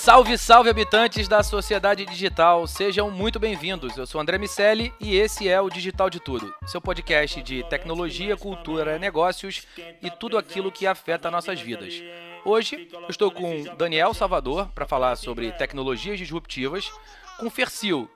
Salve, 0.00 0.38
salve 0.38 0.70
habitantes 0.70 1.28
da 1.28 1.42
sociedade 1.42 2.06
digital, 2.06 2.66
sejam 2.66 3.10
muito 3.10 3.38
bem-vindos. 3.38 3.98
Eu 3.98 4.06
sou 4.06 4.18
André 4.18 4.38
Miceli 4.38 4.94
e 4.98 5.14
esse 5.14 5.46
é 5.46 5.60
o 5.60 5.68
Digital 5.68 6.08
de 6.08 6.18
Tudo, 6.18 6.54
seu 6.66 6.80
podcast 6.80 7.42
de 7.42 7.62
tecnologia, 7.64 8.34
cultura, 8.34 8.98
negócios 8.98 9.66
e 10.02 10.10
tudo 10.10 10.38
aquilo 10.38 10.72
que 10.72 10.86
afeta 10.86 11.30
nossas 11.30 11.60
vidas. 11.60 12.02
Hoje 12.46 12.88
estou 13.10 13.30
com 13.30 13.62
Daniel 13.76 14.14
Salvador 14.14 14.70
para 14.74 14.86
falar 14.86 15.16
sobre 15.16 15.52
tecnologias 15.52 16.18
disruptivas, 16.18 16.90
com 17.38 17.50
Fercil 17.50 18.08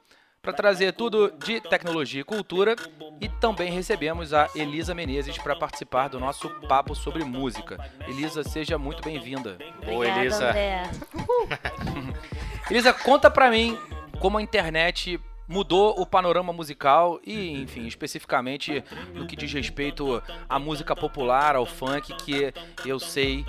para 0.44 0.52
trazer 0.52 0.92
tudo 0.92 1.32
de 1.38 1.60
tecnologia 1.60 2.20
e 2.20 2.24
cultura. 2.24 2.76
E 3.20 3.28
também 3.28 3.72
recebemos 3.72 4.34
a 4.34 4.48
Elisa 4.54 4.94
Menezes 4.94 5.38
para 5.38 5.56
participar 5.56 6.08
do 6.08 6.20
nosso 6.20 6.50
papo 6.68 6.94
sobre 6.94 7.24
música. 7.24 7.78
Elisa, 8.06 8.44
seja 8.44 8.76
muito 8.76 9.02
bem-vinda. 9.02 9.56
Oi, 9.88 10.06
Elisa. 10.06 10.52
Elisa, 12.70 12.92
conta 12.92 13.30
para 13.30 13.50
mim 13.50 13.78
como 14.20 14.36
a 14.36 14.42
internet 14.42 15.18
mudou 15.48 16.00
o 16.00 16.06
panorama 16.06 16.52
musical 16.52 17.20
e, 17.24 17.62
enfim, 17.62 17.86
especificamente 17.86 18.84
no 19.12 19.26
que 19.26 19.36
diz 19.36 19.52
respeito 19.52 20.22
à 20.48 20.58
música 20.58 20.94
popular, 20.94 21.56
ao 21.56 21.66
funk, 21.66 22.14
que 22.16 22.52
eu 22.86 22.98
sei 22.98 23.44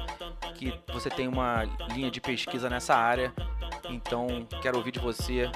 que 0.56 0.74
você 0.92 1.10
tem 1.10 1.28
uma 1.28 1.64
linha 1.94 2.10
de 2.10 2.22
pesquisa 2.22 2.70
nessa 2.70 2.96
área. 2.96 3.34
Então, 3.90 4.48
quero 4.62 4.78
ouvir 4.78 4.92
de 4.92 5.00
você 5.00 5.50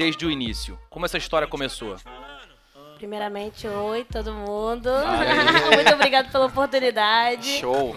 desde 0.00 0.24
o 0.24 0.30
início. 0.30 0.78
Como 0.88 1.04
essa 1.04 1.18
história 1.18 1.46
começou? 1.46 1.94
Primeiramente, 2.96 3.68
oi 3.68 4.02
todo 4.02 4.32
mundo. 4.32 4.88
Muito 5.76 5.92
obrigado 5.92 6.32
pela 6.32 6.46
oportunidade. 6.46 7.58
Show! 7.58 7.94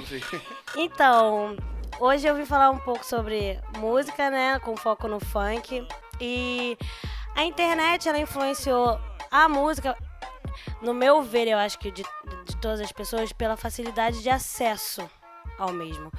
Então, 0.76 1.56
hoje 2.02 2.28
eu 2.28 2.36
vim 2.36 2.44
falar 2.44 2.72
um 2.72 2.78
pouco 2.78 3.06
sobre 3.06 3.58
música, 3.78 4.30
né, 4.30 4.60
com 4.60 4.76
foco 4.76 5.08
no 5.08 5.22
funk. 5.22 5.88
E 6.20 6.78
a 7.38 7.46
internet, 7.46 8.10
ela 8.10 8.20
influenciou 8.20 9.00
a 9.32 9.48
música, 9.48 9.96
no 10.82 10.94
meu 10.94 11.22
ver, 11.22 11.48
eu 11.48 11.58
acho 11.58 11.80
que 11.80 11.90
de, 11.90 12.04
de 12.46 12.58
todas 12.58 12.82
as 12.82 12.92
pessoas, 12.92 13.32
pela 13.32 13.56
facilidade 13.56 14.22
de 14.22 14.30
acesso 14.30 15.10
ao 15.58 15.72
mesmo. 15.72 16.12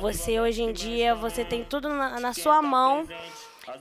Você, 0.00 0.38
hoje 0.38 0.62
em 0.62 0.72
dia, 0.72 1.12
você 1.12 1.44
tem 1.44 1.64
tudo 1.64 1.88
na, 1.88 2.20
na 2.20 2.32
sua 2.32 2.62
mão 2.62 3.04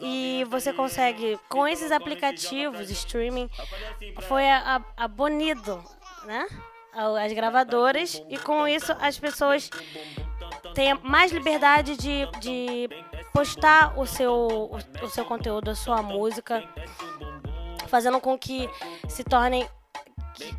e 0.01 0.45
você 0.49 0.71
consegue, 0.73 1.39
com 1.49 1.67
esses 1.67 1.91
aplicativos, 1.91 2.89
streaming, 2.89 3.49
foi 4.27 4.49
a- 4.49 4.77
a- 4.97 5.03
abolido, 5.05 5.83
né? 6.25 6.47
As 7.21 7.33
gravadoras, 7.33 8.21
e 8.29 8.37
com 8.37 8.67
isso 8.67 8.95
as 8.99 9.17
pessoas 9.17 9.69
têm 10.75 10.93
mais 11.01 11.31
liberdade 11.31 11.97
de, 11.97 12.27
de 12.39 12.87
postar 13.33 13.97
o 13.97 14.05
seu, 14.05 14.31
o, 14.31 14.75
o 15.03 15.09
seu 15.09 15.25
conteúdo, 15.25 15.71
a 15.71 15.75
sua 15.75 16.01
música, 16.03 16.63
fazendo 17.87 18.19
com 18.21 18.37
que 18.37 18.69
se 19.09 19.23
tornem. 19.23 19.67
que 20.35 20.53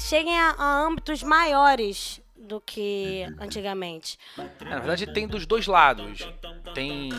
cheguem 0.00 0.38
a, 0.38 0.50
a 0.58 0.80
âmbitos 0.86 1.22
maiores 1.22 2.20
do 2.48 2.60
que 2.60 3.24
antigamente. 3.38 4.18
É, 4.36 4.64
na 4.64 4.78
verdade, 4.78 5.06
tem 5.12 5.28
dos 5.28 5.46
dois 5.46 5.66
lados. 5.66 6.26
Tem, 6.74 7.10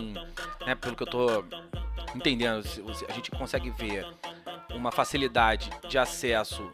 né, 0.66 0.76
pelo 0.76 0.96
que 0.96 1.04
eu 1.04 1.08
tô 1.08 1.46
entendendo, 2.16 2.64
a 3.08 3.14
gente 3.14 3.32
consegue 3.32 3.70
ver 3.70 4.06
uma 4.72 4.92
facilidade 4.92 5.70
de 5.88 5.98
acesso 5.98 6.70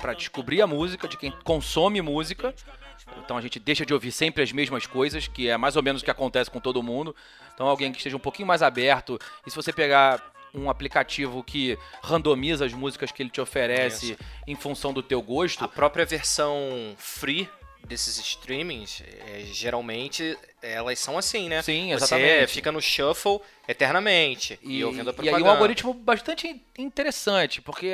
para 0.00 0.14
descobrir 0.14 0.62
a 0.62 0.66
música 0.66 1.06
de 1.06 1.16
quem 1.16 1.30
consome 1.44 2.00
música. 2.00 2.54
Então 3.18 3.36
a 3.36 3.40
gente 3.40 3.58
deixa 3.58 3.84
de 3.84 3.92
ouvir 3.92 4.10
sempre 4.10 4.42
as 4.42 4.50
mesmas 4.50 4.86
coisas, 4.86 5.28
que 5.28 5.48
é 5.48 5.56
mais 5.56 5.76
ou 5.76 5.82
menos 5.82 6.02
o 6.02 6.04
que 6.04 6.10
acontece 6.10 6.50
com 6.50 6.58
todo 6.58 6.82
mundo. 6.82 7.14
Então 7.54 7.66
alguém 7.66 7.92
que 7.92 7.98
esteja 7.98 8.16
um 8.16 8.20
pouquinho 8.20 8.48
mais 8.48 8.62
aberto, 8.62 9.18
e 9.46 9.50
se 9.50 9.56
você 9.56 9.72
pegar 9.72 10.22
um 10.54 10.70
aplicativo 10.70 11.42
que 11.44 11.78
randomiza 12.02 12.64
as 12.64 12.72
músicas 12.72 13.12
que 13.12 13.22
ele 13.22 13.30
te 13.30 13.40
oferece 13.40 14.16
em 14.46 14.54
função 14.54 14.92
do 14.92 15.02
teu 15.02 15.20
gosto, 15.20 15.64
A 15.64 15.68
própria 15.68 16.06
versão 16.06 16.94
free 16.96 17.48
desses 17.84 18.18
streamings, 18.18 19.02
é, 19.26 19.40
geralmente 19.52 20.36
elas 20.62 20.98
são 20.98 21.16
assim, 21.18 21.48
né? 21.48 21.62
Sim, 21.62 21.92
Você 21.92 21.94
exatamente. 22.04 22.52
fica 22.52 22.72
no 22.72 22.80
shuffle 22.80 23.40
eternamente 23.68 24.58
e, 24.62 24.78
E, 24.78 24.84
ouvindo 24.84 25.08
a 25.10 25.12
e 25.12 25.14
propaganda. 25.16 25.36
aí 25.36 25.42
um 25.42 25.50
algoritmo 25.50 25.94
bastante 25.94 26.48
in- 26.48 26.60
interessante, 26.78 27.60
porque 27.62 27.92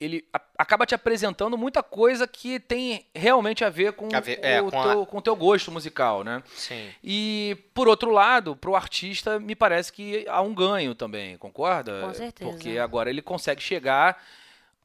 ele 0.00 0.24
a- 0.32 0.40
acaba 0.56 0.86
te 0.86 0.94
apresentando 0.94 1.58
muita 1.58 1.82
coisa 1.82 2.26
que 2.26 2.58
tem 2.60 3.04
realmente 3.14 3.64
a 3.64 3.68
ver 3.68 3.92
com, 3.92 4.08
A 4.14 4.20
ver- 4.20 4.38
é, 4.42 4.62
o 4.62 4.70
com 4.70 4.80
a- 4.80 4.88
teu, 4.92 5.06
com 5.06 5.18
o 5.18 5.22
teu 5.22 5.36
gosto 5.36 5.70
musical, 5.72 6.22
né? 6.24 6.42
Sim. 6.54 6.88
E, 7.02 7.56
por 7.74 7.88
outro 7.88 8.10
lado, 8.10 8.54
pro 8.56 8.74
artista, 8.76 9.38
me 9.40 9.54
parece 9.54 9.92
que 9.92 10.24
há 10.28 10.40
um 10.40 10.54
ganho 10.54 10.94
também, 10.94 11.36
concorda? 11.36 12.00
Com 12.06 12.14
certeza. 12.14 12.50
Porque 12.50 12.78
agora 12.78 13.10
ele 13.10 13.20
consegue 13.20 13.60
chegar 13.60 14.22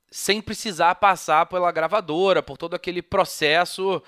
sem 0.10 0.42
precisar 0.42 0.96
passar 0.96 1.46
pela 1.48 1.72
gravadora, 1.72 2.42
por 2.42 2.58
todo 2.58 2.76
aquele 2.76 3.02
processo 3.02 4.02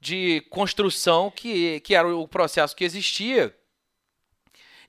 de 0.00 0.42
construção 0.50 1.30
que, 1.30 1.80
que 1.80 1.94
era 1.94 2.08
o 2.14 2.28
processo 2.28 2.76
que 2.76 2.84
existia 2.84 3.54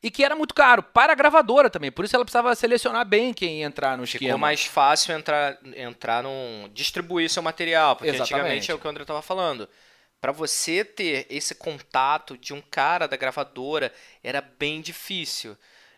e 0.04 0.12
que 0.12 0.24
era 0.24 0.36
muito 0.36 0.54
caro 0.54 0.84
para 0.84 1.14
a 1.14 1.16
gravadora 1.16 1.70
também. 1.70 1.92
Por 1.92 2.06
isso 2.06 2.16
ela 2.16 2.26
precisava 2.26 2.54
selecionar 2.54 3.06
bem 3.06 3.34
quem 3.34 3.60
ia 3.62 3.66
entrar 3.66 3.98
no 3.98 4.06
Ficou 4.06 4.26
esquema. 4.26 4.38
mais 4.38 4.66
fácil 4.66 5.16
entrar, 5.16 5.58
entrar 5.76 6.22
num. 6.22 6.70
distribuir 6.74 7.30
seu 7.30 7.42
material, 7.42 7.96
porque 7.96 8.10
Exatamente. 8.10 8.34
antigamente 8.34 8.72
é 8.72 8.76
o 8.76 8.80
que 8.80 8.86
o 8.86 8.90
André 8.90 9.06
tava 9.06 9.22
falando. 9.22 9.68
Pra 10.22 10.32
você 10.32 10.84
ter 10.84 11.26
esse 11.30 11.56
contato 11.56 12.38
de 12.38 12.54
um 12.54 12.62
cara 12.62 13.08
da 13.08 13.18
gravadora 13.18 13.92
era 14.24 14.42
bem 14.42 14.82
difícil. 14.82 15.58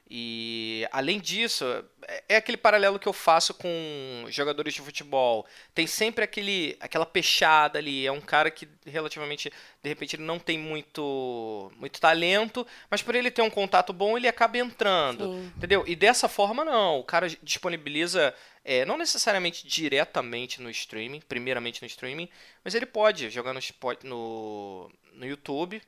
E 0.09 0.87
além 0.91 1.19
disso, 1.19 1.65
é- 2.07 2.23
é 2.29 2.35
aquele 2.37 2.57
paralelo 2.57 2.97
que 2.97 3.07
eu 3.07 3.13
faço 3.13 3.53
com 3.53 4.25
jogadores 4.29 4.73
de 4.73 4.81
futebol. 4.81 5.45
Tem 5.75 5.85
sempre 5.85 6.23
aquele, 6.23 6.77
aquela 6.79 7.05
peixada 7.05 7.77
ali. 7.77 8.07
É 8.07 8.11
um 8.11 8.21
cara 8.21 8.49
que 8.49 8.67
relativamente, 8.85 9.51
de 9.83 9.89
repente, 9.89 10.15
ele 10.15 10.23
não 10.23 10.39
tem 10.39 10.57
muito, 10.57 11.71
muito 11.75 11.99
talento, 11.99 12.65
mas 12.89 13.01
por 13.01 13.15
ele 13.15 13.29
ter 13.29 13.41
um 13.41 13.49
contato 13.49 13.91
bom, 13.91 14.17
ele 14.17 14.27
acaba 14.27 14.57
entrando. 14.57 15.25
Sim. 15.25 15.53
Entendeu? 15.57 15.83
E 15.85 15.95
dessa 15.95 16.29
forma, 16.29 16.63
não. 16.63 16.99
O 16.99 17.03
cara 17.03 17.27
disponibiliza, 17.43 18.33
é, 18.63 18.85
não 18.85 18.97
necessariamente 18.97 19.67
diretamente 19.67 20.61
no 20.61 20.69
streaming, 20.69 21.19
primeiramente 21.21 21.81
no 21.81 21.87
streaming, 21.87 22.29
mas 22.63 22.73
ele 22.73 22.85
pode 22.85 23.29
jogar 23.29 23.53
no, 23.53 23.59
no, 24.03 24.91
no 25.13 25.25
YouTube, 25.25 25.81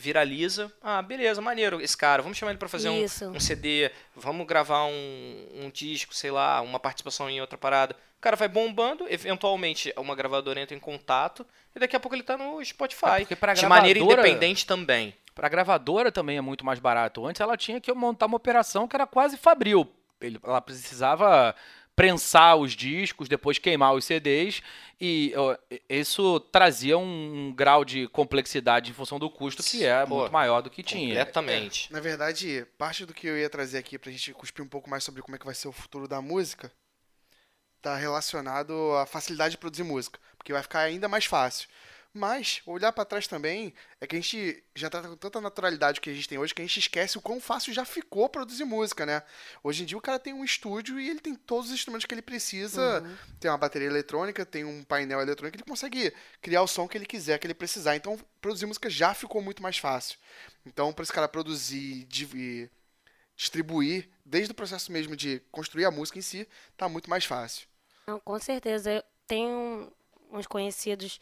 viraliza. 0.00 0.72
Ah, 0.82 1.00
beleza, 1.02 1.40
maneiro 1.40 1.80
esse 1.80 1.96
cara. 1.96 2.22
Vamos 2.22 2.36
chamar 2.38 2.52
ele 2.52 2.58
pra 2.58 2.68
fazer 2.68 2.88
um, 2.88 3.04
um 3.36 3.40
CD, 3.40 3.90
vamos 4.16 4.46
gravar 4.46 4.84
um, 4.86 5.46
um 5.64 5.70
disco, 5.70 6.14
sei 6.14 6.30
lá, 6.30 6.60
uma 6.62 6.80
participação 6.80 7.28
em 7.30 7.40
outra 7.40 7.56
parada. 7.58 7.94
O 8.18 8.20
cara 8.20 8.36
vai 8.36 8.48
bombando, 8.48 9.06
eventualmente 9.08 9.92
uma 9.96 10.14
gravadora 10.14 10.60
entra 10.60 10.76
em 10.76 10.80
contato 10.80 11.46
e 11.74 11.78
daqui 11.78 11.94
a 11.96 12.00
pouco 12.00 12.14
ele 12.14 12.22
tá 12.22 12.36
no 12.36 12.62
Spotify. 12.64 13.24
pra 13.36 13.54
de 13.54 13.60
maneira 13.68 13.98
independente 14.24 14.66
também. 14.66 15.14
Pra 15.34 15.48
gravadora 15.48 16.10
também 16.12 16.36
é 16.36 16.40
muito 16.40 16.64
mais 16.64 16.78
barato. 16.78 17.24
Antes 17.26 17.40
ela 17.40 17.56
tinha 17.56 17.80
que 17.80 17.92
montar 17.92 18.26
uma 18.26 18.36
operação 18.36 18.86
que 18.88 18.96
era 18.96 19.06
quase 19.06 19.36
fabril. 19.36 19.90
Ele- 20.20 20.38
Ela 20.44 20.60
precisava 20.60 21.54
prensar 22.00 22.56
os 22.56 22.72
discos, 22.72 23.28
depois 23.28 23.58
queimar 23.58 23.92
os 23.92 24.06
CDs 24.06 24.62
e 24.98 25.34
ó, 25.36 25.54
isso 25.86 26.40
trazia 26.40 26.96
um 26.96 27.52
grau 27.54 27.84
de 27.84 28.08
complexidade 28.08 28.90
em 28.90 28.94
função 28.94 29.18
do 29.18 29.28
custo 29.28 29.62
que 29.62 29.84
é 29.84 30.06
Pô, 30.06 30.20
muito 30.20 30.32
maior 30.32 30.62
do 30.62 30.70
que 30.70 30.82
tinha. 30.82 31.14
Completamente. 31.14 31.92
Na 31.92 32.00
verdade, 32.00 32.66
parte 32.78 33.04
do 33.04 33.12
que 33.12 33.26
eu 33.26 33.36
ia 33.36 33.50
trazer 33.50 33.76
aqui 33.76 33.98
pra 33.98 34.10
gente 34.10 34.32
cuspir 34.32 34.64
um 34.64 34.68
pouco 34.68 34.88
mais 34.88 35.04
sobre 35.04 35.20
como 35.20 35.36
é 35.36 35.38
que 35.38 35.44
vai 35.44 35.54
ser 35.54 35.68
o 35.68 35.72
futuro 35.72 36.08
da 36.08 36.22
música 36.22 36.72
tá 37.82 37.96
relacionado 37.96 38.72
à 38.94 39.04
facilidade 39.04 39.52
de 39.52 39.58
produzir 39.58 39.82
música, 39.82 40.18
porque 40.38 40.54
vai 40.54 40.62
ficar 40.62 40.80
ainda 40.80 41.06
mais 41.06 41.26
fácil. 41.26 41.68
Mas, 42.12 42.60
olhar 42.66 42.90
pra 42.90 43.04
trás 43.04 43.28
também, 43.28 43.72
é 44.00 44.06
que 44.06 44.16
a 44.16 44.20
gente 44.20 44.64
já 44.74 44.90
trata 44.90 45.08
com 45.08 45.16
tanta 45.16 45.40
naturalidade 45.40 46.00
que 46.00 46.10
a 46.10 46.12
gente 46.12 46.28
tem 46.28 46.38
hoje 46.38 46.52
que 46.52 46.60
a 46.60 46.64
gente 46.64 46.80
esquece 46.80 47.16
o 47.16 47.20
quão 47.20 47.40
fácil 47.40 47.72
já 47.72 47.84
ficou 47.84 48.28
produzir 48.28 48.64
música, 48.64 49.06
né? 49.06 49.22
Hoje 49.62 49.84
em 49.84 49.86
dia 49.86 49.96
o 49.96 50.00
cara 50.00 50.18
tem 50.18 50.34
um 50.34 50.44
estúdio 50.44 50.98
e 50.98 51.08
ele 51.08 51.20
tem 51.20 51.36
todos 51.36 51.68
os 51.68 51.74
instrumentos 51.74 52.06
que 52.06 52.12
ele 52.12 52.20
precisa. 52.20 53.04
Tem 53.38 53.48
uma 53.48 53.56
bateria 53.56 53.86
eletrônica, 53.86 54.44
tem 54.44 54.64
um 54.64 54.82
painel 54.82 55.20
eletrônico, 55.20 55.56
ele 55.56 55.62
consegue 55.62 56.12
criar 56.42 56.62
o 56.62 56.66
som 56.66 56.88
que 56.88 56.98
ele 56.98 57.06
quiser, 57.06 57.38
que 57.38 57.46
ele 57.46 57.54
precisar. 57.54 57.94
Então, 57.94 58.18
produzir 58.40 58.66
música 58.66 58.90
já 58.90 59.14
ficou 59.14 59.40
muito 59.40 59.62
mais 59.62 59.78
fácil. 59.78 60.18
Então, 60.66 60.92
para 60.92 61.04
esse 61.04 61.12
cara 61.12 61.28
produzir 61.28 62.08
e 62.08 62.70
distribuir, 63.36 64.10
desde 64.24 64.50
o 64.50 64.54
processo 64.54 64.90
mesmo 64.90 65.14
de 65.14 65.40
construir 65.52 65.84
a 65.84 65.92
música 65.92 66.18
em 66.18 66.22
si, 66.22 66.48
tá 66.76 66.88
muito 66.88 67.08
mais 67.08 67.24
fácil. 67.24 67.68
Não, 68.04 68.18
com 68.18 68.36
certeza. 68.40 68.90
Eu 68.90 69.04
tenho 69.28 69.92
uns 70.32 70.46
conhecidos 70.46 71.18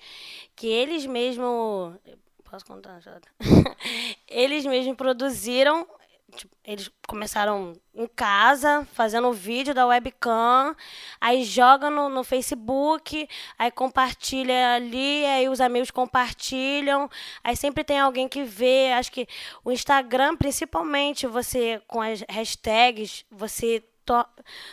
que 0.54 0.66
eles 0.66 1.06
mesmo. 1.06 1.98
Posso 2.44 2.64
contar, 2.64 3.00
eles 4.26 4.64
mesmos 4.64 4.96
produziram. 4.96 5.86
tipo, 6.34 6.54
eles 6.64 6.90
começaram 7.06 7.74
em 7.94 8.06
casa, 8.06 8.86
fazendo 8.92 9.32
vídeo 9.32 9.74
da 9.74 9.86
webcam, 9.86 10.74
aí 11.20 11.44
joga 11.44 11.90
no, 11.90 12.08
no 12.08 12.24
Facebook, 12.24 13.28
aí 13.58 13.70
compartilha 13.70 14.74
ali, 14.74 15.24
aí 15.26 15.48
os 15.48 15.60
amigos 15.60 15.90
compartilham, 15.90 17.10
aí 17.42 17.56
sempre 17.56 17.84
tem 17.84 17.98
alguém 17.98 18.28
que 18.28 18.44
vê. 18.44 18.92
Acho 18.92 19.12
que 19.12 19.26
o 19.64 19.70
Instagram, 19.70 20.36
principalmente, 20.36 21.26
você 21.26 21.82
com 21.86 22.00
as 22.00 22.24
hashtags, 22.28 23.24
você 23.30 23.82
to- 24.08 24.26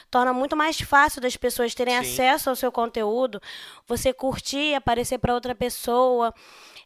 torna 0.10 0.32
muito 0.34 0.56
mais 0.56 0.80
fácil 0.80 1.22
das 1.22 1.36
pessoas 1.36 1.76
terem 1.76 1.94
Sim. 1.94 2.00
acesso 2.14 2.50
ao 2.50 2.56
seu 2.56 2.72
conteúdo, 2.72 3.42
você 3.86 4.14
curtir, 4.14 4.74
aparecer 4.76 5.18
para 5.18 5.34
outra 5.34 5.54
pessoa. 5.54 6.34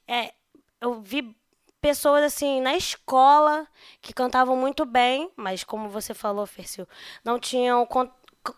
É, 0.07 0.33
eu 0.81 1.01
vi 1.01 1.35
pessoas 1.79 2.23
assim 2.23 2.59
na 2.59 2.75
escola 2.75 3.67
que 4.01 4.13
cantavam 4.13 4.55
muito 4.57 4.85
bem, 4.85 5.31
mas 5.35 5.63
como 5.63 5.89
você 5.89 6.13
falou, 6.13 6.45
Fercil, 6.47 6.87
não 7.23 7.39
tinham 7.39 7.85
con- 7.85 8.11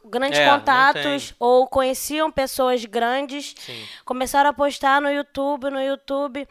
grandes 0.06 0.40
É, 0.40 0.50
contatos 0.50 1.36
ou 1.38 1.68
conheciam 1.68 2.32
pessoas 2.32 2.86
grandes. 2.86 3.54
Sim. 3.60 3.86
Começaram 4.06 4.50
a 4.50 4.54
postar 4.54 5.02
no 5.02 5.10
YouTube, 5.12 5.70
no 5.70 5.82
YouTube. 5.82 6.48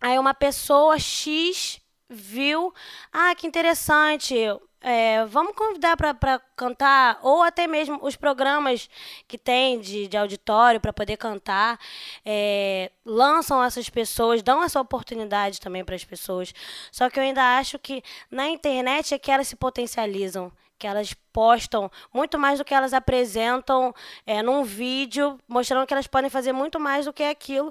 Aí 0.00 0.18
uma 0.18 0.34
pessoa 0.34 0.98
X 0.98 1.80
viu, 2.08 2.72
ah, 3.12 3.34
que 3.34 3.46
interessante, 3.46 4.34
é, 4.82 5.24
vamos 5.26 5.54
convidar 5.54 5.96
para 5.96 6.40
cantar, 6.56 7.18
ou 7.22 7.42
até 7.42 7.66
mesmo 7.66 7.98
os 8.02 8.16
programas 8.16 8.88
que 9.28 9.36
tem 9.36 9.80
de, 9.80 10.08
de 10.08 10.16
auditório 10.16 10.80
para 10.80 10.92
poder 10.92 11.16
cantar, 11.16 11.78
é, 12.24 12.90
lançam 13.04 13.62
essas 13.62 13.90
pessoas, 13.90 14.42
dão 14.42 14.62
essa 14.62 14.80
oportunidade 14.80 15.60
também 15.60 15.84
para 15.84 15.94
as 15.94 16.04
pessoas. 16.04 16.54
Só 16.90 17.10
que 17.10 17.18
eu 17.18 17.22
ainda 17.22 17.58
acho 17.58 17.78
que 17.78 18.02
na 18.30 18.48
internet 18.48 19.14
é 19.14 19.18
que 19.18 19.30
elas 19.30 19.48
se 19.48 19.56
potencializam 19.56 20.50
que 20.80 20.86
elas 20.86 21.12
postam 21.30 21.90
muito 22.12 22.38
mais 22.38 22.58
do 22.58 22.64
que 22.64 22.72
elas 22.72 22.94
apresentam 22.94 23.94
é, 24.26 24.42
num 24.42 24.64
vídeo, 24.64 25.38
mostrando 25.46 25.86
que 25.86 25.92
elas 25.92 26.06
podem 26.06 26.30
fazer 26.30 26.54
muito 26.54 26.80
mais 26.80 27.04
do 27.04 27.12
que 27.12 27.22
aquilo. 27.22 27.70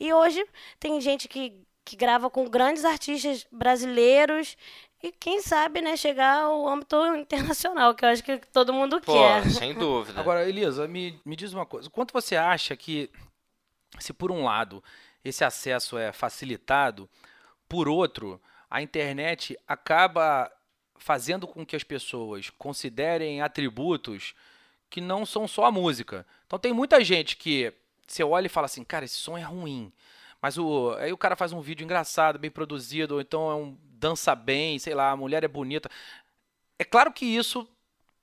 E 0.00 0.10
hoje 0.10 0.42
tem 0.80 0.98
gente 0.98 1.28
que, 1.28 1.52
que 1.84 1.94
grava 1.94 2.30
com 2.30 2.48
grandes 2.48 2.82
artistas 2.82 3.46
brasileiros 3.52 4.56
e 5.06 5.12
quem 5.12 5.40
sabe, 5.40 5.80
né, 5.80 5.96
chegar 5.96 6.42
ao 6.42 6.68
âmbito 6.68 6.96
internacional, 7.16 7.94
que 7.94 8.04
eu 8.04 8.08
acho 8.08 8.22
que 8.22 8.38
todo 8.52 8.72
mundo 8.72 9.00
Pô, 9.00 9.12
quer. 9.12 9.48
sem 9.50 9.72
dúvida. 9.72 10.18
Agora, 10.18 10.48
Elisa, 10.48 10.88
me, 10.88 11.20
me 11.24 11.36
diz 11.36 11.52
uma 11.52 11.64
coisa. 11.64 11.88
Quanto 11.88 12.12
você 12.12 12.34
acha 12.36 12.76
que, 12.76 13.10
se 13.98 14.12
por 14.12 14.32
um 14.32 14.44
lado 14.44 14.82
esse 15.24 15.44
acesso 15.44 15.96
é 15.96 16.12
facilitado, 16.12 17.08
por 17.68 17.88
outro, 17.88 18.40
a 18.70 18.82
internet 18.82 19.58
acaba 19.66 20.50
fazendo 20.98 21.46
com 21.46 21.64
que 21.64 21.76
as 21.76 21.84
pessoas 21.84 22.50
considerem 22.50 23.40
atributos 23.40 24.34
que 24.90 25.00
não 25.00 25.26
são 25.26 25.46
só 25.46 25.66
a 25.66 25.72
música. 25.72 26.26
Então 26.46 26.58
tem 26.58 26.72
muita 26.72 27.02
gente 27.02 27.36
que 27.36 27.72
você 28.06 28.22
olha 28.22 28.46
e 28.46 28.50
fala 28.50 28.66
assim, 28.66 28.84
cara, 28.84 29.04
esse 29.04 29.16
som 29.16 29.36
é 29.36 29.42
ruim. 29.42 29.92
Mas 30.46 30.56
o, 30.56 30.94
aí 31.00 31.12
o 31.12 31.18
cara 31.18 31.34
faz 31.34 31.52
um 31.52 31.60
vídeo 31.60 31.82
engraçado, 31.82 32.38
bem 32.38 32.52
produzido, 32.52 33.14
ou 33.14 33.20
então 33.20 33.50
é 33.50 33.54
um 33.56 33.76
dança 33.82 34.32
bem, 34.32 34.78
sei 34.78 34.94
lá, 34.94 35.10
a 35.10 35.16
mulher 35.16 35.42
é 35.42 35.48
bonita. 35.48 35.90
É 36.78 36.84
claro 36.84 37.12
que 37.12 37.26
isso 37.26 37.68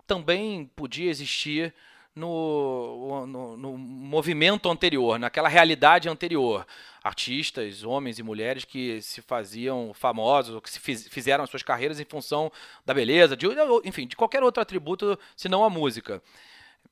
também 0.08 0.68
podia 0.74 1.10
existir 1.10 1.74
no, 2.16 3.28
no, 3.28 3.58
no 3.58 3.78
movimento 3.78 4.70
anterior, 4.70 5.20
naquela 5.20 5.50
realidade 5.50 6.08
anterior. 6.08 6.66
Artistas, 7.04 7.84
homens 7.84 8.20
e 8.20 8.24
mulheres 8.24 8.64
que 8.64 9.02
se 9.02 9.22
faziam 9.22 9.94
famosos, 9.94 10.56
ou 10.56 10.62
que 10.62 10.72
se 10.72 10.80
fiz- 10.80 11.10
fizeram 11.10 11.44
as 11.44 11.50
suas 11.50 11.62
carreiras 11.62 12.00
em 12.00 12.06
função 12.06 12.50
da 12.86 12.94
beleza, 12.94 13.36
de, 13.36 13.48
enfim, 13.84 14.08
de 14.08 14.16
qualquer 14.16 14.42
outro 14.44 14.62
atributo, 14.64 15.20
senão 15.36 15.62
a 15.66 15.70
música. 15.70 16.24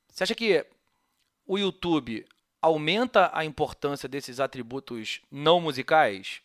Você 0.08 0.24
acha 0.24 0.34
que 0.34 0.66
o 1.46 1.56
YouTube 1.58 2.26
aumenta 2.62 3.30
a 3.34 3.44
importância 3.44 4.08
desses 4.08 4.38
atributos 4.38 5.20
não 5.30 5.60
musicais? 5.60 6.40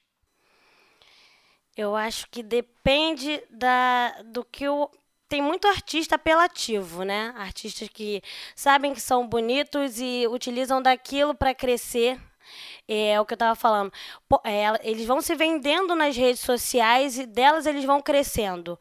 Eu 1.77 1.95
acho 1.95 2.27
que 2.31 2.41
depende 2.41 3.41
da, 3.51 4.23
do 4.25 4.43
que 4.43 4.67
o. 4.67 4.89
Tem 5.29 5.41
muito 5.41 5.67
artista 5.67 6.15
apelativo, 6.15 7.03
né? 7.03 7.33
Artistas 7.37 7.87
que 7.89 8.23
sabem 8.55 8.93
que 8.93 9.01
são 9.01 9.27
bonitos 9.27 9.99
e 9.99 10.25
utilizam 10.27 10.81
daquilo 10.81 11.35
para 11.35 11.53
crescer. 11.53 12.19
É 12.87 13.19
o 13.19 13.25
que 13.25 13.33
eu 13.33 13.37
tava 13.37 13.55
falando. 13.55 13.91
É, 14.43 14.89
eles 14.89 15.05
vão 15.05 15.21
se 15.21 15.35
vendendo 15.35 15.93
nas 15.95 16.15
redes 16.15 16.39
sociais 16.39 17.19
e 17.19 17.25
delas 17.25 17.65
eles 17.65 17.83
vão 17.83 18.01
crescendo. 18.01 18.79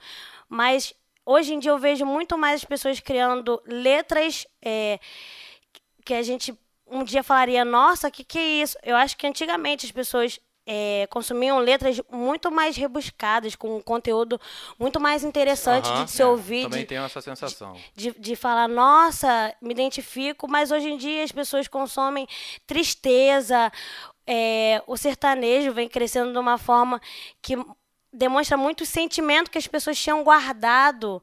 Mas 0.48 0.94
hoje 1.26 1.52
em 1.52 1.58
dia 1.58 1.72
eu 1.72 1.78
vejo 1.78 2.06
muito 2.06 2.38
mais 2.38 2.62
as 2.62 2.64
pessoas 2.64 3.00
criando 3.00 3.60
letras 3.66 4.46
é, 4.62 5.00
que 6.04 6.14
a 6.14 6.22
gente 6.22 6.56
um 6.86 7.02
dia 7.04 7.22
falaria, 7.22 7.64
nossa, 7.64 8.08
o 8.08 8.10
que, 8.10 8.22
que 8.24 8.38
é 8.38 8.62
isso? 8.62 8.76
Eu 8.82 8.96
acho 8.96 9.16
que 9.16 9.26
antigamente 9.26 9.84
as 9.86 9.92
pessoas 9.92 10.40
é, 10.68 11.06
consumiam 11.10 11.58
letras 11.58 12.00
muito 12.10 12.50
mais 12.50 12.76
rebuscadas, 12.76 13.54
com 13.54 13.76
um 13.76 13.80
conteúdo 13.80 14.40
muito 14.78 14.98
mais 14.98 15.22
interessante 15.22 15.88
Aham, 15.88 16.04
de 16.04 16.10
se 16.10 16.22
É, 16.22 16.26
ouvir, 16.26 16.64
Também 16.64 16.80
de, 16.80 16.86
tenho 16.86 17.04
essa 17.04 17.20
sensação. 17.20 17.76
de, 17.94 18.10
de 18.18 18.34
falar, 18.34 18.66
nossa, 18.68 19.54
me 19.62 19.72
identifico, 19.72 20.48
mas 20.48 20.70
hoje 20.72 20.88
em 20.88 20.96
dia 20.96 21.22
as 21.22 21.30
pessoas 21.30 21.68
consomem 21.68 22.26
tristeza, 22.66 23.70
é, 24.26 24.82
o 24.86 24.96
sertanejo 24.96 25.72
vem 25.72 25.88
crescendo 25.88 26.32
de 26.32 26.38
uma 26.38 26.58
forma 26.58 27.00
que 27.40 27.56
demonstra 28.12 28.56
muito 28.56 28.80
o 28.80 28.86
sentimento 28.86 29.50
que 29.50 29.58
as 29.58 29.66
pessoas 29.68 29.96
tinham 29.98 30.24
guardado. 30.24 31.22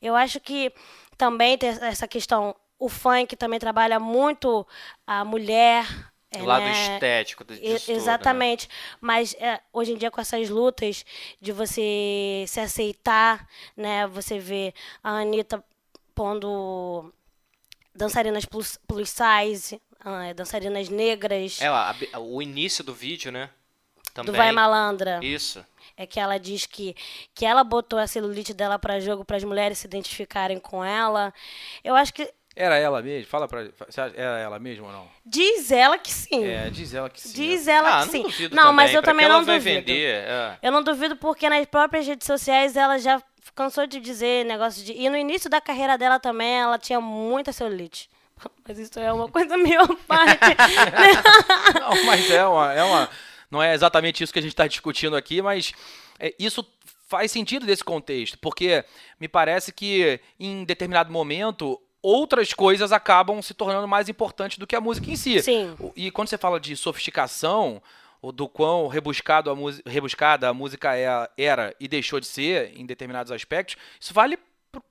Eu 0.00 0.14
acho 0.14 0.38
que 0.38 0.72
também 1.16 1.58
tem 1.58 1.70
essa 1.70 2.06
questão, 2.06 2.54
o 2.78 2.88
funk 2.88 3.36
também 3.36 3.58
trabalha 3.58 3.98
muito 4.00 4.66
a 5.06 5.24
mulher. 5.24 5.86
é, 6.30 6.42
o 6.42 6.44
lado 6.44 6.64
né? 6.64 6.94
estético 6.94 7.44
do- 7.44 7.54
disso 7.54 7.86
tudo, 7.86 7.94
né? 7.94 8.00
Exatamente. 8.02 8.68
Mas 9.00 9.34
é, 9.38 9.60
hoje 9.72 9.92
em 9.92 9.96
dia, 9.96 10.10
com 10.10 10.20
essas 10.20 10.48
lutas 10.50 11.04
de 11.40 11.52
você 11.52 12.44
se 12.48 12.58
aceitar, 12.60 13.46
né? 13.76 14.06
Você 14.08 14.38
vê 14.38 14.74
a 15.02 15.10
Anitta 15.20 15.62
pondo 16.14 17.12
dançarinas 17.94 18.44
plus, 18.44 18.78
plus 18.86 19.10
size, 19.10 19.80
ah, 20.00 20.32
dançarinas 20.34 20.88
negras, 20.88 21.60
Ela, 21.60 21.90
a 21.90 21.92
be- 21.92 22.10
o 22.18 22.42
início 22.42 22.82
do 22.84 22.94
vídeo, 22.94 23.30
né? 23.32 23.50
Também. 24.12 24.32
do 24.32 24.36
Vai 24.36 24.52
Malandra. 24.52 25.20
Isso. 25.22 25.64
É 25.96 26.06
que 26.06 26.18
ela 26.18 26.38
diz 26.38 26.66
que, 26.66 26.94
que 27.34 27.44
ela 27.44 27.62
botou 27.62 27.98
a 27.98 28.06
celulite 28.06 28.52
dela 28.54 28.78
para 28.78 28.98
jogo 29.00 29.24
para 29.24 29.36
as 29.36 29.44
mulheres 29.44 29.78
se 29.78 29.86
identificarem 29.86 30.58
com 30.58 30.84
ela. 30.84 31.32
Eu 31.82 31.94
acho 31.94 32.12
que 32.12 32.32
Era 32.56 32.78
ela 32.78 33.02
mesmo? 33.02 33.28
Fala 33.28 33.48
pra. 33.48 33.68
Era 34.14 34.38
ela 34.38 34.58
mesmo 34.58 34.86
ou 34.86 34.92
não? 34.92 35.08
diz 35.26 35.72
ela 35.72 35.98
que 35.98 36.12
sim. 36.12 36.44
É, 36.44 36.70
diz 36.70 36.94
ela 36.94 37.10
que 37.10 37.20
sim. 37.20 37.32
Diz 37.32 37.66
ela 37.66 37.88
ah, 37.88 38.00
que 38.00 38.06
não 38.06 38.12
sim. 38.12 38.22
duvido 38.22 38.54
Não, 38.54 38.62
também. 38.64 38.76
mas 38.76 38.94
eu 38.94 39.02
também 39.02 39.28
não 39.28 39.40
duvido. 39.44 39.60
vender. 39.60 40.24
é. 40.24 40.58
Eu 40.62 40.70
não 40.70 40.82
duvido 40.82 41.16
porque 41.16 41.48
nas 41.48 41.66
próprias 41.66 42.06
redes 42.06 42.26
sociais 42.26 42.76
ela 42.76 42.98
já 42.98 43.20
cansou 43.54 43.86
de 43.86 43.98
dizer 43.98 44.44
negócio 44.44 44.84
de. 44.84 44.92
E 44.92 45.10
no 45.10 45.16
início 45.16 45.50
da 45.50 45.60
carreira 45.60 45.98
dela 45.98 46.20
também 46.20 46.60
ela 46.60 46.78
tinha 46.78 47.00
muita 47.00 47.52
celulite. 47.52 48.08
Mas 48.66 48.78
isso 48.78 48.98
é 49.00 49.12
uma 49.12 49.28
coisa 49.28 49.56
meio 49.56 49.96
parte. 50.06 50.38
Não, 51.80 52.04
mas 52.04 52.30
é 52.30 52.46
uma, 52.46 52.72
é 52.72 52.82
uma. 52.82 53.08
Não 53.50 53.62
é 53.62 53.74
exatamente 53.74 54.22
isso 54.22 54.32
que 54.32 54.38
a 54.38 54.42
gente 54.42 54.52
está 54.52 54.66
discutindo 54.66 55.16
aqui, 55.16 55.40
mas 55.40 55.72
é, 56.18 56.34
isso 56.38 56.66
faz 57.06 57.30
sentido 57.30 57.64
desse 57.64 57.84
contexto, 57.84 58.36
porque 58.38 58.84
me 59.20 59.28
parece 59.28 59.70
que 59.72 60.18
em 60.40 60.64
determinado 60.64 61.12
momento 61.12 61.80
outras 62.04 62.52
coisas 62.52 62.92
acabam 62.92 63.40
se 63.40 63.54
tornando 63.54 63.88
mais 63.88 64.08
importantes 64.10 64.58
do 64.58 64.66
que 64.66 64.76
a 64.76 64.80
música 64.80 65.10
em 65.10 65.16
si. 65.16 65.42
Sim. 65.42 65.74
E 65.96 66.10
quando 66.10 66.28
você 66.28 66.36
fala 66.36 66.60
de 66.60 66.76
sofisticação, 66.76 67.82
ou 68.20 68.30
do 68.30 68.48
quão 68.48 68.88
rebuscado 68.88 69.50
a 69.50 69.54
música, 69.54 69.88
rebuscada 69.90 70.48
a 70.48 70.54
música 70.54 70.96
é- 70.96 71.28
era 71.36 71.74
e 71.80 71.88
deixou 71.88 72.20
de 72.20 72.26
ser 72.26 72.72
em 72.78 72.84
determinados 72.86 73.32
aspectos, 73.32 73.76
isso 74.00 74.12
vale 74.14 74.38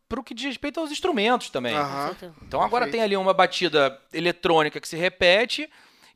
para 0.07 0.19
o 0.19 0.23
que 0.23 0.33
diz 0.33 0.45
respeito 0.45 0.79
aos 0.79 0.91
instrumentos 0.91 1.49
também. 1.49 1.75
Aham. 1.75 2.15
Então 2.41 2.61
agora 2.61 2.85
Perfeito. 2.85 2.91
tem 2.91 3.01
ali 3.01 3.17
uma 3.17 3.33
batida 3.33 3.99
eletrônica 4.13 4.79
que 4.79 4.87
se 4.87 4.95
repete 4.95 5.69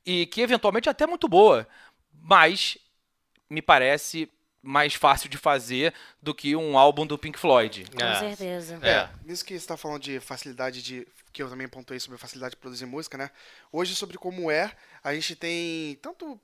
e 0.06 0.25
que 0.27 0.42
eventualmente 0.42 0.88
é 0.88 0.92
até 0.92 1.06
muito 1.06 1.27
boa, 1.27 1.68
mas 2.22 2.77
me 3.50 3.62
parece 3.62 4.30
mais 4.62 4.94
fácil 4.96 5.30
de 5.30 5.38
fazer 5.38 5.94
do 6.22 6.34
que 6.34 6.56
um 6.56 6.78
álbum 6.78 7.06
do 7.06 7.18
Pink 7.18 7.38
Floyd. 7.40 7.86
Com 7.96 8.04
É. 8.04 8.20
certeza. 8.20 8.80
É. 8.82 9.10
Nisso 9.26 9.46
que 9.46 9.54
você 9.54 9.58
está 9.58 9.78
falando 9.78 10.02
de 10.02 10.20
facilidade 10.20 10.82
de. 10.82 11.08
Que 11.32 11.44
eu 11.44 11.50
também 11.50 11.68
pontuei 11.68 12.00
sobre 12.00 12.16
a 12.16 12.20
facilidade 12.20 12.52
de 12.52 12.58
produzir 12.58 12.86
música, 12.88 13.18
né? 13.18 13.30
Hoje, 13.72 13.96
sobre 13.96 14.18
como 14.18 14.50
é, 14.50 14.72
a 15.04 15.14
gente 15.14 15.36
tem 15.36 15.96
tanto 16.02 16.40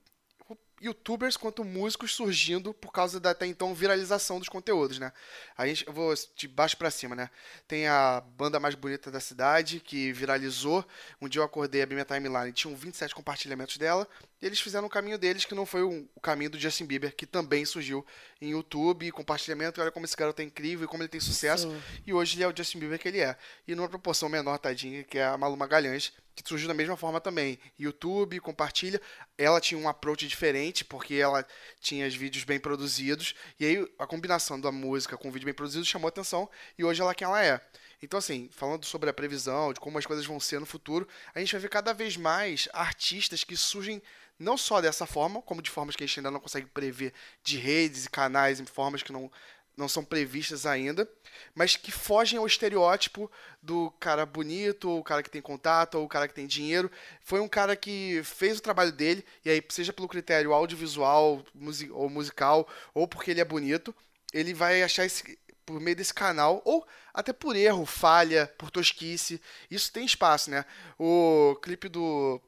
youtubers 0.83 1.37
quanto 1.37 1.63
músicos 1.63 2.13
surgindo 2.13 2.73
por 2.73 2.91
causa 2.91 3.19
da 3.19 3.31
até 3.31 3.45
então 3.45 3.73
viralização 3.73 4.37
dos 4.37 4.49
conteúdos, 4.49 4.99
né? 4.99 5.13
A 5.57 5.65
gente, 5.65 5.87
eu 5.87 5.93
vou 5.93 6.13
de 6.35 6.47
baixo 6.47 6.75
pra 6.75 6.91
cima, 6.91 7.15
né? 7.15 7.29
Tem 7.67 7.87
a 7.87 8.21
banda 8.21 8.59
mais 8.59 8.75
bonita 8.75 9.09
da 9.09 9.19
cidade 9.19 9.79
que 9.79 10.11
viralizou. 10.11 10.85
Um 11.21 11.29
dia 11.29 11.39
eu 11.39 11.45
acordei, 11.45 11.81
abri 11.81 11.95
minha 11.95 12.05
timeline, 12.05 12.51
tinham 12.51 12.75
27 12.75 13.15
compartilhamentos 13.15 13.77
dela, 13.77 14.07
e 14.41 14.45
eles 14.45 14.59
fizeram 14.59 14.87
o 14.87 14.89
caminho 14.89 15.17
deles 15.17 15.45
que 15.45 15.55
não 15.55 15.65
foi 15.65 15.83
o, 15.83 16.07
o 16.13 16.19
caminho 16.19 16.49
do 16.49 16.59
Justin 16.59 16.85
Bieber, 16.85 17.15
que 17.15 17.25
também 17.25 17.63
surgiu 17.65 18.05
em 18.41 18.51
YouTube, 18.51 19.09
compartilhamento, 19.11 19.79
e 19.79 19.81
olha 19.81 19.91
como 19.91 20.05
esse 20.05 20.17
garoto 20.17 20.41
é 20.41 20.45
incrível 20.45 20.83
e 20.83 20.87
como 20.87 21.01
ele 21.01 21.09
tem 21.09 21.21
sucesso. 21.21 21.69
Sim. 21.69 21.81
E 22.05 22.13
hoje 22.13 22.35
ele 22.35 22.43
é 22.43 22.47
o 22.47 22.55
Justin 22.55 22.79
Bieber 22.79 22.99
que 22.99 23.07
ele 23.07 23.21
é. 23.21 23.37
E 23.65 23.73
numa 23.73 23.87
proporção 23.87 24.27
menor, 24.27 24.57
tadinha, 24.57 25.03
que 25.03 25.17
é 25.17 25.25
a 25.25 25.37
Malu 25.37 25.55
Magalhães, 25.55 26.11
que 26.35 26.47
surgiu 26.47 26.67
da 26.67 26.73
mesma 26.73 26.97
forma 26.97 27.21
também. 27.21 27.59
YouTube, 27.77 28.39
compartilha. 28.39 29.01
Ela 29.37 29.61
tinha 29.61 29.79
um 29.79 29.87
approach 29.87 30.27
diferente, 30.27 30.83
porque 30.83 31.15
ela 31.15 31.45
tinha 31.79 32.07
os 32.07 32.15
vídeos 32.15 32.43
bem 32.43 32.59
produzidos. 32.59 33.35
E 33.59 33.65
aí 33.65 33.87
a 33.99 34.07
combinação 34.07 34.59
da 34.59 34.71
música 34.71 35.17
com 35.17 35.29
o 35.29 35.31
vídeo 35.31 35.45
bem 35.45 35.53
produzido 35.53 35.85
chamou 35.85 36.07
atenção. 36.07 36.49
E 36.77 36.83
hoje 36.83 37.01
ela 37.01 37.11
é 37.11 37.15
quem 37.15 37.25
ela 37.25 37.43
é. 37.43 37.61
Então, 38.01 38.17
assim, 38.17 38.49
falando 38.51 38.85
sobre 38.85 39.09
a 39.09 39.13
previsão, 39.13 39.71
de 39.71 39.79
como 39.79 39.97
as 39.97 40.05
coisas 40.05 40.25
vão 40.25 40.39
ser 40.39 40.59
no 40.59 40.65
futuro, 40.65 41.07
a 41.33 41.39
gente 41.39 41.53
vai 41.53 41.61
ver 41.61 41.69
cada 41.69 41.93
vez 41.93 42.17
mais 42.17 42.67
artistas 42.73 43.45
que 43.45 43.55
surgem 43.55 44.01
não 44.37 44.57
só 44.57 44.81
dessa 44.81 45.05
forma, 45.05 45.41
como 45.41 45.61
de 45.61 45.69
formas 45.69 45.95
que 45.95 46.03
a 46.03 46.07
gente 46.07 46.19
ainda 46.19 46.31
não 46.31 46.39
consegue 46.39 46.67
prever, 46.67 47.13
de 47.43 47.57
redes 47.57 48.05
e 48.05 48.09
canais 48.09 48.59
em 48.59 48.65
formas 48.65 49.01
que 49.01 49.13
não, 49.13 49.31
não 49.75 49.88
são 49.88 50.03
previstas 50.03 50.65
ainda, 50.65 51.10
mas 51.56 51.75
que 51.75 51.92
fogem 51.92 52.38
ao 52.38 52.46
estereótipo 52.46 53.32
do 53.62 53.92
cara 54.00 54.25
bonito, 54.25 54.89
ou 54.89 55.00
o 55.00 55.03
cara 55.03 55.24
que 55.24 55.30
tem 55.30 55.42
contato, 55.42 55.96
ou 55.96 56.06
o 56.06 56.08
cara 56.08 56.27
que 56.27 56.34
tem 56.34 56.48
dinheiro. 56.48 56.92
Foi 57.22 57.39
um 57.39 57.48
cara 57.48 57.75
que 57.75 58.22
fez 58.24 58.58
o 58.58 58.62
trabalho 58.62 58.92
dele, 58.92 59.25
e 59.44 59.50
aí, 59.50 59.63
seja 59.70 59.94
pelo 59.94 60.08
critério 60.08 60.53
audiovisual 60.53 61.44
ou 61.92 62.10
musical, 62.10 62.68
ou 62.94 63.08
porque 63.08 63.32
ele 63.32 63.42
é 63.42 63.46
bonito, 63.46 63.96
ele 64.34 64.53
vai 64.53 64.84
achar 64.84 65.06
esse 65.06 65.38
por 65.65 65.80
meio 65.80 65.96
desse 65.96 66.13
canal, 66.13 66.62
ou 66.65 66.86
até 67.13 67.32
por 67.32 67.56
erro, 67.56 67.86
falha, 67.86 68.51
por 68.58 68.70
tosquice. 68.70 69.42
Isso 69.72 69.92
tem 69.92 70.06
espaço, 70.06 70.51
né? 70.51 70.65
O 71.00 71.58
clipe 71.62 71.88
do 71.88 72.42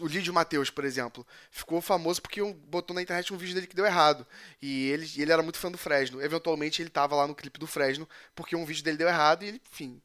o 0.00 0.06
Lídio 0.06 0.32
Matheus, 0.34 0.70
por 0.70 0.84
exemplo, 0.84 1.26
ficou 1.50 1.80
famoso 1.80 2.20
porque 2.22 2.42
botou 2.42 2.94
na 2.94 3.02
internet 3.02 3.32
um 3.32 3.36
vídeo 3.36 3.54
dele 3.54 3.66
que 3.66 3.76
deu 3.76 3.86
errado. 3.86 4.26
E 4.60 4.88
ele, 4.90 5.08
ele 5.16 5.32
era 5.32 5.42
muito 5.42 5.58
fã 5.58 5.70
do 5.70 5.78
Fresno. 5.78 6.22
Eventualmente 6.22 6.80
ele 6.82 6.90
tava 6.90 7.14
lá 7.16 7.26
no 7.26 7.34
clipe 7.34 7.58
do 7.58 7.66
Fresno 7.66 8.08
porque 8.34 8.56
um 8.56 8.64
vídeo 8.64 8.82
dele 8.84 8.96
deu 8.96 9.08
errado 9.08 9.44
e 9.44 9.48
ele, 9.48 9.62
enfim. 9.72 10.00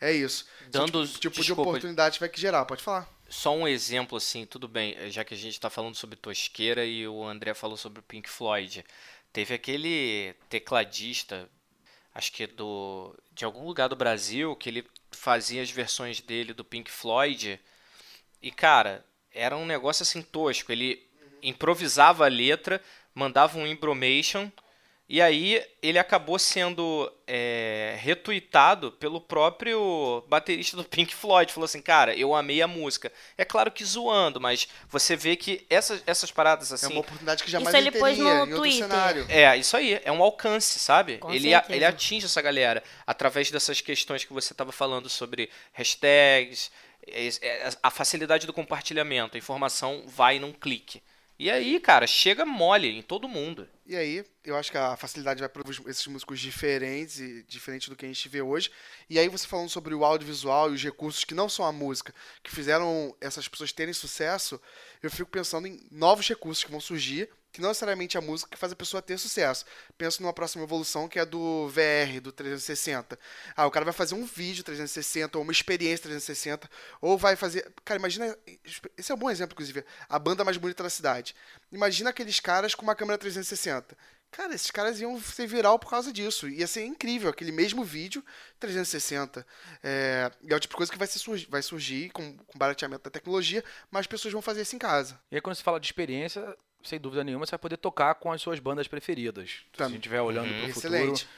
É 0.00 0.12
isso. 0.12 0.46
Dando- 0.70 1.02
Esse 1.04 1.12
tipo, 1.14 1.20
tipo 1.22 1.34
de 1.36 1.40
desculpa. 1.42 1.62
oportunidade 1.70 2.18
vai 2.18 2.28
que 2.28 2.40
gerar, 2.40 2.64
pode 2.64 2.82
falar. 2.82 3.08
Só 3.28 3.54
um 3.54 3.68
exemplo, 3.68 4.16
assim, 4.18 4.44
tudo 4.46 4.66
bem, 4.66 4.96
já 5.10 5.22
que 5.24 5.34
a 5.34 5.36
gente 5.36 5.60
tá 5.60 5.70
falando 5.70 5.94
sobre 5.94 6.16
tosqueira 6.16 6.84
e 6.84 7.06
o 7.06 7.22
André 7.24 7.54
falou 7.54 7.76
sobre 7.76 8.00
o 8.00 8.02
Pink 8.02 8.28
Floyd. 8.28 8.84
Teve 9.32 9.54
aquele 9.54 10.34
tecladista, 10.48 11.48
acho 12.14 12.32
que 12.32 12.46
do 12.46 13.14
de 13.32 13.44
algum 13.44 13.64
lugar 13.64 13.88
do 13.88 13.94
Brasil, 13.94 14.56
que 14.56 14.68
ele 14.68 14.86
fazia 15.12 15.62
as 15.62 15.70
versões 15.70 16.20
dele 16.20 16.52
do 16.52 16.64
Pink 16.64 16.90
Floyd. 16.90 17.60
E, 18.42 18.50
cara, 18.50 19.04
era 19.34 19.56
um 19.56 19.66
negócio 19.66 20.02
assim 20.02 20.22
tosco. 20.22 20.70
Ele 20.72 21.02
improvisava 21.42 22.24
a 22.24 22.28
letra, 22.28 22.80
mandava 23.14 23.58
um 23.58 23.66
imbromation, 23.66 24.50
e 25.08 25.20
aí 25.20 25.60
ele 25.82 25.98
acabou 25.98 26.38
sendo 26.38 27.10
é, 27.26 27.96
retuitado 27.98 28.92
pelo 28.92 29.20
próprio 29.20 30.22
baterista 30.28 30.76
do 30.76 30.84
Pink 30.88 31.12
Floyd. 31.12 31.52
Falou 31.52 31.64
assim, 31.64 31.82
cara, 31.82 32.14
eu 32.14 32.32
amei 32.32 32.62
a 32.62 32.68
música. 32.68 33.10
É 33.36 33.44
claro 33.44 33.72
que 33.72 33.84
zoando, 33.84 34.40
mas 34.40 34.68
você 34.88 35.16
vê 35.16 35.34
que 35.34 35.66
essas, 35.68 36.00
essas 36.06 36.30
paradas 36.30 36.70
É 36.70 36.74
assim. 36.76 36.92
uma 36.92 37.00
oportunidade 37.00 37.42
que 37.42 37.50
jamais 37.50 37.74
Isso 37.74 37.76
ele 37.76 37.90
pôs 37.90 38.16
teria 38.16 38.22
no 38.22 38.36
em 38.36 38.40
outro 38.42 38.56
Twitter. 38.58 38.78
cenário. 38.88 39.26
É, 39.28 39.56
isso 39.56 39.76
aí, 39.76 40.00
é 40.04 40.12
um 40.12 40.22
alcance, 40.22 40.78
sabe? 40.78 41.18
Com 41.18 41.32
ele, 41.32 41.52
a- 41.54 41.64
ele 41.68 41.84
atinge 41.84 42.26
essa 42.26 42.40
galera 42.40 42.80
através 43.04 43.50
dessas 43.50 43.80
questões 43.80 44.22
que 44.24 44.32
você 44.32 44.52
estava 44.52 44.70
falando 44.70 45.08
sobre 45.08 45.50
hashtags, 45.72 46.70
é, 46.70 46.89
a 47.82 47.90
facilidade 47.90 48.46
do 48.46 48.52
compartilhamento, 48.52 49.36
a 49.36 49.38
informação 49.38 50.04
vai 50.06 50.38
num 50.38 50.52
clique. 50.52 51.02
E 51.40 51.50
aí, 51.50 51.80
cara, 51.80 52.06
chega 52.06 52.44
mole 52.44 52.98
em 52.98 53.00
todo 53.00 53.26
mundo. 53.26 53.66
E 53.86 53.96
aí, 53.96 54.22
eu 54.44 54.54
acho 54.58 54.70
que 54.70 54.76
a 54.76 54.94
facilidade 54.94 55.40
vai 55.40 55.48
para 55.48 55.62
esses 55.88 56.06
músicos 56.06 56.38
diferentes 56.38 57.18
e 57.18 57.42
diferente 57.44 57.88
do 57.88 57.96
que 57.96 58.04
a 58.04 58.08
gente 58.08 58.28
vê 58.28 58.42
hoje. 58.42 58.70
E 59.08 59.18
aí, 59.18 59.26
você 59.26 59.46
falando 59.46 59.70
sobre 59.70 59.94
o 59.94 60.04
audiovisual 60.04 60.70
e 60.70 60.74
os 60.74 60.82
recursos 60.82 61.24
que 61.24 61.32
não 61.32 61.48
são 61.48 61.64
a 61.64 61.72
música, 61.72 62.14
que 62.42 62.50
fizeram 62.50 63.16
essas 63.22 63.48
pessoas 63.48 63.72
terem 63.72 63.94
sucesso, 63.94 64.60
eu 65.02 65.10
fico 65.10 65.30
pensando 65.30 65.66
em 65.66 65.80
novos 65.90 66.28
recursos 66.28 66.62
que 66.62 66.70
vão 66.70 66.78
surgir, 66.78 67.30
que 67.52 67.60
não 67.60 67.68
necessariamente 67.68 68.16
é 68.16 68.20
a 68.20 68.22
música 68.22 68.50
que 68.50 68.56
faz 68.56 68.72
a 68.72 68.76
pessoa 68.76 69.02
ter 69.02 69.18
sucesso. 69.18 69.64
Penso 69.98 70.22
numa 70.22 70.32
próxima 70.32 70.64
evolução 70.64 71.08
que 71.08 71.18
é 71.18 71.24
do 71.24 71.68
VR, 71.68 72.20
do 72.20 72.32
360. 72.32 73.18
Ah, 73.56 73.66
o 73.66 73.70
cara 73.70 73.84
vai 73.84 73.94
fazer 73.94 74.14
um 74.14 74.24
vídeo 74.24 74.64
360 74.64 75.38
ou 75.38 75.42
uma 75.42 75.52
experiência 75.52 76.04
360, 76.04 76.68
ou 77.00 77.18
vai 77.18 77.36
fazer. 77.36 77.72
Cara, 77.84 77.98
imagina. 77.98 78.36
Esse 78.96 79.12
é 79.12 79.14
um 79.14 79.18
bom 79.18 79.30
exemplo, 79.30 79.54
inclusive. 79.54 79.84
A 80.08 80.18
banda 80.18 80.44
mais 80.44 80.56
bonita 80.56 80.82
da 80.82 80.90
cidade. 80.90 81.34
Imagina 81.72 82.10
aqueles 82.10 82.40
caras 82.40 82.74
com 82.74 82.82
uma 82.82 82.94
câmera 82.94 83.18
360. 83.18 83.96
Cara, 84.30 84.54
esses 84.54 84.70
caras 84.70 85.00
iam 85.00 85.20
ser 85.20 85.46
viral 85.46 85.76
por 85.76 85.90
causa 85.90 86.12
disso. 86.12 86.48
Ia 86.48 86.66
ser 86.66 86.84
incrível, 86.84 87.30
aquele 87.30 87.50
mesmo 87.50 87.82
vídeo 87.82 88.24
360. 88.60 89.44
É, 89.82 90.30
é 90.48 90.54
o 90.54 90.60
tipo 90.60 90.74
de 90.74 90.76
coisa 90.76 90.92
que 90.92 90.98
vai, 90.98 91.08
surgir, 91.08 91.48
vai 91.50 91.62
surgir 91.62 92.10
com, 92.10 92.36
com 92.36 92.58
barateamento 92.58 93.02
da 93.02 93.10
tecnologia, 93.10 93.64
mas 93.90 94.00
as 94.00 94.06
pessoas 94.06 94.32
vão 94.32 94.40
fazer 94.40 94.62
isso 94.62 94.76
em 94.76 94.78
casa. 94.78 95.20
E 95.32 95.34
aí 95.34 95.40
quando 95.40 95.56
você 95.56 95.64
fala 95.64 95.80
de 95.80 95.86
experiência, 95.86 96.56
sem 96.82 96.98
dúvida 97.00 97.22
nenhuma, 97.24 97.44
você 97.46 97.50
vai 97.52 97.58
poder 97.58 97.76
tocar 97.76 98.14
com 98.16 98.30
as 98.32 98.40
suas 98.42 98.58
bandas 98.58 98.88
preferidas. 98.88 99.50
Se 99.50 99.78
Tá. 99.78 99.84
a 99.84 99.88
gente 99.88 99.96
estiver 99.98 100.20
olhando 100.22 100.50
Uhum. 100.50 100.60
para 100.62 100.70
o 100.70 100.74
futuro, 100.74 100.94
Excelente. 100.96 101.28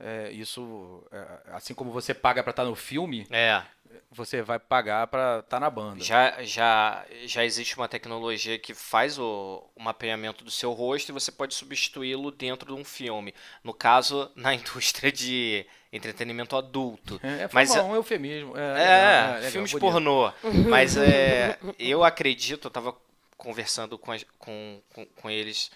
é, 0.00 0.30
isso, 0.32 1.04
é, 1.12 1.26
assim 1.52 1.74
como 1.74 1.90
você 1.90 2.14
paga 2.14 2.42
para 2.42 2.50
estar 2.50 2.64
no 2.64 2.74
filme, 2.74 3.26
É. 3.30 3.62
você 4.10 4.42
vai 4.42 4.58
pagar 4.58 5.06
para 5.06 5.40
estar 5.40 5.58
na 5.60 5.68
banda. 5.70 6.02
Já, 6.04 6.42
já, 6.42 7.04
já 7.24 7.44
existe 7.44 7.76
uma 7.76 7.88
tecnologia 7.88 8.58
que 8.58 8.74
faz 8.74 9.18
o, 9.18 9.64
o 9.74 9.82
mapeamento 9.82 10.44
do 10.44 10.50
seu 10.50 10.72
rosto 10.72 11.08
e 11.08 11.12
você 11.12 11.32
pode 11.32 11.54
substituí-lo 11.54 12.30
dentro 12.30 12.74
de 12.74 12.80
um 12.80 12.84
filme. 12.84 13.34
No 13.64 13.72
caso, 13.74 14.30
na 14.36 14.54
indústria 14.54 15.10
de 15.10 15.64
entretenimento 15.92 16.54
adulto. 16.54 17.18
É, 17.22 17.44
é, 17.44 17.48
Mas 17.52 17.70
um 17.76 17.94
eufemismo. 17.94 18.54
É, 18.56 18.60
É, 18.60 18.72
legal, 18.74 19.34
legal, 19.36 19.50
filmes 19.52 19.72
bonito. 19.72 19.80
pornô. 19.92 20.32
Mas 20.68 20.96
é, 20.98 21.58
eu 21.78 22.04
acredito, 22.04 22.66
eu 22.66 22.70
tava 22.70 22.94
conversando 23.38 23.96
com, 23.96 24.12
com, 24.38 24.82
com, 24.92 25.06
com 25.06 25.30
eles 25.30 25.70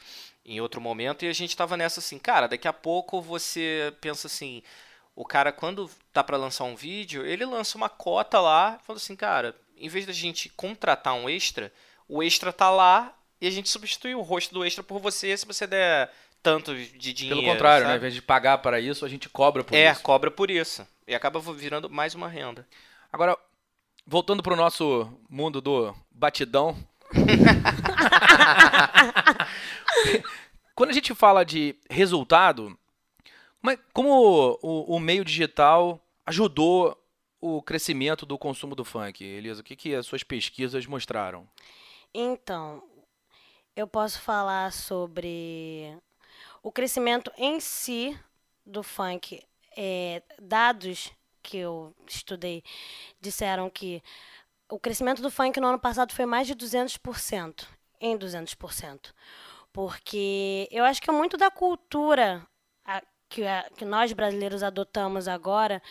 em 0.45 0.61
outro 0.61 0.81
momento 0.81 1.25
e 1.25 1.29
a 1.29 1.33
gente 1.33 1.57
tava 1.57 1.77
nessa 1.77 2.01
assim, 2.01 2.19
cara, 2.19 2.49
daqui 2.49 2.69
a 2.69 2.73
pouco 2.73 3.23
você 3.23 3.95
pensa 4.01 4.27
assim, 4.27 4.63
o 5.15 5.25
cara 5.25 5.53
quando 5.53 5.89
tá 6.13 6.23
pra 6.23 6.37
lançar 6.37 6.65
um 6.65 6.75
vídeo, 6.75 7.25
ele 7.25 7.47
lança 7.47 7.79
uma 7.79 7.89
cota 7.89 8.41
lá, 8.41 8.79
fala 8.85 8.97
assim, 8.99 9.15
cara, 9.17 9.57
em 9.77 9.89
vez 9.89 10.05
da 10.05 10.13
gente 10.13 10.49
contratar 10.51 11.15
um 11.15 11.31
extra, 11.31 11.73
o 12.09 12.23
extra 12.23 12.53
tá 12.53 12.69
lá 12.71 13.17
e 13.41 13.47
a 13.47 13.51
gente 13.51 13.69
substitui 13.71 14.15
o 14.15 14.21
rosto 14.21 14.53
do 14.53 14.65
extra 14.65 14.83
por 14.83 14.99
você 14.99 15.37
se 15.37 15.47
você 15.47 15.67
der 15.67 16.13
tanto 16.43 16.75
de 16.75 17.13
dinheiro. 17.13 17.41
Pelo 17.41 17.53
contrário, 17.53 17.87
né? 17.87 17.93
Ao 17.93 17.97
invés 17.99 18.13
de 18.13 18.21
pagar 18.21 18.59
para 18.59 18.81
isso, 18.81 19.05
a 19.05 19.09
gente 19.09 19.29
cobra 19.29 19.63
por 19.63 19.77
É, 19.77 19.93
isso. 19.93 20.03
cobra 20.03 20.31
por 20.31 20.51
isso. 20.51 20.87
E 21.07 21.15
acaba 21.15 21.39
virando 21.41 21.89
mais 21.89 22.15
uma 22.17 22.29
renda. 22.29 22.67
Agora, 23.13 23.39
voltando 24.05 24.43
pro 24.43 24.57
nosso 24.57 25.09
mundo 25.31 25.61
do 25.61 25.95
batidão. 26.11 26.77
Quando 30.75 30.91
a 30.91 30.95
gente 30.95 31.15
fala 31.15 31.45
de 31.45 31.77
resultado, 31.89 32.77
como, 33.61 33.71
é- 33.71 33.79
o 34.63 34.99
meio 34.99 35.25
digital 35.25 36.01
ajudou 36.27 36.99
o 37.41 37.61
crescimento 37.61 38.25
do 38.25 38.39
consumo 38.39 38.75
do 38.75 38.85
funk, 38.85 39.25
Elisa? 39.25 39.61
O 39.61 39.65
que, 39.65 39.77
que 39.77 39.95
as 39.95 40.07
suas 40.07 40.23
pesquisas 40.23 40.87
mostraram? 40.87 41.47
Então, 42.15 42.83
eu 43.75 43.87
posso 43.87 44.21
falar 44.21 44.73
sobre 44.73 45.97
o 46.63 46.71
crescimento 46.71 47.33
em 47.37 47.59
si 47.59 48.19
do 48.65 48.83
funk. 48.83 49.43
É, 49.77 50.23
dados 50.41 51.11
que 51.43 51.57
eu 51.57 51.95
estudei 52.07 52.63
disseram 53.21 53.69
que 53.69 54.03
o 54.73 54.79
crescimento 54.79 55.21
do 55.21 55.31
funk 55.31 55.61
no 55.61 55.67
ano 55.67 55.79
passado 55.79 56.15
foi 56.15 56.25
mais 56.25 56.47
de 56.47 56.55
200%, 56.55 57.67
em 58.01 58.17
200%. 58.17 59.13
Porque 59.71 60.67
eu 60.71 60.83
acho 60.85 61.01
que 61.01 61.11
é 61.11 61.13
muito 61.13 61.37
da 61.37 61.51
cultura 61.51 62.47
que, 63.29 63.43
que 63.77 63.85
nós 63.85 64.13
brasileiros 64.15 64.63
adotamos 64.63 65.29
agora 65.29 65.83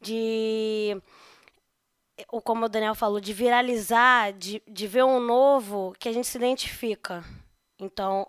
de 0.00 1.00
como 2.44 2.66
o 2.66 2.68
Daniel 2.68 2.94
falou, 2.94 3.18
de 3.18 3.32
viralizar, 3.32 4.32
de, 4.32 4.62
de 4.68 4.86
ver 4.86 5.04
um 5.04 5.18
novo 5.18 5.94
que 5.98 6.08
a 6.08 6.12
gente 6.12 6.26
se 6.26 6.36
identifica. 6.36 7.24
Então, 7.78 8.28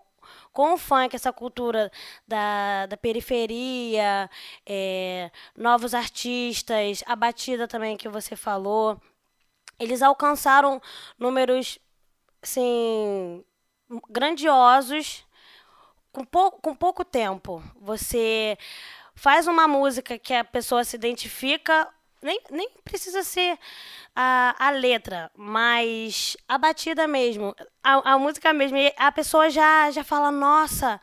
com 0.50 0.74
o 0.74 0.78
funk, 0.78 1.14
essa 1.14 1.32
cultura 1.32 1.92
da, 2.26 2.86
da 2.86 2.96
periferia, 2.96 4.30
é, 4.66 5.30
novos 5.56 5.94
artistas, 5.94 7.04
a 7.06 7.14
batida 7.14 7.68
também 7.68 7.96
que 7.96 8.08
você 8.08 8.34
falou, 8.34 8.98
eles 9.82 10.02
alcançaram 10.02 10.80
números, 11.18 11.78
assim, 12.42 13.44
grandiosos 14.08 15.24
com, 16.12 16.24
pou, 16.24 16.52
com 16.52 16.74
pouco 16.74 17.04
tempo. 17.04 17.62
Você 17.80 18.56
faz 19.14 19.46
uma 19.46 19.66
música 19.66 20.18
que 20.18 20.32
a 20.34 20.44
pessoa 20.44 20.84
se 20.84 20.96
identifica, 20.96 21.88
nem, 22.22 22.40
nem 22.50 22.70
precisa 22.84 23.22
ser 23.24 23.58
a, 24.14 24.54
a 24.58 24.70
letra, 24.70 25.30
mas 25.36 26.36
a 26.46 26.56
batida 26.56 27.08
mesmo, 27.08 27.54
a, 27.82 28.12
a 28.12 28.18
música 28.18 28.52
mesmo. 28.52 28.76
E 28.76 28.94
a 28.96 29.10
pessoa 29.10 29.50
já, 29.50 29.90
já 29.90 30.04
fala, 30.04 30.30
nossa, 30.30 31.00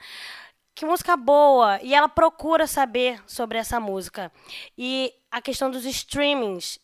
que 0.73 0.85
música 0.85 1.17
boa! 1.17 1.79
E 1.81 1.93
ela 1.93 2.07
procura 2.07 2.65
saber 2.65 3.21
sobre 3.27 3.57
essa 3.57 3.79
música. 3.79 4.31
E 4.77 5.13
a 5.29 5.41
questão 5.41 5.69
dos 5.69 5.83
streamings 5.85 6.79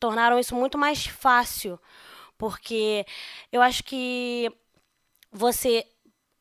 tornaram 0.00 0.38
isso 0.38 0.56
muito 0.56 0.78
mais 0.78 1.06
fácil, 1.06 1.78
porque 2.38 3.06
eu 3.52 3.62
acho 3.62 3.84
que 3.84 4.50
você 5.30 5.86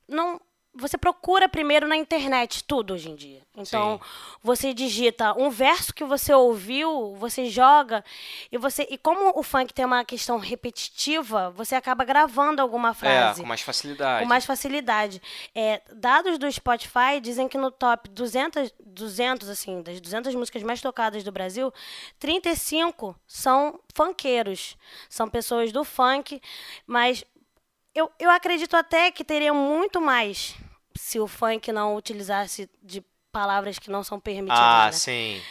não 0.08 0.42
você 0.74 0.98
procura 0.98 1.50
primeiro 1.50 1.88
na 1.88 1.96
internet 1.96 2.64
tudo 2.64 2.94
hoje 2.94 3.10
em 3.10 3.16
dia. 3.16 3.42
Então, 3.56 4.00
Sim. 4.02 4.38
você 4.42 4.74
digita 4.74 5.34
um 5.38 5.50
verso 5.50 5.94
que 5.94 6.04
você 6.04 6.34
ouviu, 6.34 7.16
você 7.16 7.48
joga 7.48 8.04
e 8.52 8.58
você 8.58 8.88
e 8.90 8.98
como 8.98 9.38
o 9.38 9.44
funk 9.44 9.74
tem 9.74 9.84
uma 9.84 10.06
questão 10.06 10.38
repetitiva, 10.38 11.50
você 11.52 11.76
acaba 11.76 12.06
gravando 12.06 12.62
alguma 12.62 12.94
frase. 12.94 13.40
É, 13.40 13.44
com 13.44 13.48
mais 13.48 13.62
facilidade. 13.62 14.24
Com 14.24 14.30
mais 14.30 14.46
facilidade. 14.46 15.22
É, 15.54 15.82
dados 15.94 16.38
do 16.38 16.50
Spotify 16.52 17.20
dizem 17.22 17.48
que 17.48 17.58
no 17.58 17.72
top 17.72 18.08
200, 18.10 18.74
200 18.80 19.50
assim, 19.50 19.82
das 19.82 20.00
200 20.00 20.34
músicas 20.36 20.64
mais 20.64 20.82
tocadas 20.82 21.24
do 21.24 21.32
Brasil, 21.32 21.74
35 22.20 23.16
são 23.28 23.80
funkeiros. 23.94 24.78
São 25.10 25.28
pessoas 25.28 25.72
do 25.72 25.84
funk, 25.84 26.42
mas 26.88 27.26
eu, 27.94 28.12
eu 28.20 28.30
acredito 28.30 28.76
até 28.76 29.12
que 29.12 29.24
teria 29.24 29.54
muito 29.54 30.00
mais 30.00 30.56
se 30.96 31.20
o 31.20 31.28
funk 31.28 31.72
não 31.72 31.96
utilizasse 31.96 32.70
de 32.82 33.04
palavras 33.32 33.78
que 33.78 33.90
não 33.90 34.04
são 34.04 34.20
permitidas. 34.20 34.60
Ah, 34.60 34.86
né? 34.88 34.92
sim. 34.92 35.42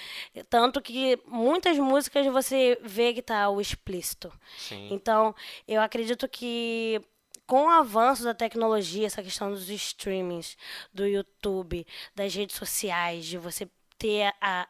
Tanto 0.51 0.81
que 0.83 1.19
muitas 1.27 1.79
músicas 1.79 2.27
você 2.27 2.79
vê 2.83 3.15
que 3.15 3.23
tá 3.23 3.49
o 3.49 3.61
explícito. 3.61 4.33
Sim. 4.57 4.89
Então, 4.91 5.35
eu 5.67 5.81
acredito 5.81 6.29
que 6.29 7.01
com 7.47 7.65
o 7.65 7.71
avanço 7.71 8.25
da 8.25 8.35
tecnologia, 8.35 9.07
essa 9.07 9.23
questão 9.23 9.51
dos 9.51 9.71
streamings, 9.71 10.57
do 10.93 11.07
YouTube, 11.07 11.87
das 12.15 12.35
redes 12.35 12.57
sociais, 12.57 13.25
de 13.25 13.39
você 13.39 13.69
ter 13.97 14.35
a, 14.41 14.69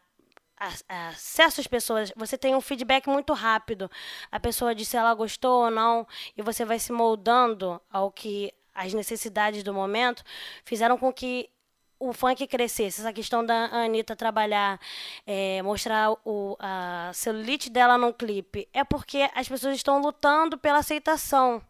acesso 0.89 1.61
às 1.61 1.67
pessoas, 1.67 2.13
você 2.17 2.37
tem 2.37 2.55
um 2.55 2.61
feedback 2.61 3.07
muito 3.09 3.33
rápido. 3.33 3.91
A 4.31 4.41
pessoa 4.41 4.75
diz 4.75 4.89
se 4.89 4.97
ela 4.97 5.15
gostou 5.15 5.65
ou 5.65 5.71
não, 5.71 6.07
e 6.37 6.43
você 6.43 6.65
vai 6.65 6.79
se 6.79 6.93
moldando 6.93 7.81
ao 7.91 8.11
que 8.11 8.53
as 8.75 8.95
necessidades 8.95 9.63
do 9.63 9.75
momento 9.75 10.23
fizeram 10.65 10.97
com 10.97 11.13
que 11.13 11.51
o 11.99 12.13
funk 12.13 12.47
crescesse. 12.47 13.01
Essa 13.01 13.13
questão 13.13 13.45
da 13.45 13.65
Anitta 13.67 14.15
trabalhar, 14.15 14.81
é, 15.27 15.61
mostrar 15.63 16.13
o, 16.25 16.57
a 16.59 17.11
celulite 17.13 17.71
dela 17.71 17.99
num 17.99 18.13
clipe, 18.13 18.69
é 18.73 18.85
porque 18.85 19.29
as 19.35 19.49
pessoas 19.49 19.77
estão 19.77 20.01
lutando 20.01 20.57
pela 20.57 20.79
aceitação. 20.79 21.61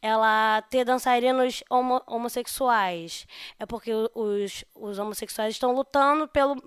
Ela 0.00 0.62
ter 0.62 0.84
dançarinos 0.84 1.64
homo, 1.68 2.02
homossexuais, 2.06 3.26
é 3.58 3.66
porque 3.66 3.90
os, 4.14 4.64
os 4.74 4.98
homossexuais 4.98 5.54
estão 5.54 5.72
lutando 5.72 6.28
pelo, 6.28 6.62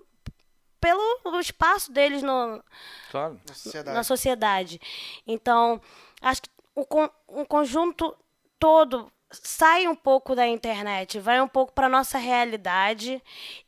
pelo 0.82 1.40
espaço 1.40 1.92
deles 1.92 2.22
no, 2.22 2.62
claro. 3.10 3.40
na, 3.48 3.54
sociedade. 3.54 3.96
na 3.96 4.04
sociedade. 4.04 4.82
Então, 5.26 5.82
acho 6.22 6.42
que 6.42 6.50
o, 6.76 6.86
o 7.28 7.46
conjunto 7.46 8.16
todo 8.60 9.12
sai 9.32 9.88
um 9.88 9.96
pouco 9.96 10.36
da 10.36 10.48
internet, 10.48 11.20
vai 11.20 11.42
um 11.42 11.48
pouco 11.48 11.72
para 11.72 11.88
nossa 11.88 12.18
realidade 12.18 13.22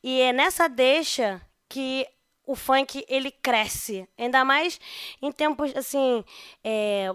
e 0.04 0.22
é 0.22 0.34
nessa 0.34 0.68
deixa 0.68 1.42
que 1.70 2.08
o 2.46 2.56
funk 2.56 3.06
ele 3.08 3.32
cresce, 3.32 4.08
ainda 4.18 4.44
mais 4.44 4.80
em 5.22 5.32
tempos 5.32 5.74
assim, 5.76 6.24
é, 6.64 7.14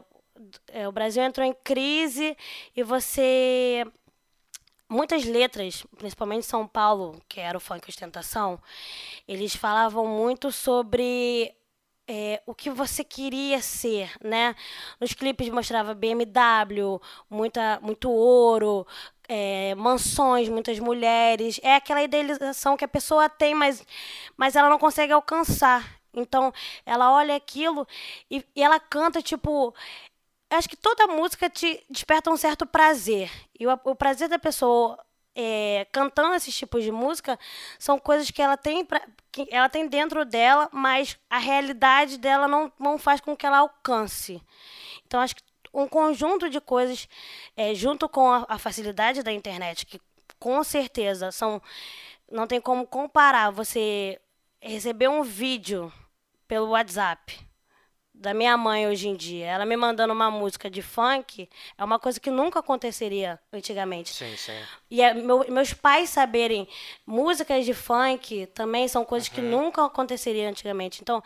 é, 0.69 0.89
o 0.89 0.93
Brasil 0.93 1.23
entrou 1.23 1.47
em 1.47 1.53
crise 1.53 2.37
e 2.75 2.83
você 2.83 3.85
muitas 4.88 5.24
letras, 5.24 5.85
principalmente 5.96 6.46
São 6.46 6.66
Paulo, 6.66 7.20
que 7.29 7.40
era 7.40 7.57
o 7.57 7.61
funk 7.61 7.88
ostentação, 7.88 8.61
eles 9.27 9.55
falavam 9.55 10.07
muito 10.07 10.51
sobre 10.51 11.55
é, 12.09 12.42
o 12.46 12.55
que 12.55 12.70
você 12.70 13.05
queria 13.05 13.61
ser, 13.61 14.11
né? 14.24 14.57
Nos 14.98 15.12
clipes 15.12 15.51
mostrava 15.51 15.94
BMW, 15.94 17.01
muita, 17.29 17.79
muito 17.83 18.11
ouro, 18.11 18.87
é, 19.29 19.74
mansões, 19.74 20.48
muitas 20.48 20.79
mulheres. 20.79 21.61
É 21.62 21.74
aquela 21.77 22.03
idealização 22.03 22.77
que 22.77 22.85
a 22.85 22.88
pessoa 22.88 23.29
tem, 23.29 23.55
mas, 23.55 23.85
mas 24.37 24.57
ela 24.57 24.70
não 24.70 24.79
consegue 24.79 25.12
alcançar. 25.12 25.98
Então, 26.14 26.53
ela 26.87 27.12
olha 27.12 27.37
aquilo 27.37 27.87
e, 28.31 28.44
e 28.57 28.62
ela 28.62 28.81
canta, 28.81 29.20
tipo, 29.20 29.74
acho 30.51 30.69
que 30.69 30.77
toda 30.77 31.07
música 31.07 31.51
te 31.51 31.85
desperta 31.91 32.31
um 32.31 32.37
certo 32.37 32.67
prazer. 32.67 33.31
E 33.59 33.67
o, 33.67 33.81
o 33.85 33.95
prazer 33.95 34.29
da 34.29 34.39
pessoa 34.39 34.99
é, 35.35 35.87
cantando 35.93 36.35
esses 36.35 36.57
tipos 36.57 36.83
de 36.83 36.91
música 36.91 37.39
são 37.79 37.99
coisas 37.99 38.31
que 38.31 38.43
ela 38.43 38.57
tem 38.57 38.85
pra, 38.85 39.01
que 39.31 39.47
ela 39.51 39.69
tem 39.69 39.87
dentro 39.87 40.25
dela, 40.25 40.69
mas 40.73 41.19
a 41.31 41.39
realidade 41.39 42.19
dela 42.19 42.49
não, 42.49 42.73
não 42.79 42.99
faz 42.99 43.21
com 43.21 43.37
que 43.37 43.47
ela 43.47 43.59
alcance. 43.59 44.43
Então 45.07 45.21
acho 45.21 45.37
que 45.37 45.43
um 45.73 45.87
conjunto 45.87 46.49
de 46.49 46.61
coisas, 46.61 47.09
é, 47.57 47.75
junto 47.75 48.09
com 48.09 48.33
a, 48.33 48.47
a 48.49 48.59
facilidade 48.59 49.23
da 49.23 49.33
internet, 49.33 49.87
que 49.87 50.01
com 50.39 50.63
certeza 50.65 51.31
são 51.31 51.63
não 52.31 52.47
tem 52.47 52.61
como 52.61 52.87
comparar 52.87 53.51
você 53.51 54.21
receber 54.61 55.09
um 55.09 55.23
vídeo 55.23 55.93
pelo 56.47 56.71
WhatsApp 56.71 57.48
da 58.18 58.35
minha 58.35 58.57
mãe 58.57 58.87
hoje 58.88 59.09
em 59.09 59.14
dia, 59.14 59.46
ela 59.46 59.64
me 59.64 59.76
mandando 59.76 60.12
uma 60.12 60.31
música 60.31 60.68
de 60.68 60.83
funk, 60.83 61.48
é 61.76 61.85
uma 61.85 61.98
coisa 61.98 62.18
que 62.18 62.31
nunca 62.31 62.59
aconteceria 62.59 63.38
antigamente. 63.52 64.12
Sim, 64.12 64.37
sim. 64.37 64.59
E 64.90 65.00
é, 65.00 65.14
meu, 65.14 65.46
meus 65.48 65.72
pais 65.72 66.11
saberem 66.11 66.66
músicas 67.07 67.64
de 67.64 67.72
funk 67.72 68.46
também 68.46 68.88
são 68.88 69.04
coisas 69.04 69.28
uhum. 69.28 69.35
que 69.35 69.40
nunca 69.40 69.85
aconteceriam 69.85 70.50
antigamente. 70.50 71.00
Então, 71.00 71.22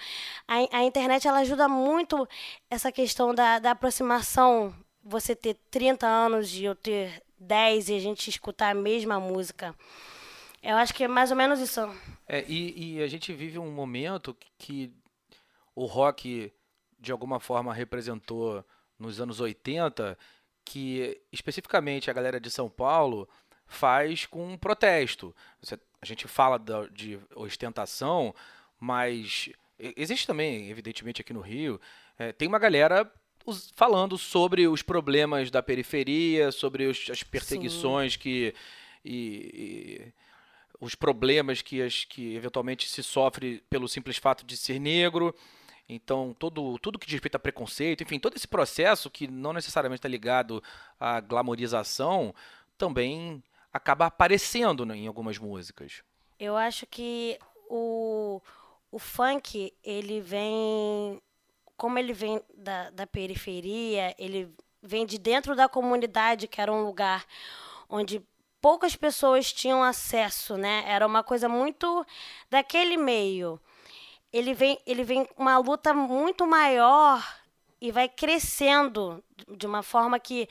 a, 0.47 0.79
a 0.79 0.85
internet 0.85 1.27
ela 1.27 1.39
ajuda 1.39 1.67
muito 1.67 2.29
essa 2.71 2.93
questão 2.93 3.35
da, 3.35 3.59
da 3.59 3.71
aproximação. 3.71 4.75
Você 5.03 5.35
ter 5.35 5.55
30 5.71 6.07
anos 6.07 6.55
e 6.55 6.65
eu 6.65 6.75
ter 6.75 7.23
10 7.41 7.89
e 7.89 7.97
a 7.97 8.01
gente 8.01 8.29
escutar 8.29 8.71
a 8.71 8.75
mesma 8.75 9.19
música. 9.19 9.75
Eu 10.63 10.77
acho 10.77 10.95
que 10.95 11.05
é 11.05 11.09
mais 11.09 11.31
ou 11.31 11.37
menos 11.37 11.59
isso. 11.59 11.81
É, 12.29 12.45
e, 12.47 12.97
e 12.97 13.03
a 13.03 13.09
gente 13.09 13.33
vive 13.33 13.59
um 13.59 13.73
momento 13.73 14.37
que 14.59 14.93
o 15.75 15.87
rock 15.87 16.53
de 17.03 17.11
alguma 17.11 17.41
forma 17.41 17.75
representou 17.75 18.65
nos 18.97 19.21
anos 19.21 19.41
80, 19.41 20.17
que 20.65 21.21
especificamente 21.33 22.09
a 22.09 22.15
galera 22.15 22.41
de 22.41 22.51
São 22.51 22.71
Paulo 22.71 23.29
faz 23.67 24.25
com 24.25 24.53
um 24.53 24.57
protesto. 24.57 25.35
A 26.01 26.07
gente 26.07 26.29
fala 26.29 26.59
de 26.93 27.19
ostentação, 27.35 28.33
mas 28.79 29.51
existe 29.79 30.27
também, 30.27 30.71
evidentemente, 30.71 31.21
aqui 31.21 31.33
no 31.33 31.41
Rio, 31.41 31.81
é, 32.17 32.33
tem 32.33 32.47
uma 32.47 32.59
galera 32.59 33.11
falando 33.75 34.17
sobre 34.17 34.69
os 34.69 34.83
problemas 34.83 35.51
da 35.51 35.61
periferia, 35.61 36.53
sobre 36.53 36.87
os, 36.87 37.11
as 37.11 37.25
perseguições 37.25 38.13
Sim. 38.13 38.19
que. 38.21 38.55
E, 39.05 39.13
e, 39.53 40.13
os 40.81 40.97
problemas 40.97 41.63
que, 41.63 41.81
as, 41.81 42.05
que 42.05 42.35
eventualmente 42.35 42.89
se 42.89 43.05
sofre 43.05 43.63
pelo 43.71 43.89
simples 43.89 44.17
fato 44.17 44.45
de 44.45 44.57
ser 44.57 44.81
negro. 44.81 45.33
Então, 45.95 46.35
todo, 46.39 46.79
tudo 46.79 46.99
que 46.99 47.07
diz 47.07 47.15
respeito 47.15 47.37
a 47.37 47.41
preconceito, 47.41 48.03
enfim, 48.03 48.19
todo 48.19 48.37
esse 48.37 48.49
processo 48.49 49.11
que 49.11 49.27
não 49.27 49.53
necessariamente 49.53 49.99
está 49.99 50.09
ligado 50.09 50.63
à 50.99 51.21
glamorização, 51.21 52.35
também 52.77 53.43
acaba 53.73 54.07
aparecendo 54.07 54.85
né, 54.85 54.97
em 54.97 55.07
algumas 55.07 55.39
músicas. 55.39 56.03
Eu 56.39 56.57
acho 56.57 56.87
que 56.87 57.39
o, 57.69 58.41
o 58.91 58.99
funk, 58.99 59.73
ele 59.83 60.21
vem. 60.21 61.21
Como 61.77 61.99
ele 61.99 62.13
vem 62.13 62.41
da, 62.55 62.91
da 62.91 63.07
periferia, 63.07 64.15
ele 64.19 64.55
vem 64.83 65.07
de 65.07 65.19
dentro 65.19 65.57
da 65.57 65.69
comunidade, 65.69 66.47
que 66.47 66.61
era 66.61 66.73
um 66.73 66.85
lugar 66.85 67.25
onde 67.89 68.23
poucas 68.61 68.95
pessoas 68.95 69.53
tinham 69.53 69.83
acesso, 69.83 70.57
né? 70.57 70.85
Era 70.87 71.07
uma 71.07 71.25
coisa 71.25 71.49
muito 71.49 72.07
daquele 72.49 72.97
meio. 72.97 73.61
Ele 74.33 74.55
vem, 74.55 74.79
ele 74.87 75.05
vem 75.05 75.29
uma 75.37 75.59
luta 75.59 75.93
muito 75.93 76.47
maior 76.47 77.23
e 77.81 77.91
vai 77.91 78.09
crescendo 78.09 79.23
de 79.49 79.67
uma 79.67 79.83
forma 79.83 80.19
que 80.19 80.49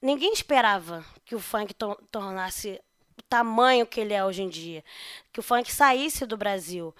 ninguém 0.00 0.32
esperava 0.32 1.04
que 1.24 1.34
o 1.34 1.40
funk 1.40 1.74
to 1.74 1.96
tornasse 2.10 2.80
o 3.18 3.22
tamanho 3.22 3.86
que 3.86 4.00
ele 4.00 4.14
é 4.14 4.24
hoje 4.24 4.42
em 4.42 4.48
dia, 4.48 4.84
que 5.32 5.40
o 5.40 5.42
funk 5.42 5.72
saísse 5.72 6.24
do 6.24 6.36
Brasil, 6.36 6.94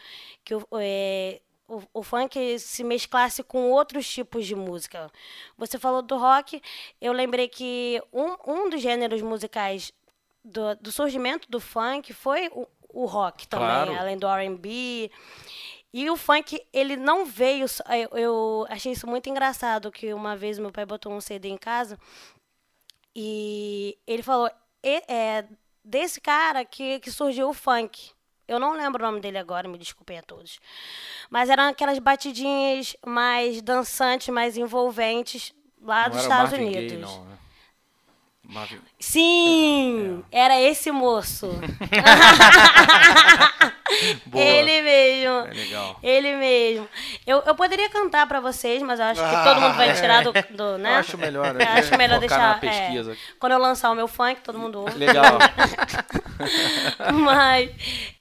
que 0.44 0.55
o, 0.55 0.66
é, 0.75 1.40
o, 1.68 1.83
o, 1.94 2.03
funk 2.03 2.59
se 2.59 2.85
mesclasse 2.85 3.42
com 3.42 3.70
outros 3.70 4.09
tipos 4.09 4.46
de 4.46 4.55
música. 4.55 5.11
Você 5.57 5.79
falou 5.79 6.03
do 6.03 6.16
rock, 6.16 6.61
eu 7.01 7.12
lembrei 7.12 7.48
que 7.48 8.03
um, 8.12 8.37
um 8.46 8.68
dos 8.68 8.83
gêneros 8.83 9.22
musicais 9.22 9.92
do, 10.44 10.75
do 10.77 10.92
surgimento 10.92 11.51
do 11.51 11.61
funk 11.61 12.12
foi 12.12 12.48
o, 12.53 12.66
o 12.88 13.07
rock 13.07 13.48
também, 13.48 13.66
claro. 13.66 13.98
além 13.98 14.18
do 14.18 14.27
R&B. 14.27 15.11
E 15.92 16.09
o 16.09 16.16
funk, 16.16 16.61
ele 16.72 16.96
não 16.96 17.26
veio. 17.26 17.66
Eu, 17.88 18.18
eu, 18.18 18.66
achei 18.70 18.92
isso 18.92 19.07
muito 19.07 19.28
engraçado 19.28 19.92
que 19.92 20.14
uma 20.14 20.37
vez 20.37 20.59
meu 20.59 20.72
pai 20.72 20.87
botou 20.87 21.12
um 21.12 21.20
CD 21.20 21.48
em 21.48 21.59
casa 21.59 21.98
e 23.14 23.98
ele 24.07 24.22
falou: 24.22 24.50
é 24.83 25.44
desse 25.85 26.20
cara 26.20 26.64
que, 26.64 26.98
que 27.00 27.11
surgiu 27.11 27.48
o 27.48 27.55
funk. 27.55 28.11
Eu 28.48 28.59
não 28.59 28.72
lembro 28.72 29.02
o 29.02 29.07
nome 29.07 29.20
dele 29.20 29.38
agora, 29.38 29.68
me 29.68 29.78
desculpem 29.78 30.18
a 30.18 30.22
todos. 30.22 30.59
Mas 31.31 31.48
eram 31.48 31.64
aquelas 31.64 31.98
batidinhas 31.98 32.96
mais 33.05 33.62
dançantes, 33.62 34.28
mais 34.28 34.57
envolventes 34.57 35.55
lá 35.81 36.05
não 36.05 36.11
dos 36.11 36.22
Estados 36.22 36.52
Unidos. 36.52 36.92
Gay, 36.92 36.98
não, 36.98 37.24
né? 37.24 37.38
Marvin... 38.53 38.79
Sim, 39.01 40.23
é. 40.31 40.41
era 40.41 40.61
esse 40.61 40.91
moço. 40.91 41.49
ele 44.35 44.83
mesmo. 44.83 45.38
É 45.38 45.55
legal. 45.55 45.99
Ele 46.03 46.37
mesmo. 46.37 46.87
Eu, 47.27 47.43
eu 47.47 47.55
poderia 47.55 47.88
cantar 47.88 48.27
para 48.27 48.41
vocês, 48.41 48.83
mas 48.83 49.01
eu 49.01 49.07
acho 49.07 49.21
que 49.23 49.35
ah, 49.35 49.43
todo 49.43 49.59
mundo 49.59 49.75
vai 49.75 49.95
tirar 49.95 50.23
do, 50.23 50.33
do 50.55 50.77
né? 50.77 50.97
Eu 50.97 50.99
acho 50.99 51.17
melhor, 51.17 51.55
né? 51.55 51.65
Eu 51.65 51.79
acho 51.79 51.97
melhor 51.97 52.21
deixar. 52.21 52.62
É, 52.62 53.17
quando 53.38 53.53
eu 53.53 53.59
lançar 53.59 53.91
o 53.91 53.95
meu 53.95 54.07
funk, 54.07 54.43
todo 54.43 54.59
mundo 54.59 54.81
ouve. 54.81 54.99
Legal. 54.99 55.38
mas 57.25 57.71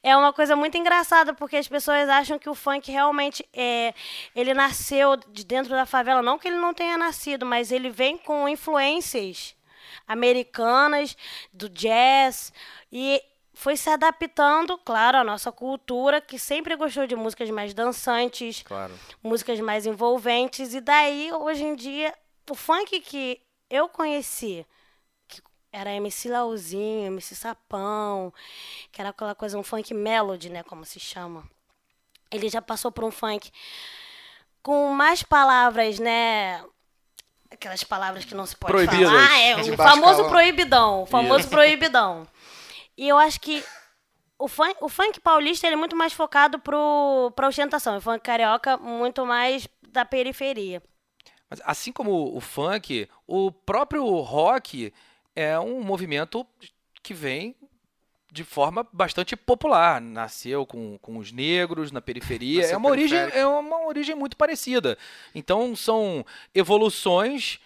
é 0.01 0.15
uma 0.15 0.31
coisa 0.31 0.55
muito 0.55 0.77
engraçada 0.77 1.33
porque 1.33 1.57
as 1.57 1.67
pessoas 1.67 2.07
acham 2.07 2.39
que 2.39 2.49
o 2.49 2.55
funk 2.55 2.89
realmente 2.89 3.45
é 3.53 3.93
ele 4.33 4.53
nasceu 4.53 5.17
de 5.17 5.43
dentro 5.43 5.71
da 5.71 5.85
favela, 5.85 6.21
não 6.21 6.39
que 6.39 6.47
ele 6.47 6.57
não 6.57 6.73
tenha 6.73 6.97
nascido, 6.97 7.45
mas 7.45 7.69
ele 7.69 7.89
vem 7.89 8.17
com 8.17 8.47
influências 8.47 9.59
americanas, 10.07 11.15
do 11.53 11.69
jazz, 11.69 12.51
e 12.91 13.21
foi 13.53 13.75
se 13.77 13.89
adaptando, 13.89 14.77
claro, 14.77 15.17
à 15.19 15.23
nossa 15.23 15.51
cultura, 15.51 16.21
que 16.21 16.39
sempre 16.39 16.75
gostou 16.75 17.05
de 17.05 17.15
músicas 17.15 17.49
mais 17.49 17.73
dançantes, 17.73 18.63
claro. 18.63 18.93
músicas 19.21 19.59
mais 19.59 19.85
envolventes, 19.85 20.73
e 20.73 20.81
daí, 20.81 21.31
hoje 21.31 21.63
em 21.63 21.75
dia, 21.75 22.13
o 22.49 22.55
funk 22.55 22.99
que 23.01 23.41
eu 23.69 23.87
conheci, 23.87 24.65
que 25.27 25.41
era 25.71 25.91
MC 25.93 26.29
Lauzinho, 26.29 27.07
MC 27.07 27.35
Sapão, 27.35 28.33
que 28.91 28.99
era 28.99 29.09
aquela 29.11 29.35
coisa, 29.35 29.57
um 29.57 29.63
funk 29.63 29.93
melody, 29.93 30.49
né, 30.49 30.63
como 30.63 30.83
se 30.83 30.99
chama. 30.99 31.47
Ele 32.29 32.49
já 32.49 32.61
passou 32.61 32.91
por 32.91 33.03
um 33.03 33.11
funk 33.11 33.51
com 34.63 34.93
mais 34.93 35.23
palavras, 35.23 35.99
né, 35.99 36.63
aquelas 37.61 37.83
palavras 37.83 38.25
que 38.25 38.33
não 38.33 38.45
se 38.45 38.55
pode 38.55 38.73
Proibidas. 38.73 39.07
falar. 39.07 39.29
Ah, 39.29 39.39
é 39.39 39.55
o 39.55 39.77
famoso 39.77 40.27
proibidão. 40.27 41.03
O 41.03 41.05
famoso 41.05 41.47
proibidão. 41.47 42.27
E 42.97 43.07
eu 43.07 43.17
acho 43.19 43.39
que 43.39 43.63
o 44.39 44.47
funk, 44.47 44.75
o 44.81 44.89
funk 44.89 45.19
paulista 45.19 45.67
ele 45.67 45.75
é 45.75 45.77
muito 45.77 45.95
mais 45.95 46.11
focado 46.11 46.57
pro, 46.57 47.31
pra 47.35 47.47
ostentação. 47.47 47.97
O 47.97 48.01
funk 48.01 48.19
carioca, 48.21 48.77
muito 48.77 49.25
mais 49.25 49.67
da 49.89 50.03
periferia. 50.03 50.81
Mas 51.47 51.61
assim 51.63 51.91
como 51.91 52.35
o 52.35 52.41
funk, 52.41 53.07
o 53.27 53.51
próprio 53.51 54.05
rock 54.21 54.91
é 55.35 55.59
um 55.59 55.83
movimento 55.83 56.45
que 57.03 57.13
vem 57.13 57.55
de 58.31 58.43
forma 58.43 58.87
bastante 58.93 59.35
popular. 59.35 59.99
Nasceu 59.99 60.65
com, 60.65 60.97
com 60.99 61.17
os 61.17 61.31
negros 61.31 61.91
na 61.91 62.01
periferia. 62.01 62.63
é 62.63 62.77
uma, 62.77 62.89
origem, 62.89 63.19
é 63.19 63.45
uma 63.45 63.85
origem 63.85 64.15
muito 64.15 64.37
parecida. 64.37 64.97
Então 65.35 65.75
são 65.75 66.25
evoluções 66.55 67.59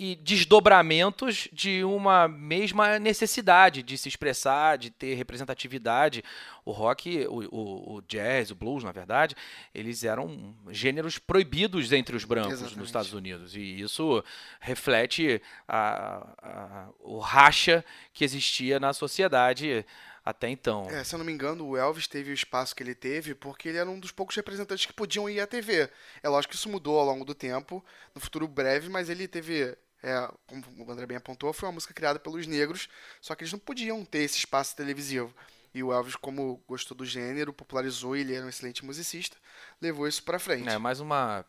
e 0.00 0.14
desdobramentos 0.14 1.48
de 1.52 1.82
uma 1.82 2.28
mesma 2.28 3.00
necessidade 3.00 3.82
de 3.82 3.98
se 3.98 4.08
expressar, 4.08 4.78
de 4.78 4.90
ter 4.90 5.14
representatividade. 5.14 6.22
O 6.64 6.70
rock, 6.70 7.26
o, 7.26 7.40
o, 7.50 7.96
o 7.96 8.02
jazz, 8.02 8.52
o 8.52 8.54
blues, 8.54 8.84
na 8.84 8.92
verdade, 8.92 9.34
eles 9.74 10.04
eram 10.04 10.54
gêneros 10.70 11.18
proibidos 11.18 11.92
entre 11.92 12.14
os 12.14 12.24
brancos 12.24 12.52
Exatamente. 12.52 12.78
nos 12.78 12.88
Estados 12.88 13.12
Unidos. 13.12 13.56
E 13.56 13.80
isso 13.80 14.22
reflete 14.60 15.42
a, 15.66 16.28
a, 16.40 16.88
o 17.00 17.18
racha 17.18 17.84
que 18.12 18.24
existia 18.24 18.78
na 18.78 18.92
sociedade 18.92 19.84
até 20.28 20.50
então. 20.50 20.90
É, 20.90 21.02
se 21.02 21.14
eu 21.14 21.18
não 21.18 21.24
me 21.24 21.32
engano, 21.32 21.66
o 21.66 21.74
Elvis 21.74 22.06
teve 22.06 22.30
o 22.30 22.34
espaço 22.34 22.76
que 22.76 22.82
ele 22.82 22.94
teve 22.94 23.34
porque 23.34 23.70
ele 23.70 23.78
era 23.78 23.88
um 23.88 23.98
dos 23.98 24.12
poucos 24.12 24.36
representantes 24.36 24.84
que 24.84 24.92
podiam 24.92 25.26
ir 25.28 25.40
à 25.40 25.46
TV. 25.46 25.88
É 26.22 26.28
lógico 26.28 26.52
que 26.52 26.58
isso 26.58 26.68
mudou 26.68 26.98
ao 26.98 27.06
longo 27.06 27.24
do 27.24 27.34
tempo, 27.34 27.82
no 28.14 28.20
futuro 28.20 28.46
breve, 28.46 28.90
mas 28.90 29.08
ele 29.08 29.26
teve 29.26 29.74
é, 30.02 30.30
como 30.46 30.62
o 30.86 30.92
André 30.92 31.06
bem 31.06 31.16
apontou, 31.16 31.50
foi 31.54 31.66
uma 31.66 31.72
música 31.72 31.94
criada 31.94 32.18
pelos 32.18 32.46
negros, 32.46 32.90
só 33.22 33.34
que 33.34 33.42
eles 33.42 33.52
não 33.52 33.58
podiam 33.58 34.04
ter 34.04 34.18
esse 34.18 34.36
espaço 34.36 34.76
televisivo. 34.76 35.34
E 35.72 35.82
o 35.82 35.94
Elvis, 35.94 36.14
como 36.14 36.62
gostou 36.68 36.94
do 36.94 37.06
gênero, 37.06 37.50
popularizou, 37.50 38.14
ele 38.14 38.34
era 38.34 38.44
um 38.44 38.50
excelente 38.50 38.84
musicista, 38.84 39.38
levou 39.80 40.06
isso 40.06 40.22
para 40.22 40.38
frente. 40.38 40.68
É 40.68 40.76
mais 40.76 41.00
uma 41.00 41.42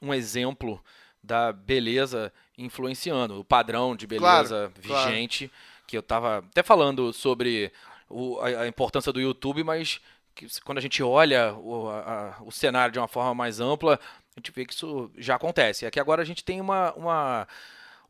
um 0.00 0.14
exemplo 0.14 0.80
da 1.20 1.52
beleza 1.52 2.32
influenciando, 2.56 3.40
o 3.40 3.44
padrão 3.44 3.96
de 3.96 4.06
beleza 4.06 4.70
claro, 4.84 5.08
vigente. 5.08 5.48
Claro 5.48 5.75
que 5.86 5.96
eu 5.96 6.00
estava 6.00 6.38
até 6.38 6.62
falando 6.62 7.12
sobre 7.12 7.72
o, 8.08 8.38
a, 8.40 8.62
a, 8.62 8.68
importância 8.68 9.12
do 9.12 9.20
YouTube, 9.20 9.62
mas 9.64 10.00
que, 10.34 10.46
quando 10.62 10.78
a 10.78 10.80
gente 10.80 11.02
olha 11.02 11.54
o, 11.54 11.88
a, 11.88 12.36
o 12.44 12.50
cenário 12.50 12.92
de 12.92 12.98
uma 12.98 13.08
forma 13.08 13.34
mais 13.34 13.60
ampla, 13.60 13.98
a 14.36 14.40
gente 14.40 14.52
vê 14.52 14.64
que 14.64 14.74
isso 14.74 15.10
já 15.16 15.36
acontece. 15.36 15.86
Aqui 15.86 15.98
agora 15.98 16.22
a 16.22 16.24
gente 16.24 16.44
tem 16.44 16.60
uma, 16.60 16.92
uma 16.94 17.48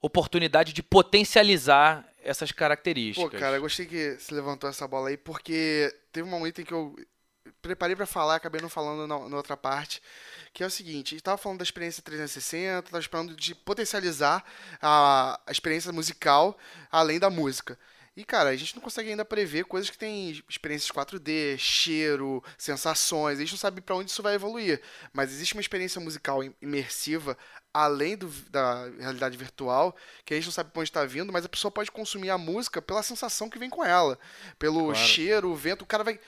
oportunidade 0.01 0.73
de 0.73 0.83
potencializar 0.83 2.07
essas 2.23 2.51
características. 2.51 3.31
Pô, 3.31 3.39
cara, 3.39 3.57
eu 3.57 3.63
gostei 3.63 3.87
que 3.87 4.17
você 4.19 4.35
levantou 4.35 4.69
essa 4.69 4.87
bola 4.89 5.09
aí, 5.09 5.17
porque 5.17 5.95
teve 6.13 6.27
um 6.27 6.31
momento 6.31 6.61
em 6.61 6.65
que 6.65 6.75
eu 6.75 6.97
preparei 7.63 7.97
para 7.97 8.07
falar, 8.07 8.37
acabei 8.37 8.61
não 8.61 8.69
falando 8.69 9.07
na, 9.07 9.29
na, 9.29 9.37
outra 9.37 9.57
parte, 9.57 10.03
que 10.53 10.63
é 10.63 10.67
o 10.67 10.71
seguinte, 10.71 11.17
estava 11.17 11.37
falando 11.37 11.59
da 11.59 11.65
experiência 11.65 12.03
360, 12.03 12.87
estava 12.87 13.03
falando 13.03 13.35
de 13.35 13.55
potencializar 13.55 14.45
a, 14.81 15.41
a 15.47 15.53
experiência 15.53 15.93
musical 15.93 16.57
além 16.91 17.19
da 17.19 17.31
música. 17.31 17.79
E, 18.17 18.25
cara, 18.25 18.49
a 18.49 18.57
gente 18.57 18.75
não 18.75 18.81
consegue 18.81 19.11
ainda 19.11 19.27
prever 19.27 19.67
coisas 19.67 19.91
que 19.91 19.99
têm 19.99 20.43
experiências 20.49 20.91
4D, 20.91 21.59
cheiro, 21.59 22.43
sensações. 22.57 23.37
A 23.37 23.43
gente 23.43 23.51
não 23.51 23.59
sabe 23.59 23.83
para 23.83 23.95
onde 23.95 24.11
isso 24.11 24.23
vai 24.23 24.35
evoluir. 24.35 24.81
Mas 25.13 25.31
existe 25.31 25.53
uma 25.53 25.61
experiência 25.61 26.01
musical 26.01 26.43
imersiva, 26.63 27.37
além 27.75 28.17
do, 28.17 28.27
da 28.49 28.89
realidade 28.99 29.37
virtual, 29.37 29.95
que 30.25 30.33
a 30.33 30.37
gente 30.39 30.47
não 30.47 30.53
sabe 30.53 30.71
para 30.71 30.81
onde 30.81 30.89
está 30.89 31.05
vindo, 31.05 31.31
mas 31.31 31.45
a 31.45 31.49
pessoa 31.49 31.71
pode 31.71 31.91
consumir 31.91 32.31
a 32.31 32.39
música 32.39 32.81
pela 32.81 33.03
sensação 33.03 33.51
que 33.51 33.59
vem 33.59 33.69
com 33.69 33.85
ela. 33.85 34.19
Pelo 34.59 34.85
claro. 34.85 34.99
cheiro, 34.99 35.51
o 35.51 35.55
vento. 35.55 35.83
O 35.83 35.87
cara 35.87 36.03
vai 36.03 36.19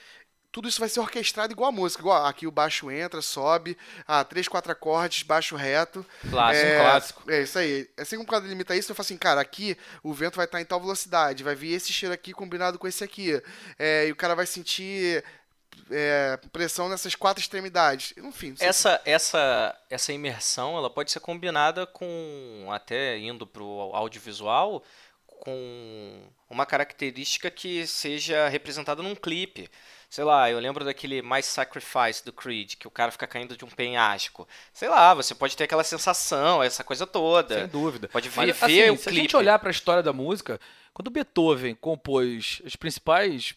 tudo 0.51 0.67
isso 0.67 0.79
vai 0.79 0.89
ser 0.89 0.99
orquestrado 0.99 1.53
igual 1.53 1.69
a 1.69 1.71
música. 1.71 2.01
Igual 2.01 2.25
aqui 2.25 2.47
o 2.47 2.51
baixo 2.51 2.89
entra, 2.89 3.21
sobe, 3.21 3.77
ah, 4.07 4.23
três, 4.23 4.47
quatro 4.47 4.71
acordes, 4.71 5.23
baixo 5.23 5.55
reto. 5.55 6.05
Clássico, 6.29 6.67
é, 6.67 6.79
clássico. 6.79 7.31
É 7.31 7.41
isso 7.41 7.59
aí. 7.59 7.89
Assim 7.97 8.17
como 8.17 8.27
cada 8.27 8.47
limita 8.47 8.75
isso, 8.75 8.91
eu 8.91 8.95
falo 8.95 9.05
assim, 9.05 9.17
cara, 9.17 9.41
aqui 9.41 9.77
o 10.03 10.13
vento 10.13 10.37
vai 10.37 10.45
estar 10.45 10.59
em 10.59 10.65
tal 10.65 10.79
velocidade, 10.79 11.43
vai 11.43 11.55
vir 11.55 11.73
esse 11.73 11.93
cheiro 11.93 12.13
aqui 12.13 12.33
combinado 12.33 12.79
com 12.79 12.87
esse 12.87 13.03
aqui. 13.03 13.41
É, 13.77 14.07
e 14.07 14.11
o 14.11 14.15
cara 14.15 14.35
vai 14.35 14.45
sentir 14.45 15.23
é, 15.91 16.37
pressão 16.51 16.89
nessas 16.89 17.15
quatro 17.15 17.41
extremidades. 17.41 18.13
Enfim. 18.17 18.55
Essa, 18.59 19.01
essa, 19.05 19.77
essa 19.89 20.11
imersão 20.11 20.77
ela 20.77 20.89
pode 20.89 21.11
ser 21.11 21.19
combinada 21.19 21.85
com, 21.85 22.67
até 22.71 23.17
indo 23.17 23.45
para 23.45 23.63
o 23.63 23.91
audiovisual, 23.93 24.83
com 25.25 26.23
uma 26.49 26.65
característica 26.65 27.49
que 27.49 27.85
seja 27.85 28.47
representada 28.49 29.01
num 29.01 29.15
clipe. 29.15 29.69
Sei 30.09 30.23
lá, 30.23 30.49
eu 30.49 30.57
lembro 30.59 30.83
daquele 30.83 31.21
My 31.21 31.43
Sacrifice 31.43 32.25
do 32.25 32.33
Creed, 32.33 32.75
que 32.75 32.87
o 32.87 32.91
cara 32.91 33.11
fica 33.11 33.27
caindo 33.27 33.55
de 33.55 33.63
um 33.63 33.69
penhasco. 33.69 34.47
Sei 34.73 34.89
lá, 34.89 35.13
você 35.13 35.35
pode 35.35 35.55
ter 35.55 35.65
aquela 35.65 35.83
sensação, 35.83 36.63
essa 36.63 36.83
coisa 36.83 37.05
toda. 37.05 37.59
Sem 37.59 37.67
dúvida. 37.67 38.07
Pode 38.07 38.27
ver, 38.27 38.35
Mas, 38.35 38.57
ver 38.59 38.65
assim, 38.65 38.89
o 38.89 38.97
se 38.97 39.03
clipe. 39.03 39.19
a 39.19 39.21
gente 39.21 39.37
olhar 39.37 39.59
para 39.59 39.69
a 39.69 39.71
história 39.71 40.01
da 40.01 40.11
música, 40.11 40.59
quando 40.93 41.11
Beethoven 41.11 41.75
compôs 41.75 42.59
as 42.65 42.75
principais 42.75 43.53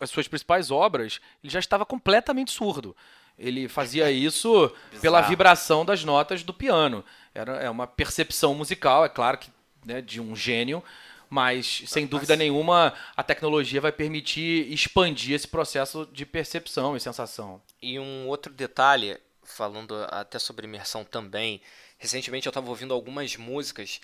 as 0.00 0.10
suas 0.10 0.28
principais 0.28 0.70
obras, 0.70 1.18
ele 1.42 1.50
já 1.50 1.58
estava 1.58 1.86
completamente 1.86 2.50
surdo. 2.50 2.94
Ele 3.38 3.68
fazia 3.68 4.10
isso 4.12 4.70
pela 5.00 5.22
vibração 5.22 5.84
das 5.84 6.04
notas 6.04 6.42
do 6.42 6.52
piano. 6.52 7.02
Era 7.34 7.56
é 7.56 7.70
uma 7.70 7.86
percepção 7.86 8.54
musical, 8.54 9.04
é 9.04 9.08
claro 9.08 9.38
que 9.38 9.50
né, 9.86 10.02
de 10.02 10.20
um 10.20 10.34
gênio, 10.34 10.82
mas 11.28 11.82
sem 11.86 12.06
dúvida 12.06 12.36
nenhuma 12.36 12.94
a 13.16 13.22
tecnologia 13.22 13.80
vai 13.80 13.92
permitir 13.92 14.72
expandir 14.72 15.34
esse 15.34 15.48
processo 15.48 16.08
de 16.12 16.24
percepção 16.24 16.96
e 16.96 17.00
sensação. 17.00 17.60
E 17.80 17.98
um 17.98 18.26
outro 18.28 18.52
detalhe, 18.52 19.18
falando 19.42 19.94
até 20.10 20.38
sobre 20.38 20.66
imersão 20.66 21.04
também, 21.04 21.60
recentemente 21.98 22.46
eu 22.46 22.50
estava 22.50 22.68
ouvindo 22.68 22.94
algumas 22.94 23.36
músicas, 23.36 24.00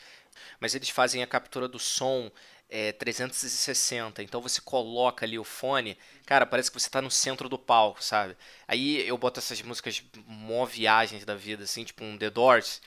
mas 0.61 0.75
eles 0.75 0.89
fazem 0.89 1.23
a 1.23 1.27
captura 1.27 1.69
do 1.69 1.79
som 1.79 2.31
é, 2.75 2.91
360, 2.91 4.23
então 4.23 4.41
você 4.41 4.59
coloca 4.63 5.27
ali 5.27 5.39
o 5.39 5.45
fone, 5.45 5.97
cara, 6.25 6.47
parece 6.47 6.71
que 6.71 6.81
você 6.81 6.87
está 6.87 7.03
no 7.03 7.11
centro 7.11 7.47
do 7.47 7.59
palco, 7.59 8.03
sabe? 8.03 8.35
Aí 8.67 9.07
eu 9.07 9.19
boto 9.19 9.39
essas 9.39 9.61
músicas 9.61 10.03
mó 10.27 10.65
viagens 10.65 11.23
da 11.27 11.35
vida, 11.35 11.65
assim, 11.65 11.85
tipo 11.85 12.03
um 12.03 12.17
The 12.17 12.31
Doors, 12.31 12.81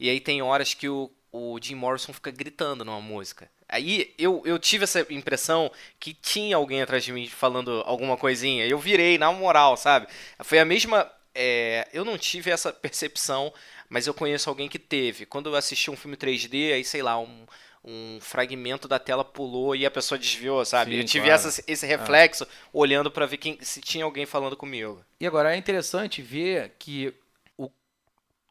e 0.00 0.08
aí 0.08 0.18
tem 0.18 0.40
horas 0.40 0.72
que 0.72 0.88
o, 0.88 1.10
o 1.30 1.58
Jim 1.60 1.74
Morrison 1.74 2.14
fica 2.14 2.30
gritando 2.30 2.86
numa 2.86 3.02
música. 3.02 3.50
Aí 3.68 4.14
eu, 4.18 4.42
eu 4.46 4.58
tive 4.58 4.84
essa 4.84 5.00
impressão 5.10 5.70
que 6.00 6.14
tinha 6.14 6.56
alguém 6.56 6.80
atrás 6.82 7.04
de 7.04 7.12
mim 7.12 7.26
falando 7.28 7.82
alguma 7.84 8.16
coisinha. 8.16 8.66
Eu 8.66 8.78
virei, 8.78 9.18
na 9.18 9.30
moral, 9.32 9.76
sabe? 9.76 10.06
Foi 10.42 10.58
a 10.58 10.64
mesma. 10.64 11.10
é, 11.34 11.86
eu 11.92 12.04
não 12.04 12.16
tive 12.18 12.50
essa 12.50 12.72
percepção, 12.72 13.52
mas 13.88 14.06
eu 14.06 14.14
conheço 14.14 14.48
alguém 14.48 14.68
que 14.68 14.78
teve. 14.78 15.26
Quando 15.26 15.50
eu 15.50 15.54
assisti 15.56 15.90
um 15.90 15.96
filme 15.96 16.16
3D, 16.16 16.72
aí 16.72 16.84
sei 16.84 17.02
lá, 17.02 17.18
um, 17.18 17.46
um 17.84 18.18
fragmento 18.20 18.88
da 18.88 18.98
tela 18.98 19.24
pulou 19.24 19.76
e 19.76 19.84
a 19.86 19.90
pessoa 19.90 20.18
desviou, 20.18 20.64
sabe? 20.64 20.92
Sim, 20.92 21.00
eu 21.00 21.04
tive 21.04 21.26
claro. 21.26 21.34
essa- 21.34 21.62
esse 21.66 21.86
reflexo 21.86 22.46
olhando 22.72 23.10
pra 23.10 23.26
ver 23.26 23.36
quem, 23.36 23.58
se 23.62 23.80
tinha 23.80 24.04
alguém 24.04 24.26
falando 24.26 24.56
comigo. 24.56 25.04
E 25.20 25.26
agora 25.26 25.54
é 25.54 25.58
interessante 25.58 26.22
ver 26.22 26.72
que 26.78 27.12
o, 27.56 27.70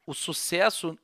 o 0.06 0.14
sucesso 0.14 0.98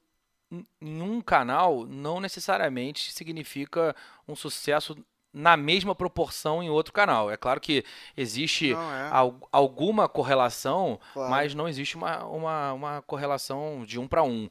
em- 0.81 1.01
um 1.01 1.21
canal 1.21 1.85
não 1.85 2.19
necessariamente 2.19 3.11
significa 3.13 3.95
um 4.27 4.35
sucesso 4.35 4.95
na 5.33 5.57
mesma 5.57 5.95
proporção 5.95 6.61
em 6.61 6.69
outro 6.69 6.93
canal. 6.93 7.31
É 7.31 7.35
claro 7.37 7.59
que 7.59 7.83
existe 8.15 8.71
Não, 8.73 8.93
é. 8.93 9.09
al- 9.11 9.49
alguma 9.51 10.07
correlação, 10.07 10.99
Claro. 11.13 11.31
mas 11.31 11.55
não 11.55 11.67
existe 11.67 11.95
uma, 11.95 12.23
uma, 12.25 12.73
uma 12.73 13.01
correlação 13.01 13.83
de 13.85 13.99
um 13.99 14.07
para 14.07 14.21
um. 14.23 14.47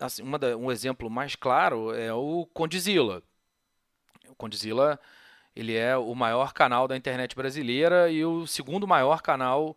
Assim, 0.00 0.22
uma 0.22 0.38
da- 0.38 0.56
um 0.56 0.72
exemplo 0.72 1.10
mais 1.10 1.36
claro 1.36 1.94
é 1.94 2.10
o 2.12 2.46
Condzilla. 2.54 3.22
O 4.28 4.34
Condzilla 4.34 4.98
ele 5.54 5.74
é 5.76 5.94
o 5.96 6.14
maior 6.14 6.52
canal 6.54 6.88
da 6.88 6.96
internet 6.96 7.34
brasileira 7.36 8.10
e 8.10 8.24
o 8.24 8.46
segundo 8.46 8.86
maior 8.86 9.20
canal 9.20 9.76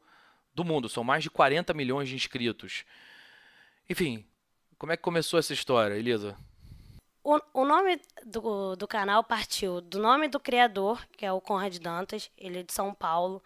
do 0.55 0.63
mundo. 0.63 0.87
São 0.87 1.03
mais 1.03 1.23
de 1.23 1.29
40 1.29 1.73
milhões 1.73 2.07
de 2.07 2.15
inscritos. 2.15 2.85
Enfim, 3.89 4.23
como 4.81 4.91
é 4.91 4.97
que 4.97 5.03
começou 5.03 5.37
essa 5.37 5.53
história, 5.53 5.93
Elisa? 5.93 6.35
O, 7.23 7.39
o 7.53 7.65
nome 7.65 8.01
do, 8.25 8.75
do 8.75 8.87
canal 8.87 9.23
partiu 9.23 9.79
do 9.79 9.99
nome 9.99 10.27
do 10.27 10.39
criador, 10.39 11.05
que 11.15 11.23
é 11.23 11.31
o 11.31 11.39
Conrad 11.39 11.77
Dantas. 11.77 12.31
Ele 12.35 12.61
é 12.61 12.63
de 12.63 12.73
São 12.73 12.91
Paulo. 12.91 13.43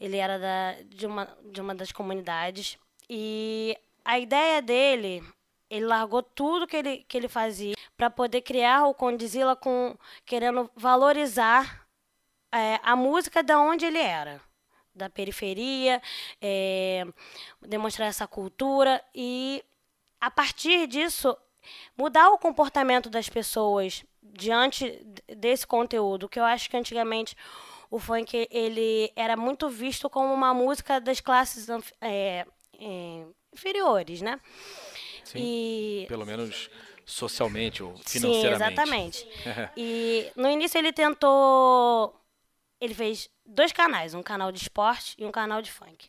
Ele 0.00 0.16
era 0.16 0.40
da, 0.40 0.82
de, 0.86 1.06
uma, 1.06 1.28
de 1.52 1.60
uma 1.60 1.72
das 1.72 1.92
comunidades. 1.92 2.76
E 3.08 3.78
a 4.04 4.18
ideia 4.18 4.60
dele, 4.60 5.22
ele 5.70 5.86
largou 5.86 6.20
tudo 6.20 6.66
que 6.66 6.76
ele, 6.76 7.04
que 7.06 7.16
ele 7.16 7.28
fazia 7.28 7.76
para 7.96 8.10
poder 8.10 8.40
criar 8.40 8.88
o 8.88 8.94
Condzilla 8.94 9.54
com 9.54 9.96
querendo 10.24 10.68
valorizar 10.74 11.86
é, 12.50 12.80
a 12.82 12.96
música 12.96 13.40
da 13.40 13.56
onde 13.60 13.86
ele 13.86 14.00
era, 14.00 14.40
da 14.92 15.08
periferia, 15.08 16.02
é, 16.42 17.06
demonstrar 17.62 18.08
essa 18.08 18.26
cultura 18.26 19.00
e 19.14 19.64
a 20.20 20.30
partir 20.30 20.86
disso 20.86 21.36
mudar 21.96 22.30
o 22.30 22.38
comportamento 22.38 23.10
das 23.10 23.28
pessoas 23.28 24.04
diante 24.22 25.04
desse 25.36 25.66
conteúdo, 25.66 26.28
que 26.28 26.38
eu 26.38 26.44
acho 26.44 26.68
que 26.68 26.76
antigamente 26.76 27.36
o 27.90 27.98
funk 27.98 28.48
ele 28.50 29.12
era 29.16 29.36
muito 29.36 29.68
visto 29.68 30.10
como 30.10 30.32
uma 30.32 30.52
música 30.52 31.00
das 31.00 31.20
classes 31.20 31.68
é, 32.00 32.46
é, 32.78 33.24
inferiores, 33.52 34.20
né? 34.20 34.40
Sim, 35.24 35.38
E 35.40 36.06
Pelo 36.08 36.26
menos 36.26 36.70
socialmente 37.04 37.82
ou 37.82 37.96
Sim, 37.98 38.20
financeiramente. 38.20 38.72
exatamente. 38.72 39.28
e 39.76 40.30
no 40.36 40.48
início 40.48 40.78
ele 40.78 40.92
tentou. 40.92 42.14
Ele 42.80 42.92
fez 42.92 43.30
dois 43.44 43.72
canais, 43.72 44.12
um 44.12 44.22
canal 44.22 44.52
de 44.52 44.60
esporte 44.60 45.14
e 45.18 45.24
um 45.24 45.30
canal 45.30 45.62
de 45.62 45.70
funk. 45.70 46.08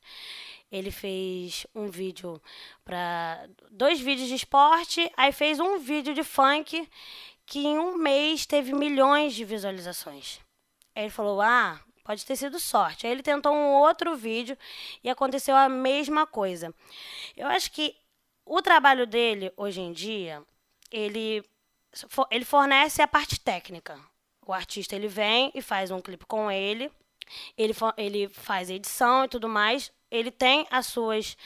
Ele 0.71 0.91
fez 0.91 1.65
um 1.73 1.89
vídeo 1.89 2.41
para 2.83 3.47
dois 3.71 3.99
vídeos 3.99 4.27
de 4.27 4.35
esporte, 4.35 5.09
aí 5.15 5.31
fez 5.31 5.59
um 5.59 5.79
vídeo 5.79 6.13
de 6.13 6.23
funk 6.23 6.87
que 7.45 7.59
em 7.59 7.79
um 7.79 7.97
mês 7.97 8.45
teve 8.45 8.73
milhões 8.73 9.33
de 9.33 9.45
visualizações. 9.45 10.39
Aí 10.93 11.03
ele 11.03 11.09
falou: 11.09 11.41
"Ah, 11.41 11.79
pode 12.03 12.25
ter 12.25 12.35
sido 12.35 12.59
sorte". 12.59 13.07
Aí 13.07 13.13
ele 13.13 13.23
tentou 13.23 13.53
um 13.53 13.75
outro 13.75 14.15
vídeo 14.15 14.57
e 15.03 15.09
aconteceu 15.09 15.55
a 15.55 15.69
mesma 15.69 16.27
coisa. 16.27 16.73
Eu 17.35 17.47
acho 17.47 17.71
que 17.71 17.95
o 18.45 18.61
trabalho 18.61 19.07
dele 19.07 19.53
hoje 19.55 19.79
em 19.81 19.93
dia, 19.93 20.43
ele 20.91 21.43
ele 22.29 22.45
fornece 22.45 23.01
a 23.01 23.07
parte 23.07 23.39
técnica. 23.39 23.99
O 24.45 24.53
artista 24.53 24.95
ele 24.95 25.07
vem 25.07 25.51
e 25.53 25.61
faz 25.61 25.91
um 25.91 26.01
clipe 26.01 26.25
com 26.25 26.49
ele, 26.51 26.91
ele, 27.57 27.73
ele 27.97 28.29
faz 28.29 28.69
edição 28.69 29.25
e 29.25 29.27
tudo 29.27 29.49
mais. 29.49 29.91
Ele 30.09 30.31
tem 30.31 30.65
as 30.71 30.87
suas 30.87 31.37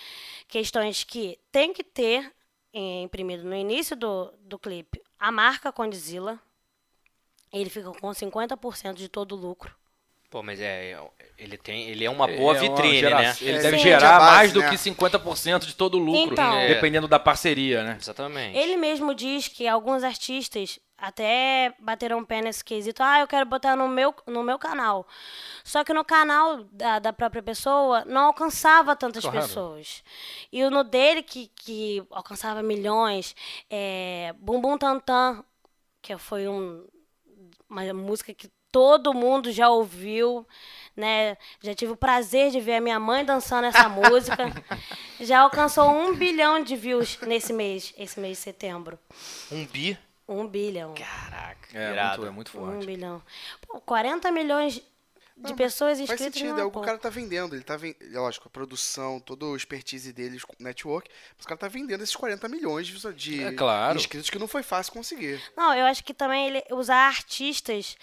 questões 0.47 1.03
que 1.03 1.39
tem 1.51 1.73
que 1.73 1.83
ter 1.83 2.31
imprimido 2.73 3.43
no 3.43 3.55
início 3.55 3.95
do, 3.95 4.31
do 4.39 4.57
clipe 4.57 5.01
a 5.21 5.31
marca 5.31 5.71
Condzilla. 5.71 6.41
Ele 7.53 7.69
fica 7.69 7.91
com 7.91 8.09
50% 8.09 8.95
de 8.95 9.07
todo 9.07 9.33
o 9.33 9.37
lucro. 9.37 9.75
Pô, 10.31 10.41
mas 10.41 10.59
é. 10.61 10.97
Ele 11.37 11.57
tem. 11.57 11.89
Ele 11.89 12.05
é 12.05 12.09
uma 12.09 12.25
boa 12.25 12.55
É 12.57 12.61
uma 12.61 12.69
vitrine, 12.69 12.99
gera- 13.01 13.21
né? 13.21 13.35
Ele 13.41 13.57
É, 13.57 13.61
deve 13.61 13.77
sim. 13.77 13.83
gerar 13.83 14.17
base, 14.17 14.31
mais 14.37 14.53
do 14.53 14.61
né? 14.61 14.69
que 14.69 14.77
50% 14.77 15.65
de 15.65 15.75
todo 15.75 15.95
o 15.95 15.99
lucro, 15.99 16.33
Então. 16.33 16.53
É. 16.57 16.69
dependendo 16.69 17.07
da 17.07 17.19
parceria, 17.19 17.83
né? 17.83 17.97
Exatamente. 17.99 18.57
Ele 18.57 18.77
mesmo 18.77 19.13
diz 19.13 19.47
que 19.49 19.67
alguns 19.67 20.03
artistas 20.03 20.79
até 20.97 21.73
bateram 21.79 22.19
um 22.19 22.23
pé 22.23 22.41
nesse 22.41 22.63
quesito. 22.63 23.03
Ah, 23.03 23.19
eu 23.19 23.27
quero 23.27 23.45
botar 23.45 23.75
no 23.75 23.87
meu, 23.89 24.15
no 24.27 24.41
meu 24.43 24.57
canal. 24.57 25.05
Só 25.65 25.83
que 25.83 25.91
no 25.93 26.05
canal 26.05 26.63
da, 26.71 26.99
da 26.99 27.11
própria 27.11 27.41
pessoa 27.43 28.05
não 28.05 28.27
alcançava 28.27 28.95
tantas 28.95 29.23
Claro. 29.23 29.41
pessoas. 29.41 30.03
E 30.51 30.63
o 30.63 30.69
no 30.69 30.83
dele, 30.83 31.23
que, 31.23 31.51
que 31.55 32.01
alcançava 32.11 32.61
milhões, 32.63 33.35
é, 33.69 34.33
Bumbum 34.39 34.77
Tantan, 34.77 35.43
que 36.01 36.15
foi 36.17 36.47
um, 36.47 36.85
uma 37.67 37.91
música 37.93 38.33
que 38.33 38.47
todo 38.71 39.13
mundo 39.13 39.51
já 39.51 39.69
ouviu, 39.69 40.45
né? 40.95 41.37
Já 41.61 41.73
tive 41.73 41.91
o 41.93 41.97
prazer 41.97 42.51
de 42.51 42.59
ver 42.59 42.75
a 42.75 42.81
minha 42.81 42.99
mãe 42.99 43.23
dançando 43.25 43.65
essa 43.65 43.87
música. 43.89 44.45
Já 45.19 45.39
alcançou 45.41 45.89
um 45.89 46.15
bilhão 46.15 46.63
de 46.63 46.75
views 46.75 47.19
nesse 47.21 47.51
mês, 47.53 47.93
esse 47.97 48.19
mês 48.19 48.37
de 48.37 48.43
setembro. 48.43 48.97
Um 49.51 49.65
bi. 49.65 49.97
Um 50.27 50.47
bilhão. 50.47 50.93
Caraca, 50.95 51.67
É 51.77 51.91
irado. 51.91 52.21
muito, 52.21 52.27
é 52.31 52.35
muito 52.35 52.47
Um 52.59 52.65
forte. 52.71 52.85
bilhão. 52.85 53.21
Pô, 53.67 53.81
40 53.81 54.31
milhões 54.31 54.75
de 54.75 55.49
Não, 55.49 55.55
pessoas 55.55 55.97
Faz 55.97 56.01
inscritas 56.11 56.33
sentido, 56.35 56.49
não 56.51 56.57
é 56.57 56.59
é 56.59 56.63
algo 56.63 56.73
que 56.79 56.83
o 56.83 56.85
cara 56.85 56.97
tá 56.99 57.09
vendendo. 57.09 57.55
Ele 57.55 57.63
tá 57.63 57.75
vendendo, 57.75 58.13
lógico, 58.13 58.47
a 58.47 58.51
produção, 58.51 59.19
toda 59.19 59.45
a 59.45 59.55
expertise 59.57 60.13
deles, 60.13 60.45
com 60.45 60.53
network, 60.59 61.09
mas 61.35 61.43
o 61.45 61.47
cara 61.47 61.57
tá 61.57 61.67
vendendo 61.67 62.03
esses 62.03 62.15
40 62.15 62.47
milhões 62.47 62.85
de, 62.87 63.13
de 63.13 63.43
É 63.43 63.51
claro. 63.51 63.97
inscritos 63.97 64.29
que 64.29 64.37
não 64.39 64.47
foi 64.47 64.61
fácil 64.63 64.93
conseguir. 64.93 65.41
Não, 65.57 65.73
eu 65.73 65.85
acho 65.85 66.03
que 66.03 66.13
também 66.13 66.47
ele 66.47 66.63
usar 66.71 67.07
artistas 67.07 67.97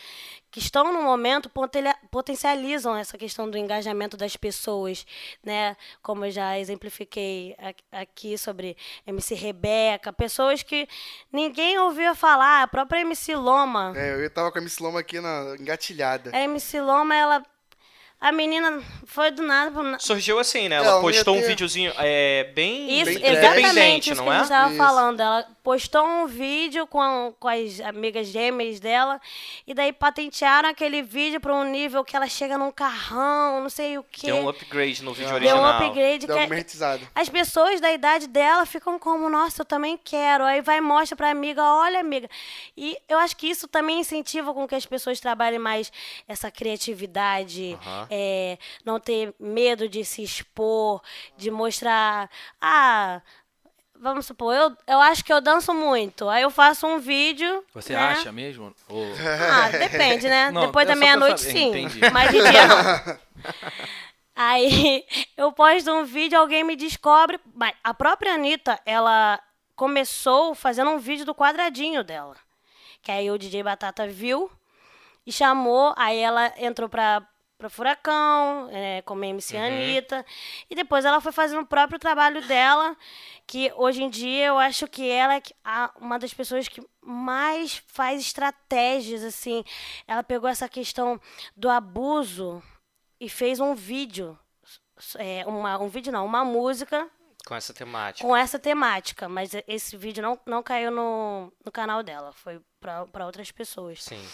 que 0.50 0.58
estão 0.58 0.92
no 0.92 1.02
momento 1.02 1.48
potencia- 1.50 1.96
potencializam 2.11 2.96
essa 2.96 3.18
questão 3.18 3.48
do 3.50 3.58
engajamento 3.58 4.16
das 4.16 4.37
pessoas, 4.37 5.04
né? 5.44 5.76
Como 6.02 6.24
eu 6.24 6.30
já 6.30 6.58
exemplifiquei 6.58 7.54
a- 7.92 8.00
aqui 8.00 8.38
sobre 8.38 8.76
MC 9.06 9.34
Rebeca, 9.34 10.12
pessoas 10.12 10.62
que 10.62 10.88
ninguém 11.32 11.78
ouviu 11.78 12.14
falar, 12.14 12.62
a 12.62 12.66
própria 12.68 13.00
MC 13.00 13.34
Loma. 13.34 13.92
É, 13.96 14.24
eu 14.24 14.30
tava 14.30 14.50
com 14.50 14.58
a 14.58 14.62
Miss 14.62 14.78
Loma 14.78 15.00
aqui 15.00 15.20
na 15.20 15.54
engatilhada. 15.61 16.30
A 16.34 16.40
MC 16.40 16.80
Loma, 16.80 17.14
ela 17.14 17.42
a 18.20 18.32
menina 18.32 18.82
foi 19.06 19.30
do 19.30 19.44
nada 19.44 19.70
pro 19.70 20.00
Surgiu 20.00 20.40
assim, 20.40 20.68
né? 20.68 20.74
Ela 20.76 20.94
não 20.96 21.00
postou 21.02 21.37
um 21.37 21.40
ter- 21.40 21.46
videozinho 21.46 21.92
é, 21.98 22.50
bem, 22.52 22.90
Isso, 23.00 23.04
Bem 23.04 23.24
exatamente 23.32 23.58
independente, 23.61 24.11
isso 24.12 24.16
não 24.16 24.24
que 24.24 24.30
a 24.30 24.32
é? 24.32 24.37
gente 24.38 24.44
estava 24.44 24.68
Isso. 24.70 24.76
falando. 24.76 25.20
Ela 25.20 25.46
postou 25.68 26.02
um 26.02 26.26
vídeo 26.26 26.87
com, 26.87 27.35
com 27.38 27.46
as 27.46 27.78
amigas 27.81 28.28
gêmeas 28.28 28.81
dela 28.81 29.20
e 29.66 29.74
daí 29.74 29.92
patentearam 29.92 30.66
aquele 30.66 31.02
vídeo 31.02 31.42
para 31.42 31.54
um 31.54 31.62
nível 31.62 32.02
que 32.02 32.16
ela 32.16 32.26
chega 32.26 32.57
num 32.57 32.72
carrão, 32.72 33.61
não 33.61 33.68
sei 33.68 33.98
o 33.98 34.02
que. 34.02 34.28
Deu 34.28 34.37
um 34.37 34.48
upgrade 34.48 35.04
no 35.04 35.12
vídeo 35.12 35.28
Deu 35.28 35.37
original. 35.37 35.62
um 35.62 35.66
upgrade 35.66 36.26
Deu 36.26 36.35
que 36.38 36.46
monetizada. 36.46 37.07
as 37.14 37.28
pessoas 37.28 37.83
da 37.83 37.92
idade 37.92 38.28
dela 38.28 38.64
ficam 38.64 38.98
como, 38.98 39.28
nossa, 39.28 39.61
eu 39.61 39.66
também 39.66 40.00
quero. 40.02 40.42
Aí 40.42 40.62
vai 40.62 40.78
e 40.78 40.81
mostra 40.81 41.14
pra 41.14 41.31
amiga, 41.31 41.62
olha, 41.62 42.00
amiga. 42.00 42.31
E 42.74 42.96
eu 43.07 43.18
acho 43.18 43.37
que 43.37 43.46
isso 43.46 43.68
também 43.68 44.00
incentiva 44.00 44.54
com 44.54 44.66
que 44.66 44.74
as 44.74 44.87
pessoas 44.87 45.20
trabalhem 45.20 45.59
mais 45.59 45.92
essa 46.26 46.50
criatividade, 46.50 47.78
é, 48.09 48.57
não 48.87 48.98
ter 48.98 49.35
medo 49.38 49.87
de 49.87 50.02
se 50.02 50.22
expor, 50.22 51.02
de 51.37 51.50
mostrar. 51.50 52.31
Ah. 52.59 53.20
Vamos 54.00 54.26
supor, 54.26 54.54
eu, 54.54 54.76
eu 54.87 55.00
acho 55.00 55.24
que 55.24 55.32
eu 55.32 55.40
danço 55.40 55.74
muito. 55.74 56.28
Aí 56.28 56.42
eu 56.42 56.50
faço 56.50 56.87
um 56.87 56.98
vídeo. 56.98 57.64
Você 57.74 57.92
né? 57.94 57.98
acha 57.98 58.30
mesmo? 58.30 58.74
Ou- 58.88 59.06
Ah, 59.50 59.68
depende, 59.70 60.28
né? 60.28 60.50
Não, 60.50 60.66
Depois 60.66 60.87
da 60.87 60.94
meia-noite, 60.94 61.40
sim. 61.40 61.68
entendi. 61.68 62.00
Mas 62.12 62.30
de 62.30 62.38
dia 62.38 62.66
não. 62.66 63.18
Aí 64.40 65.04
eu 65.37 65.50
posto 65.50 65.90
um 65.90 66.04
vídeo, 66.04 66.38
alguém 66.38 66.62
me 66.62 66.76
descobre. 66.76 67.40
Mas 67.52 67.74
a 67.82 67.92
própria 67.92 68.34
Anitta, 68.34 68.80
ela 68.87 69.40
começou 69.74 70.54
fazendo 70.54 70.90
um 70.92 70.98
vídeo 70.98 71.26
do 71.26 71.34
quadradinho 71.34 72.04
dela. 72.04 72.37
Que 73.02 73.11
aí 73.11 73.30
o 73.30 73.38
DJ 73.38 73.64
Batata 73.64 74.06
viu 74.06 74.48
e 75.26 75.32
chamou. 75.32 75.92
Aí 75.96 76.18
ela 76.18 76.52
entrou 76.58 76.88
pra, 76.88 77.26
pra 77.58 77.68
Furacão, 77.68 78.68
é, 78.70 79.02
como 79.02 79.24
MC 79.24 79.56
Anitta. 79.56 80.24
E 80.70 80.76
depois 80.76 81.04
ela 81.04 81.20
foi 81.20 81.32
fazendo 81.32 81.62
o 81.62 81.66
próprio 81.66 81.98
trabalho 81.98 82.40
dela. 82.46 82.96
Que 83.46 83.72
hoje 83.76 84.02
em 84.02 84.08
dia 84.08 84.46
eu 84.46 84.58
acho 84.58 84.86
que 84.86 85.10
ela 85.10 85.36
é 85.36 85.42
uma 86.00 86.18
das 86.18 86.32
pessoas 86.32 86.68
que 86.68 86.80
mais 87.02 87.82
faz 87.88 88.20
estratégias, 88.20 89.24
assim. 89.24 89.64
Ela 90.06 90.22
pegou 90.22 90.48
essa 90.48 90.68
questão 90.68 91.20
do 91.56 91.68
abuso 91.68 92.62
e 93.20 93.28
fez 93.28 93.58
um 93.58 93.74
vídeo. 93.74 94.38
É, 95.16 95.44
uma, 95.46 95.78
um 95.78 95.88
vídeo 95.88 96.12
não, 96.12 96.26
uma 96.26 96.44
música 96.44 97.08
Com 97.46 97.54
essa 97.54 97.72
temática. 97.72 98.26
com 98.26 98.36
essa 98.36 98.58
temática. 98.58 99.28
Mas 99.28 99.50
esse 99.66 99.96
vídeo 99.96 100.22
não, 100.22 100.38
não 100.46 100.62
caiu 100.62 100.90
no, 100.90 101.52
no 101.64 101.72
canal 101.72 102.02
dela, 102.02 102.32
foi 102.32 102.60
para 102.80 103.26
outras 103.26 103.50
pessoas. 103.50 104.02
Sim. 104.04 104.24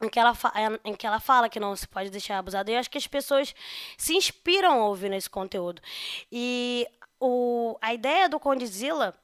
Em 0.00 0.08
que, 0.10 0.18
ela 0.20 0.36
em 0.84 0.94
que 0.94 1.06
ela 1.06 1.18
fala 1.18 1.48
que 1.48 1.58
não 1.58 1.74
se 1.74 1.88
pode 1.88 2.10
deixar 2.10 2.38
abusado. 2.38 2.70
E 2.70 2.74
eu 2.74 2.78
acho 2.78 2.90
que 2.90 2.98
as 2.98 3.06
pessoas 3.06 3.54
se 3.96 4.14
inspiram 4.14 4.80
ouvindo 4.80 5.14
esse 5.14 5.28
conteúdo. 5.30 5.80
E 6.30 6.86
o, 7.18 7.78
a 7.80 7.94
ideia 7.94 8.28
do 8.28 8.38
Condzilla, 8.38 9.14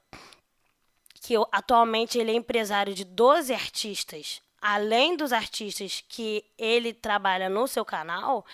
que 1.21 1.33
eu- 1.33 1.47
atualmente 1.51 2.17
ele 2.17 2.31
é 2.31 2.35
empresário 2.35 2.93
de 2.93 3.05
12 3.05 3.53
artistas, 3.53 4.41
além 4.61 5.15
dos 5.15 5.31
artistas 5.31 6.03
que 6.07 6.43
ele 6.57 6.93
trabalha 6.93 7.49
no 7.49 7.67
seu 7.67 7.85
canal, 7.85 8.45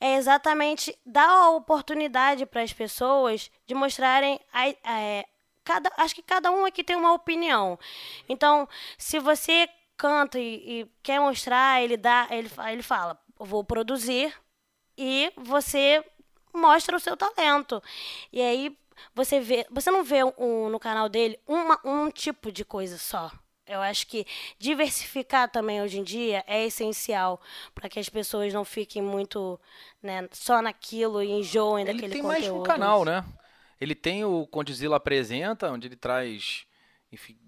é 0.00 0.16
exatamente 0.16 0.96
dar 1.04 1.28
a 1.28 1.50
oportunidade 1.50 2.46
para 2.46 2.62
as 2.62 2.72
pessoas 2.72 3.50
de 3.66 3.74
mostrarem 3.74 4.40
a, 4.52 4.68
é, 4.68 5.26
cada, 5.62 5.90
acho 5.98 6.14
que 6.14 6.22
cada 6.22 6.50
um 6.50 6.64
aqui 6.64 6.82
tem 6.82 6.96
uma 6.96 7.12
opinião. 7.12 7.78
Então, 8.28 8.68
se 8.98 9.18
você 9.18 9.68
canta 9.96 10.38
e, 10.38 10.80
e 10.82 10.86
quer 11.02 11.20
mostrar, 11.20 11.82
ele 11.82 11.96
dá, 11.96 12.26
ele, 12.30 12.50
ele 12.70 12.82
fala, 12.82 13.18
"Eu 13.38 13.46
vou 13.46 13.62
produzir 13.64 14.34
e 14.96 15.32
você 15.36 16.04
mostra 16.52 16.96
o 16.96 17.00
seu 17.00 17.16
talento. 17.16 17.82
E 18.32 18.40
aí 18.40 18.76
você 19.14 19.40
vê, 19.40 19.66
você 19.70 19.90
não 19.90 20.04
vê 20.04 20.22
um- 20.24 20.68
no 20.68 20.78
canal 20.78 21.08
dele 21.08 21.38
uma, 21.46 21.80
um 21.84 22.10
tipo 22.10 22.52
de 22.52 22.64
coisa 22.64 22.98
só. 22.98 23.30
Eu 23.66 23.80
acho 23.80 24.06
que 24.06 24.26
diversificar 24.58 25.48
também 25.50 25.80
hoje 25.80 25.98
em 25.98 26.02
dia 26.02 26.44
é 26.46 26.66
essencial 26.66 27.40
para 27.74 27.88
que 27.88 27.98
as 27.98 28.08
pessoas 28.08 28.52
não 28.52 28.64
fiquem 28.64 29.00
muito 29.00 29.58
né, 30.02 30.28
só 30.32 30.60
naquilo 30.60 31.22
e 31.22 31.30
enjoem 31.30 31.84
Ele 31.84 31.92
daquele 31.94 32.12
tem 32.14 32.22
conteúdo. 32.22 32.42
mais 32.48 32.60
um 32.60 32.62
canal, 32.64 33.04
né? 33.04 33.24
Ele 33.80 33.94
tem 33.94 34.24
o 34.24 34.46
Condzilla 34.48 34.96
Apresenta, 34.96 35.70
onde 35.70 35.88
ele 35.88 35.96
traz, 35.96 36.66
enfim, 37.10 37.38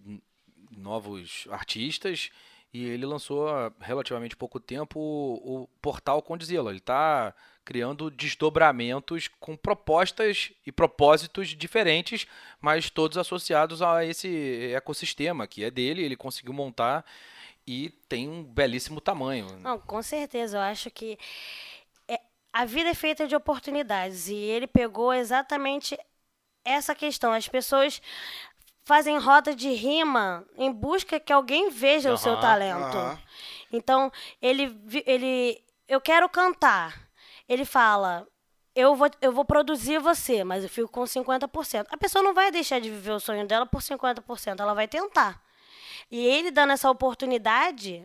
novos 0.77 1.47
artistas. 1.51 2.31
E 2.73 2.85
ele 2.87 3.07
lançou 3.07 3.49
há 3.49 3.73
relativamente 3.81 4.35
pouco 4.35 4.59
tempo 4.59 4.99
o, 4.99 5.63
o 5.63 5.69
portal 5.81 6.21
Condzilla. 6.21 6.71
Ele 6.71 6.79
está 6.79 7.33
criando 7.65 8.11
desdobramentos 8.11 9.29
com 9.39 9.57
propostas 9.57 10.53
e 10.67 10.73
propósitos 10.73 11.49
diferentes, 11.51 12.27
mas 12.61 12.91
todos 12.91 13.17
associados 13.17 13.81
a 13.81 14.05
esse 14.05 14.73
ecossistema 14.75 15.47
que 15.47 15.63
é 15.63 15.71
dele. 15.71 16.03
Ele 16.03 16.17
conseguiu 16.17 16.53
montar 16.53 17.07
e 17.67 17.91
tem 18.09 18.29
um 18.29 18.43
belíssimo 18.43 19.01
tamanho. 19.01 19.47
Não, 19.61 19.79
com 19.79 20.03
certeza. 20.03 20.59
Eu 20.59 20.63
acho 20.63 20.91
que 20.91 21.17
é- 22.09 22.21
a 22.53 22.65
vida 22.65 22.91
é 22.91 22.95
feita 22.95 23.29
de 23.29 23.37
oportunidades. 23.37 24.27
E 24.27 24.35
ele 24.35 24.67
pegou 24.67 25.15
exatamente 25.15 25.97
essa 26.65 26.95
questão. 26.95 27.33
As 27.33 27.49
pessoas 27.49 28.03
fazem 28.85 29.19
roda 29.19 29.55
de 29.55 29.71
rima 29.71 30.45
em 30.57 30.71
busca 30.71 31.19
que 31.19 31.33
alguém 31.33 31.71
veja 31.71 32.13
o 32.13 32.19
seu 32.19 32.39
talento. 32.39 32.97
aham. 32.97 33.19
Então, 33.73 34.13
ele, 34.41 34.79
ele. 35.07 35.61
Eu 35.89 36.01
quero 36.01 36.29
cantar. 36.29 37.09
Ele 37.49 37.65
fala. 37.65 38.27
Eu 38.77 38.97
vou, 38.97 39.09
eu 39.21 39.33
vou 39.33 39.45
produzir 39.45 39.99
você, 40.01 40.43
mas 40.43 40.65
eu 40.65 40.69
fico 40.69 40.89
com 40.89 41.05
50%. 41.05 41.87
A 41.91 41.97
pessoa 41.97 42.25
não 42.25 42.35
vai 42.35 42.51
deixar 42.51 42.81
de 42.81 42.91
viver 42.91 43.13
o 43.13 43.21
sonho 43.21 43.47
dela 43.47 43.65
por 43.65 43.81
50%, 43.81 44.59
ela 44.59 44.75
vai 44.75 44.89
tentar. 44.89 45.41
E 46.11 46.27
ele 46.27 46.51
dando 46.51 46.73
essa 46.73 46.91
oportunidade, 46.91 48.05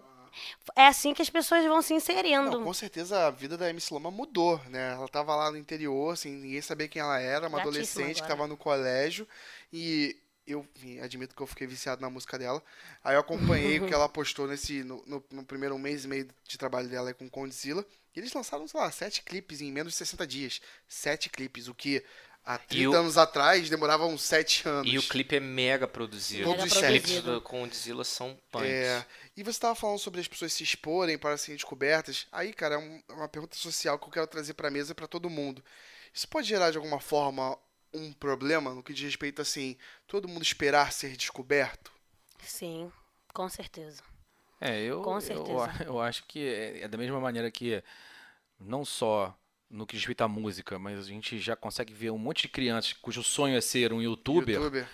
é 0.76 0.86
assim 0.86 1.12
que 1.12 1.24
as 1.24 1.30
pessoas 1.30 1.66
vão 1.66 1.82
se 1.82 1.96
inserindo. 1.96 2.52
Não, 2.52 2.64
com 2.64 2.74
certeza 2.74 3.26
a 3.26 3.32
vida 3.32 3.58
da 3.58 3.68
MC 3.72 3.92
Loma 3.92 4.12
mudou, 4.12 4.62
né? 4.68 4.94
Ela 4.94 5.08
tava 5.08 5.36
lá 5.36 5.50
no 5.50 5.58
interior, 5.58 6.16
sem 6.16 6.34
ninguém 6.34 6.62
saber 6.62 6.88
quem 6.88 7.02
ela 7.02 7.20
era, 7.20 7.48
uma 7.48 7.58
Gatíssima 7.58 7.62
adolescente 7.62 8.18
que 8.18 8.22
agora. 8.22 8.36
tava 8.38 8.48
no 8.48 8.56
colégio 8.56 9.28
e 9.74 10.16
eu 10.52 10.68
admito 11.04 11.36
que 11.36 11.42
eu 11.42 11.48
fiquei 11.48 11.68
viciado 11.68 12.02
na 12.02 12.10
música 12.10 12.38
dela. 12.38 12.62
Aí 13.04 13.16
eu 13.16 13.20
acompanhei 13.20 13.80
o 13.80 13.88
que 13.88 13.94
ela 13.94 14.10
postou 14.10 14.48
nesse 14.48 14.84
no, 14.84 15.04
no- 15.06 15.24
no 15.32 15.44
primeiro 15.46 15.78
mês 15.78 16.06
e 16.06 16.08
meio 16.08 16.28
de 16.48 16.58
trabalho 16.58 16.88
dela 16.90 17.14
com 17.14 17.30
Condzilla. 17.30 17.86
E 18.16 18.20
eles 18.20 18.34
lançaram, 18.34 18.68
sei 18.68 18.80
lá, 18.80 18.90
sete 18.92 19.22
clipes 19.22 19.62
em 19.62 19.72
menos 19.72 19.94
de 19.94 19.98
60 20.00 20.26
dias. 20.28 20.62
Sete 20.88 21.30
clipes, 21.30 21.68
o 21.68 21.76
que 21.76 22.04
há 22.44 22.58
30 22.58 22.90
o- 22.90 22.96
anos 22.96 23.18
atrás 23.18 23.70
demorava 23.70 24.06
uns 24.08 24.24
sete 24.24 24.68
anos. 24.68 24.92
E 24.92 24.98
o 24.98 25.04
clipe 25.04 25.36
é 25.36 25.40
mega 25.40 25.88
produzido. 25.88 26.44
Todos 26.46 26.66
os 26.66 26.78
clipes 26.80 27.22
do 27.22 27.42
Condzilla 27.42 28.04
são 28.04 28.36
punks. 28.52 28.68
É, 28.68 29.06
e 29.38 29.44
você 29.44 29.52
estava 29.52 29.76
falando 29.76 30.00
sobre 30.00 30.20
as 30.20 30.28
pessoas 30.28 30.52
se 30.54 30.64
exporem 30.64 31.18
para 31.18 31.38
serem 31.38 31.56
descobertas. 31.56 32.26
Aí, 32.32 32.52
cara, 32.54 32.76
é 32.76 33.02
é 33.10 33.14
uma 33.14 33.30
pergunta 33.30 33.56
social 33.56 34.00
que 34.00 34.08
eu 34.08 34.12
quero 34.12 34.28
trazer 34.28 34.54
para 34.56 34.68
a 34.70 34.72
mesa 34.72 34.96
para 34.96 35.08
todo 35.08 35.30
mundo. 35.30 35.64
Isso 36.12 36.28
pode 36.28 36.48
gerar 36.48 36.72
de 36.72 36.78
alguma 36.78 37.00
forma 37.00 37.56
um 37.94 38.12
problema 38.14 38.74
no 38.74 38.84
que 38.84 38.94
diz 38.94 39.06
respeito 39.06 39.42
assim, 39.42 39.78
todo 40.08 40.28
mundo 40.28 40.44
esperar 40.44 40.92
ser 40.92 41.16
descoberto? 41.18 41.92
Sim, 42.44 42.92
com 43.34 43.48
certeza. 43.50 44.02
É, 44.62 44.82
eu, 44.82 45.02
Com 45.02 45.16
eu, 45.16 45.22
certeza. 45.22 45.72
a- 45.80 45.84
eu 45.86 46.02
acho 46.02 46.24
que 46.26 46.40
é, 46.48 46.82
é 46.84 46.88
da 46.88 46.98
mesma 46.98 47.20
maneira 47.20 47.50
que 47.50 47.82
não 48.60 48.84
só 48.84 49.34
no 49.70 49.86
que 49.86 49.94
diz 49.94 50.02
respeito 50.02 50.22
à 50.24 50.28
música, 50.28 50.78
mas 50.80 51.00
a 51.00 51.04
gente 51.04 51.40
já 51.40 51.56
consegue 51.56 51.94
ver 51.94 52.12
um 52.12 52.18
monte 52.18 52.44
de 52.44 52.48
crianças 52.50 52.94
cujo 52.94 53.24
sonho 53.24 53.56
é 53.56 53.62
ser 53.62 53.94
um 53.94 54.02
youtuber. 54.02 54.56
YouTuber. 54.56 54.88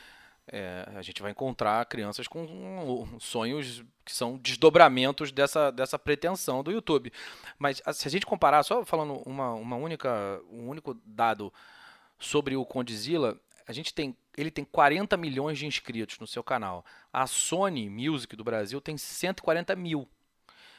é, 0.48 0.86
a 0.96 1.02
gente 1.02 1.22
vai 1.22 1.32
encontrar 1.32 1.84
crianças 1.86 2.28
com 2.28 3.18
sonhos 3.20 3.84
que 4.04 4.14
são 4.14 4.38
desdobramentos 4.38 5.32
dessa, 5.32 5.72
dessa 5.72 5.98
pretensão 5.98 6.62
do 6.62 6.72
YouTube. 6.72 7.12
Mas 7.58 7.82
se 7.94 8.08
a 8.08 8.12
gente 8.12 8.26
comparar, 8.26 8.62
só 8.64 8.86
falando 8.86 9.16
uma, 9.26 9.54
uma 9.54 9.76
única, 9.78 10.40
um 10.52 10.68
único 10.70 10.94
dado 11.06 11.52
sobre 12.20 12.56
o 12.56 12.66
Condzilla, 12.66 13.40
a 13.68 13.74
gente 13.74 13.94
tem, 13.94 14.16
ele 14.38 14.52
tem 14.52 14.64
40 14.64 15.18
milhões 15.18 15.58
de 15.58 15.66
inscritos 15.66 16.20
no 16.20 16.28
seu 16.28 16.44
canal. 16.44 16.86
A 17.12 17.26
Sony 17.26 17.90
Music 17.90 18.36
do 18.36 18.44
Brasil 18.44 18.80
tem 18.80 18.98
140 18.98 19.76
mil. 19.76 20.08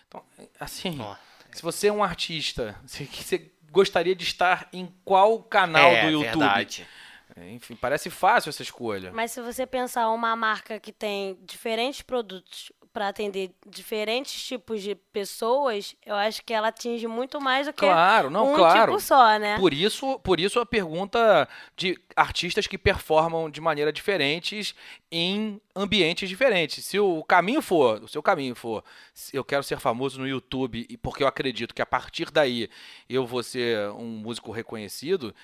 Então, 0.07 0.23
assim, 0.61 1.01
Ó, 1.01 1.17
se 1.53 1.63
você 1.63 1.89
é 1.89 1.93
um 1.93 2.03
artista, 2.03 2.79
você 2.87 3.51
gostaria 3.71 4.15
de 4.15 4.25
estar 4.25 4.69
em 4.73 4.93
qual 5.05 5.43
canal 5.43 5.91
é, 5.91 6.03
do 6.03 6.11
YouTube? 6.11 6.39
verdade. 6.39 6.87
É, 7.37 7.51
Enfim, 7.51 7.75
parece 7.75 8.09
fácil 8.09 8.51
essa 8.51 8.63
escolha. 8.63 9.13
Mas 9.13 9.33
se 9.33 9.43
você 9.43 9.67
pensar 9.67 10.09
uma 10.11 10.37
marca 10.37 10.79
que 10.79 10.93
tem 10.93 11.39
diferentes 11.43 12.03
produtos 12.03 12.71
para 12.97 13.09
atender 13.09 13.51
diferentes 13.67 14.43
tipos 14.43 14.81
de 14.81 14.95
pessoas, 14.95 15.95
eu 16.07 16.15
acho 16.15 16.43
que 16.43 16.55
ela 16.55 16.69
atinge 16.69 17.07
muito 17.07 17.39
mais 17.39 17.67
do 17.67 17.73
que 17.75 17.81
Claro, 17.81 18.31
não, 18.31 18.55
um 18.55 18.57
claro. 18.57 18.93
tipo 18.93 19.01
só, 19.01 19.39
né? 19.39 19.59
Por 19.59 19.75
isso, 19.75 20.19
por 20.21 20.41
isso 20.41 20.59
a 20.59 20.65
pergunta 20.65 21.47
de 21.77 22.01
artistas 22.17 22.67
que 22.67 22.79
performam 22.79 23.51
de 23.51 23.61
maneira 23.61 23.93
diferentes 23.93 24.75
em 25.13 25.61
ambientes 25.75 26.27
diferentes. 26.27 26.87
Se 26.87 26.99
o 26.99 27.23
caminho 27.23 27.61
for, 27.61 28.03
o 28.03 28.09
seu 28.09 28.23
caminho 28.23 28.55
for, 28.55 28.83
eu 29.31 29.45
quero 29.45 29.63
ser 29.63 29.79
famoso 29.79 30.19
no 30.19 30.27
YouTube 30.27 30.87
e 30.89 30.97
porque 30.97 31.23
eu 31.23 31.29
acredito 31.29 31.75
que 31.75 31.83
a 31.83 31.87
partir 31.87 32.31
daí 32.31 32.67
eu 33.11 33.27
vou 33.27 33.43
ser 33.43 33.91
um 33.91 34.07
músico 34.07 34.51
reconhecido, 34.53 35.35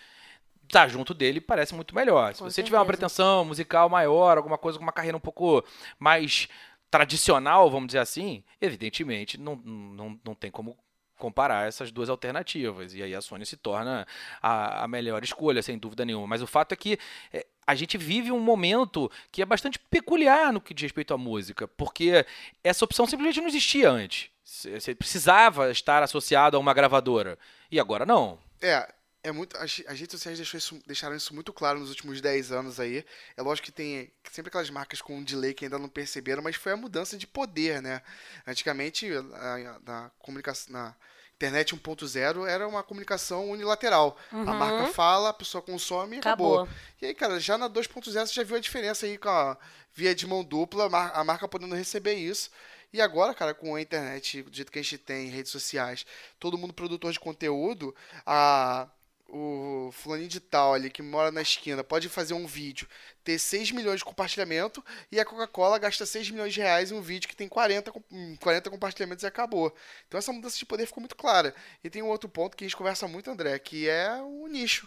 estar 0.65 0.89
junto 0.89 1.13
dele 1.13 1.39
parece 1.39 1.75
muito 1.75 1.95
melhor. 1.95 2.33
Se 2.33 2.43
Com 2.43 2.49
você 2.49 2.63
tiver 2.63 2.79
uma 2.79 2.85
certeza. 2.87 2.99
pretensão 2.99 3.45
musical 3.45 3.91
maior, 3.91 4.39
alguma 4.39 4.57
coisa 4.57 4.79
com 4.79 4.85
uma 4.85 4.93
carreira 4.93 5.19
um 5.19 5.21
pouco 5.21 5.63
mais 5.99 6.49
tradicional, 6.93 7.71
vamos 7.71 7.87
dizer 7.87 8.01
assim, 8.01 8.45
evidentemente 8.61 9.41
não, 9.41 9.57
não, 9.57 10.21
não 10.23 10.35
tem 10.35 10.51
como 10.51 10.77
comparar 11.17 11.67
essas 11.67 11.91
duas 11.91 12.11
alternativas. 12.11 12.93
E 12.93 13.03
aí 13.03 13.15
a 13.15 13.23
Sony 13.23 13.47
se 13.47 13.57
torna 13.57 14.07
a, 14.43 14.85
a 14.85 14.89
melhor 14.89 15.25
escolha, 15.25 15.63
sem 15.63 15.79
dúvida 15.79 16.05
nenhuma. 16.05 16.27
Mas 16.27 16.43
o 16.43 16.47
fato 16.47 16.73
é 16.73 16.77
que 16.77 16.99
é, 17.33 17.47
a 17.67 17.75
gente 17.75 17.97
vive 17.97 18.31
um 18.31 18.41
momento 18.41 19.11
que 19.31 19.41
é 19.41 19.47
bastante 19.47 19.79
peculiar 19.79 20.53
no 20.53 20.61
que 20.61 20.75
diz 20.75 20.83
respeito 20.83 21.15
à 21.15 21.19
música, 21.19 21.67
porque 21.67 22.27
essa 22.63 22.85
opção 22.85 23.07
simplesmente 23.07 23.41
não 23.41 23.49
existia 23.49 23.91
antes. 23.91 24.31
Você 24.45 24.95
precisava 24.95 25.71
estar 25.71 26.03
associado 26.03 26.59
a 26.59 26.61
uma 26.61 26.75
gravadora. 26.75 27.39
E 27.71 27.81
agora 27.81 28.05
não. 28.05 28.39
É, 28.61 28.93
é 29.23 29.31
muito. 29.33 29.57
As, 29.57 29.81
as 29.87 29.99
redes 30.01 30.11
sociais 30.13 30.39
isso- 30.39 30.81
deixaram 30.87 31.15
isso 31.17 31.35
muito 31.35 31.53
claro 31.53 31.79
nos 31.79 31.89
últimos 31.91 32.21
10 32.21 32.51
anos 32.53 32.81
aí. 32.81 33.05
É 33.37 33.43
lógico 33.43 33.67
que 33.67 33.73
tem 33.73 34.11
sempre 34.31 34.49
aquelas 34.49 34.71
marcas 34.71 35.01
com 35.01 35.17
um 35.17 35.23
delay 35.23 35.55
que 35.55 35.65
ainda 35.65 35.79
não 35.79 35.89
perceberam, 35.89 36.43
mas 36.43 36.57
foi 36.57 36.73
a 36.73 36.77
mudança 36.77 37.17
de 37.17 37.27
poder, 37.27 37.81
né? 37.81 38.03
Antigamente, 38.47 39.09
a- 39.13 39.55
a- 39.55 39.79
na 39.85 40.11
comunicação. 40.19 40.73
Na 40.73 40.95
internet 41.37 41.75
1.0 41.75 42.47
era 42.47 42.69
uma 42.69 42.83
comunicação 42.85 43.51
unilateral. 43.51 44.17
A 44.31 44.37
marca 44.55 44.87
fala, 44.93 45.31
a 45.31 45.33
pessoa 45.33 45.61
consome 45.63 46.17
e 46.17 46.19
acabou. 46.21 46.61
Acabou. 46.63 46.79
E 47.01 47.07
aí, 47.07 47.15
cara, 47.15 47.41
já 47.41 47.59
na 47.59 47.69
2.0 47.69 48.27
você 48.29 48.35
já 48.35 48.45
viu 48.45 48.57
a 48.57 48.61
diferença 48.61 49.07
aí 49.07 49.19
com 49.19 49.29
a 49.29 49.57
via 49.95 50.15
de 50.15 50.27
mão 50.27 50.45
dupla, 50.45 50.87
a 51.13 51.25
marca 51.25 51.49
podendo 51.49 51.75
receber 51.75 52.15
isso. 52.15 52.49
E 52.93 53.01
agora, 53.01 53.35
cara, 53.35 53.55
com 53.55 53.75
a 53.75 53.81
internet, 53.81 54.43
do 54.43 54.55
jeito 54.55 54.71
que 54.71 54.79
a 54.79 54.83
gente 54.83 54.99
tem, 54.99 55.29
redes 55.31 55.51
sociais, 55.51 56.05
todo 56.39 56.59
mundo 56.59 56.73
produtor 56.75 57.11
de 57.13 57.19
conteúdo, 57.19 57.95
a, 58.25 58.87
o 59.35 59.91
fulaninho 59.93 60.29
de 60.29 60.41
tal 60.41 60.75
ali 60.75 60.91
que 60.91 61.01
mora 61.03 61.31
na 61.33 61.41
esquina 61.41 61.83
pode 61.83 62.09
fazer 62.09 62.35
um 62.35 62.47
vídeo, 62.47 62.87
ter 63.25 63.39
6 63.39 63.71
milhões 63.71 63.99
de 64.01 64.05
compartilhamento 64.05 64.85
e 65.11 65.19
a 65.19 65.25
Coca-Cola 65.25 65.79
gasta 65.79 66.05
6 66.05 66.31
milhões 66.31 66.53
de 66.53 66.61
reais 66.61 66.91
em 66.91 66.95
um 66.95 67.01
vídeo 67.01 67.29
que 67.29 67.35
tem 67.35 67.49
40, 67.49 67.91
com- 67.91 68.03
hum, 68.13 68.37
40 68.41 68.69
compartilhamentos 68.69 69.25
e 69.25 69.27
acabou. 69.27 69.75
Então 70.07 70.19
essa 70.19 70.33
mudança 70.33 70.59
de 70.59 70.67
poder 70.67 70.85
ficou 70.87 71.01
muito 71.01 71.17
clara. 71.17 71.55
E 71.83 71.89
tem 71.89 72.03
um 72.03 72.09
outro 72.09 72.29
ponto 72.29 72.57
que 72.57 72.65
a 72.65 72.67
gente 72.69 72.77
conversa 72.77 73.09
muito, 73.09 73.31
André, 73.31 73.59
que 73.59 73.89
é 73.89 74.13
o 74.21 74.47
nicho. 74.49 74.87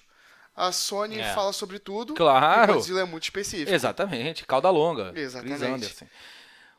A 0.56 0.72
Sony 0.72 1.20
É. 1.20 1.34
fala 1.34 1.52
sobre 1.52 1.80
tudo. 1.80 2.14
Claro. 2.14 2.72
O 2.72 2.76
Godzilla 2.76 3.02
é 3.02 3.06
muito 3.06 3.24
específico. 3.24 3.74
Exatamente, 3.74 4.46
cauda 4.46 4.70
longa. 4.70 5.12
Exatamente. 5.16 5.58
Chris 5.60 5.70
Anderson. 5.70 6.08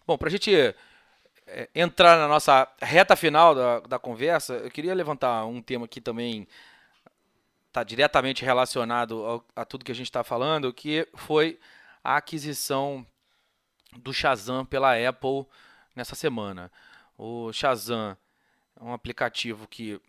Bom, 0.07 0.17
pra 0.17 0.31
gente 0.31 0.55
é, 1.49 1.69
entrar 1.75 2.17
na 2.17 2.27
nossa 2.29 2.67
reta 2.81 3.15
final 3.17 3.55
da, 3.55 3.81
da 3.81 3.99
conversa, 3.99 4.55
eu 4.55 4.71
queria 4.71 4.95
levantar 4.95 5.45
um 5.47 5.61
tema 5.61 5.87
que 5.87 6.01
também 6.01 6.47
está 7.77 7.85
diretamente 7.85 8.43
relacionado 8.43 9.23
ao- 9.23 9.45
a 9.55 9.63
tudo 9.63 9.85
que 9.85 9.93
a 9.93 9.95
gente 9.95 10.07
está 10.07 10.25
falando, 10.25 10.73
que 10.73 11.07
foi 11.15 11.59
a 12.03 12.17
aquisição 12.17 13.07
do 13.99 14.15
Shazam 14.15 14.65
pela 14.65 14.95
Apple 14.97 15.45
nessa 15.95 16.15
semana. 16.15 16.73
O 17.19 17.53
Shazam 17.53 18.17
é 18.81 18.83
um 18.83 18.95
aplicativo 18.95 19.69
que 19.69 20.01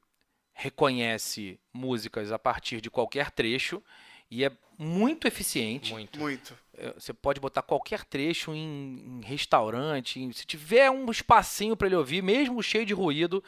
reconhece 0.53 1.59
músicas 1.73 2.31
a 2.31 2.39
partir 2.39 2.79
de 2.79 2.89
qualquer 2.89 3.31
trecho 3.31 3.83
e 4.31 4.45
é 4.45 4.51
muito 4.77 5.27
eficiente. 5.27 5.91
Muito. 5.91 6.19
Muito. 6.19 6.57
É, 6.77 6.93
Você 6.93 7.11
pode 7.13 7.39
botar 7.41 7.63
qualquer 7.63 8.05
trecho 8.05 8.53
em, 8.53 9.19
em 9.19 9.21
restaurante, 9.25 10.21
em- 10.21 10.31
se 10.31 10.45
tiver 10.45 10.89
um 10.89 11.11
espacinho 11.11 11.75
para 11.75 11.87
ele 11.87 11.95
ouvir, 11.97 12.21
mesmo 12.23 12.63
cheio 12.63 12.85
de 12.85 12.93
ruído, 12.93 13.43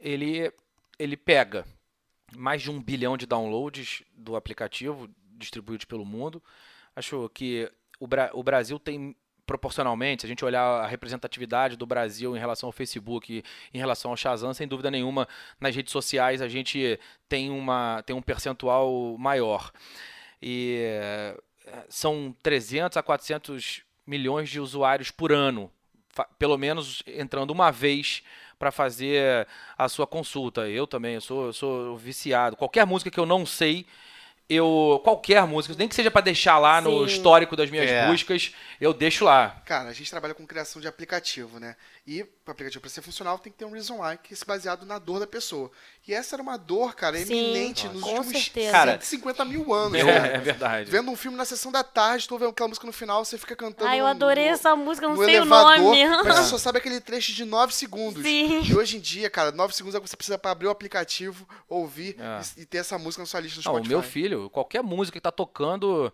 ele, 0.00 0.52
ele 0.98 1.16
pega 1.16 1.64
mais 2.36 2.62
de 2.62 2.70
um 2.70 2.82
bilhão 2.82 3.16
de 3.16 3.26
downloads 3.26 4.02
do 4.14 4.36
aplicativo 4.36 5.08
distribuídos 5.36 5.84
pelo 5.84 6.04
mundo. 6.04 6.42
Acho 6.94 7.28
que 7.30 7.70
o, 7.98 8.06
Bra- 8.06 8.30
o 8.32 8.42
Brasil 8.42 8.78
tem 8.78 9.16
proporcionalmente, 9.46 10.22
se 10.22 10.26
a 10.26 10.28
gente 10.28 10.44
olhar 10.44 10.62
a 10.62 10.86
representatividade 10.86 11.76
do 11.76 11.84
Brasil 11.84 12.34
em 12.34 12.38
relação 12.40 12.68
ao 12.68 12.72
Facebook, 12.72 13.42
em 13.74 13.78
relação 13.78 14.10
ao 14.10 14.16
Shazam, 14.16 14.54
sem 14.54 14.66
dúvida 14.66 14.90
nenhuma, 14.90 15.28
nas 15.60 15.76
redes 15.76 15.92
sociais 15.92 16.40
a 16.40 16.48
gente 16.48 16.98
tem, 17.28 17.50
uma, 17.50 18.02
tem 18.06 18.16
um 18.16 18.22
percentual 18.22 19.18
maior. 19.18 19.70
E 20.40 20.78
eh, 20.80 21.36
são 21.88 22.34
300 22.42 22.96
a 22.96 23.02
400 23.02 23.82
milhões 24.06 24.48
de 24.48 24.60
usuários 24.60 25.10
por 25.10 25.30
ano, 25.30 25.70
pelo 26.38 26.56
menos 26.56 27.02
entrando 27.06 27.50
uma 27.50 27.70
vez 27.70 28.22
para 28.58 28.70
fazer 28.70 29.46
a 29.76 29.88
sua 29.88 30.06
consulta. 30.06 30.68
Eu 30.68 30.86
também, 30.86 31.14
eu 31.14 31.20
sou, 31.20 31.46
eu 31.46 31.52
sou 31.52 31.96
viciado. 31.96 32.56
Qualquer 32.56 32.86
música 32.86 33.10
que 33.10 33.18
eu 33.18 33.26
não 33.26 33.44
sei, 33.46 33.86
eu 34.48 35.00
qualquer 35.02 35.46
música, 35.46 35.74
nem 35.78 35.88
que 35.88 35.94
seja 35.94 36.10
para 36.10 36.20
deixar 36.20 36.58
lá 36.58 36.80
no 36.80 37.00
Sim. 37.08 37.14
histórico 37.14 37.56
das 37.56 37.70
minhas 37.70 37.90
É. 37.90 38.06
buscas, 38.08 38.54
eu 38.80 38.92
deixo 38.92 39.24
lá. 39.24 39.62
Cara, 39.64 39.88
a 39.88 39.92
gente 39.92 40.10
trabalha 40.10 40.34
com 40.34 40.46
criação 40.46 40.80
de 40.82 40.88
aplicativo, 40.88 41.58
né? 41.58 41.76
E 42.06 42.22
o 42.22 42.50
aplicativo 42.50 42.82
para 42.82 42.90
ser 42.90 43.00
funcional 43.00 43.38
tem 43.38 43.50
que 43.50 43.58
ter 43.58 43.64
um 43.64 43.70
reason 43.70 44.02
why, 44.02 44.18
que 44.22 44.34
é 44.34 44.36
se 44.36 44.44
baseado 44.44 44.84
na 44.84 44.98
dor 44.98 45.18
da 45.20 45.26
pessoa. 45.26 45.70
E 46.06 46.12
essa 46.12 46.36
era 46.36 46.42
uma 46.42 46.58
dor, 46.58 46.94
cara, 46.94 47.16
Sim, 47.16 47.32
eminente 47.32 47.88
nos 47.88 48.02
últimos 48.02 48.26
certeza. 48.26 48.72
Cara, 48.72 48.90
150 49.00 49.42
mil 49.46 49.72
anos. 49.72 49.94
É, 49.98 50.04
cara. 50.04 50.26
é 50.26 50.38
verdade. 50.38 50.90
Vendo 50.90 51.10
um 51.10 51.16
filme 51.16 51.34
na 51.38 51.46
sessão 51.46 51.72
da 51.72 51.82
tarde, 51.82 52.28
tô 52.28 52.36
vendo 52.36 52.50
aquela 52.50 52.68
música 52.68 52.86
no 52.86 52.92
final, 52.92 53.24
você 53.24 53.38
fica 53.38 53.56
cantando. 53.56 53.88
Ai, 53.88 54.00
eu 54.00 54.04
no- 54.04 54.10
adorei 54.10 54.44
no- 54.48 54.50
essa 54.52 54.76
música, 54.76 55.08
não 55.08 55.16
no 55.16 55.24
sei 55.24 55.34
o 55.36 55.40
elevador, 55.44 55.78
nome. 55.78 56.06
Mas 56.24 56.36
você 56.36 56.44
só 56.50 56.58
sabe 56.58 56.76
aquele 56.76 57.00
trecho 57.00 57.32
de 57.32 57.46
9 57.46 57.72
segundos. 57.72 58.22
Sim. 58.22 58.62
E 58.62 58.76
hoje 58.76 58.98
em 58.98 59.00
dia, 59.00 59.30
cara, 59.30 59.50
9 59.50 59.74
segundos 59.74 59.94
é 59.94 59.98
o 59.98 60.02
que 60.02 60.10
você 60.10 60.16
precisa 60.16 60.36
pra 60.36 60.50
abrir 60.50 60.66
o 60.66 60.70
aplicativo, 60.70 61.48
ouvir 61.66 62.16
É. 62.20 62.40
e, 62.58 62.62
e 62.62 62.66
ter 62.66 62.78
essa 62.78 62.98
música 62.98 63.22
na 63.22 63.26
sua 63.26 63.40
lista 63.40 63.62
do 63.62 63.64
Não, 63.64 63.72
o 63.72 63.76
Spotify. 63.76 63.88
meu 63.94 64.02
filho, 64.02 64.50
qualquer 64.50 64.82
música 64.82 65.16
que 65.16 65.22
tá 65.22 65.32
tocando, 65.32 66.12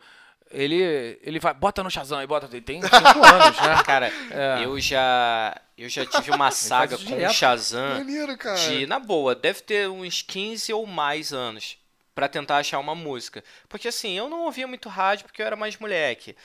ele, 0.51 1.18
ele 1.22 1.38
vai, 1.38 1.55
bota 1.55 1.82
no 1.82 1.90
Shazam 1.90 2.22
e 2.22 2.26
bota. 2.26 2.46
Ele 2.51 2.61
tem 2.61 2.80
5 2.82 2.94
anos, 3.24 3.57
né? 3.61 3.82
Cara, 3.84 4.12
É. 4.30 4.64
eu 4.64 4.78
já 4.80 5.57
eu 5.78 5.88
já 5.88 6.05
tive 6.05 6.30
uma 6.30 6.51
saga 6.51 6.96
com 6.98 7.05
o 7.05 7.07
direto. 7.07 7.32
Shazam 7.32 7.94
Maneiro, 7.98 8.36
cara. 8.36 8.57
de, 8.57 8.86
na 8.86 8.98
boa, 8.98 9.34
deve 9.34 9.62
ter 9.62 9.88
uns 9.88 10.22
15 10.22 10.72
ou 10.72 10.86
mais 10.86 11.32
anos 11.32 11.78
pra 12.14 12.28
tentar 12.28 12.59
achar 12.59 12.78
uma 12.78 12.94
música. 12.94 13.42
Porque 13.68 13.88
assim, 13.88 14.16
eu 14.18 14.28
não 14.28 14.40
ouvia 14.44 14.66
muito 14.66 14.88
rádio 14.88 15.24
porque 15.26 15.40
eu 15.40 15.46
era 15.46 15.57
mais 15.57 15.76
moleque. 15.78 16.36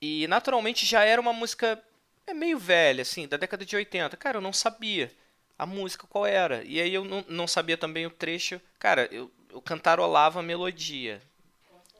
E 0.00 0.26
naturalmente 0.28 0.84
já 0.86 1.02
era 1.02 1.20
uma 1.20 1.32
música 1.32 1.80
é 2.26 2.32
meio 2.32 2.58
velha, 2.58 3.02
assim, 3.02 3.26
da 3.26 3.36
década 3.36 3.64
de 3.64 3.74
80. 3.76 4.16
Cara, 4.16 4.36
eu 4.38 4.40
não 4.40 4.52
sabia 4.52 5.10
a 5.58 5.66
música 5.66 6.06
qual 6.08 6.24
era. 6.26 6.62
E 6.64 6.80
aí 6.80 6.92
eu 6.94 7.04
não, 7.04 7.24
não 7.28 7.46
sabia 7.46 7.76
também 7.76 8.06
o 8.06 8.10
trecho. 8.10 8.60
Cara, 8.78 9.08
eu, 9.10 9.30
eu 9.50 9.60
cantarolava 9.60 10.40
a 10.40 10.42
melodia. 10.42 11.20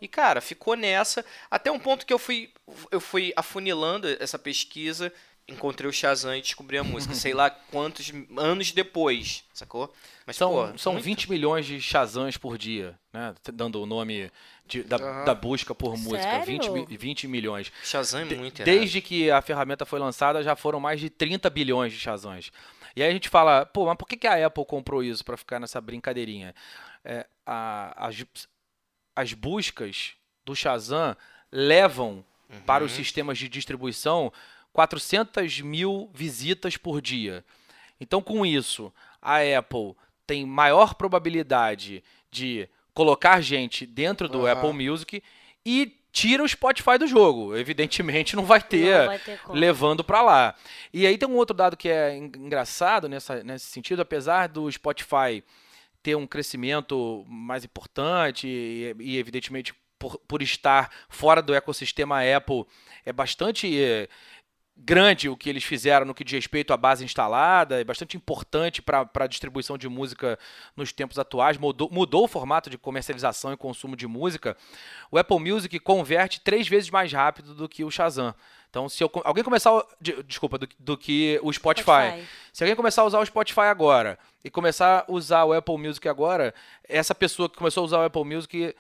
E, 0.00 0.08
cara, 0.08 0.40
ficou 0.40 0.74
nessa, 0.76 1.24
até 1.50 1.70
um 1.70 1.78
ponto 1.78 2.04
que 2.04 2.12
eu 2.12 2.18
fui, 2.18 2.50
eu 2.90 3.00
fui 3.00 3.32
afunilando 3.36 4.06
essa 4.20 4.38
pesquisa, 4.38 5.12
encontrei 5.48 5.88
o 5.88 5.92
Shazam 5.92 6.36
e 6.36 6.42
descobri 6.42 6.76
a 6.76 6.84
música. 6.84 7.14
Sei 7.14 7.32
lá 7.32 7.48
quantos 7.50 8.12
anos 8.36 8.72
depois, 8.72 9.44
sacou? 9.52 9.92
Mas, 10.26 10.36
São, 10.36 10.50
pô, 10.50 10.78
são 10.78 10.92
muito. 10.94 11.04
20 11.04 11.30
milhões 11.30 11.64
de 11.66 11.80
Shazams 11.80 12.36
por 12.36 12.58
dia, 12.58 12.98
né? 13.12 13.34
Dando 13.52 13.80
o 13.82 13.86
nome 13.86 14.30
de- 14.66 14.82
da, 14.82 14.96
Aham. 14.96 15.24
da 15.26 15.34
busca 15.34 15.74
por 15.74 15.96
música. 15.96 16.22
Sério? 16.22 16.46
20, 16.46 16.70
mi- 16.70 16.86
20 16.96 17.28
milhões. 17.28 17.70
Shazam 17.82 18.20
é 18.22 18.24
De- 18.24 18.36
muito 18.36 18.60
irado. 18.60 18.70
Desde 18.78 19.00
que 19.00 19.30
a 19.30 19.40
ferramenta 19.42 19.84
foi 19.86 19.98
lançada, 20.00 20.42
já 20.42 20.56
foram 20.56 20.80
mais 20.80 20.98
de 21.00 21.08
30 21.10 21.48
bilhões 21.50 21.92
de 21.92 21.98
Shazams. 21.98 22.50
E 22.96 23.02
aí 23.02 23.08
a 23.10 23.12
gente 23.12 23.28
fala, 23.28 23.66
pô, 23.66 23.86
mas 23.86 23.96
por 23.96 24.06
que, 24.08 24.26
a 24.26 24.46
Apple 24.46 24.64
comprou 24.64 25.02
isso 25.02 25.24
para 25.24 25.36
ficar 25.36 25.58
nessa 25.60 25.80
brincadeirinha? 25.80 26.54
É, 27.04 27.26
a- 27.44 28.06
as, 28.06 28.24
as 29.16 29.32
buscas 29.32 30.12
do 30.44 30.54
Shazam 30.54 31.16
levam 31.50 32.24
para 32.66 32.84
os 32.84 32.92
sistemas 32.92 33.38
de 33.38 33.48
distribuição 33.48 34.32
400 34.72 35.60
mil 35.60 36.10
visitas 36.12 36.76
por 36.76 37.00
dia. 37.00 37.44
Então, 38.00 38.20
com 38.20 38.44
isso, 38.44 38.92
a 39.22 39.36
Apple 39.58 39.94
tem 40.26 40.44
maior 40.44 40.94
probabilidade 40.94 42.02
de 42.30 42.68
colocar 42.92 43.40
gente 43.40 43.86
dentro 43.86 44.28
do 44.28 44.46
Aham. 44.46 44.52
Apple 44.52 44.72
Music 44.88 45.22
e 45.64 45.96
tira 46.12 46.42
o 46.42 46.48
Spotify 46.48 46.98
do 46.98 47.06
jogo. 47.06 47.56
Evidentemente, 47.56 48.36
não 48.36 48.44
vai 48.44 48.60
ter, 48.62 48.98
Não 48.98 49.06
vai 49.06 49.18
ter 49.18 49.40
levando 49.50 50.04
para 50.04 50.22
lá. 50.22 50.54
E 50.92 51.06
aí 51.06 51.16
tem 51.18 51.28
um 51.28 51.34
outro 51.36 51.56
dado 51.56 51.76
que 51.76 51.88
é 51.88 52.16
en- 52.16 52.30
engraçado 52.36 53.08
nessa, 53.08 53.42
nesse 53.42 53.66
sentido, 53.66 54.02
apesar 54.02 54.48
do 54.48 54.70
Spotify 54.70 55.42
ter 56.04 56.14
um 56.14 56.26
crescimento 56.26 57.24
mais 57.26 57.64
importante 57.64 58.46
e, 58.46 58.94
e, 59.00 59.18
evidentemente 59.18 59.74
por, 59.98 60.18
por 60.28 60.42
estar 60.42 60.90
fora 61.08 61.40
do 61.40 61.54
ecossistema 61.54 62.20
Apple 62.20 62.66
é 63.06 63.12
bastante 63.12 63.74
eh, 63.74 64.06
grande 64.76 65.28
o 65.28 65.36
que 65.36 65.48
eles 65.48 65.62
fizeram 65.62 66.04
no 66.04 66.14
que 66.14 66.24
diz 66.24 66.32
respeito 66.32 66.72
à 66.72 66.76
base 66.76 67.04
instalada, 67.04 67.80
é 67.80 67.84
bastante 67.84 68.16
importante 68.16 68.82
para 68.82 69.08
a 69.14 69.26
distribuição 69.26 69.78
de 69.78 69.88
música 69.88 70.38
nos 70.76 70.92
tempos 70.92 71.18
atuais, 71.18 71.56
mudou, 71.56 71.88
mudou 71.90 72.24
o 72.24 72.28
formato 72.28 72.68
de 72.68 72.76
comercialização 72.76 73.52
e 73.52 73.56
consumo 73.56 73.96
de 73.96 74.06
música. 74.06 74.56
O 75.10 75.18
Apple 75.18 75.38
Music 75.38 75.78
converte 75.78 76.40
três 76.40 76.66
vezes 76.66 76.90
mais 76.90 77.12
rápido 77.12 77.54
do 77.54 77.68
que 77.68 77.84
o 77.84 77.90
Shazam. 77.90 78.34
Então, 78.68 78.88
se 78.88 79.04
eu 79.04 79.10
alguém 79.22 79.44
começar. 79.44 79.70
Desculpa, 80.26 80.58
do, 80.58 80.68
do 80.80 80.98
que 80.98 81.38
o 81.44 81.52
Spotify. 81.52 81.84
Spotify. 81.84 82.28
Se 82.52 82.64
alguém 82.64 82.74
começar 82.74 83.02
a 83.02 83.04
usar 83.04 83.20
o 83.20 83.26
Spotify 83.26 83.60
agora 83.60 84.18
e 84.42 84.50
começar 84.50 85.04
a 85.06 85.12
usar 85.12 85.44
o 85.44 85.52
Apple 85.52 85.78
Music 85.78 86.08
agora, 86.08 86.52
essa 86.88 87.14
pessoa 87.14 87.48
que 87.48 87.56
começou 87.56 87.82
a 87.82 87.84
usar 87.84 87.98
o 87.98 88.02
Apple 88.02 88.24
Music 88.24 88.74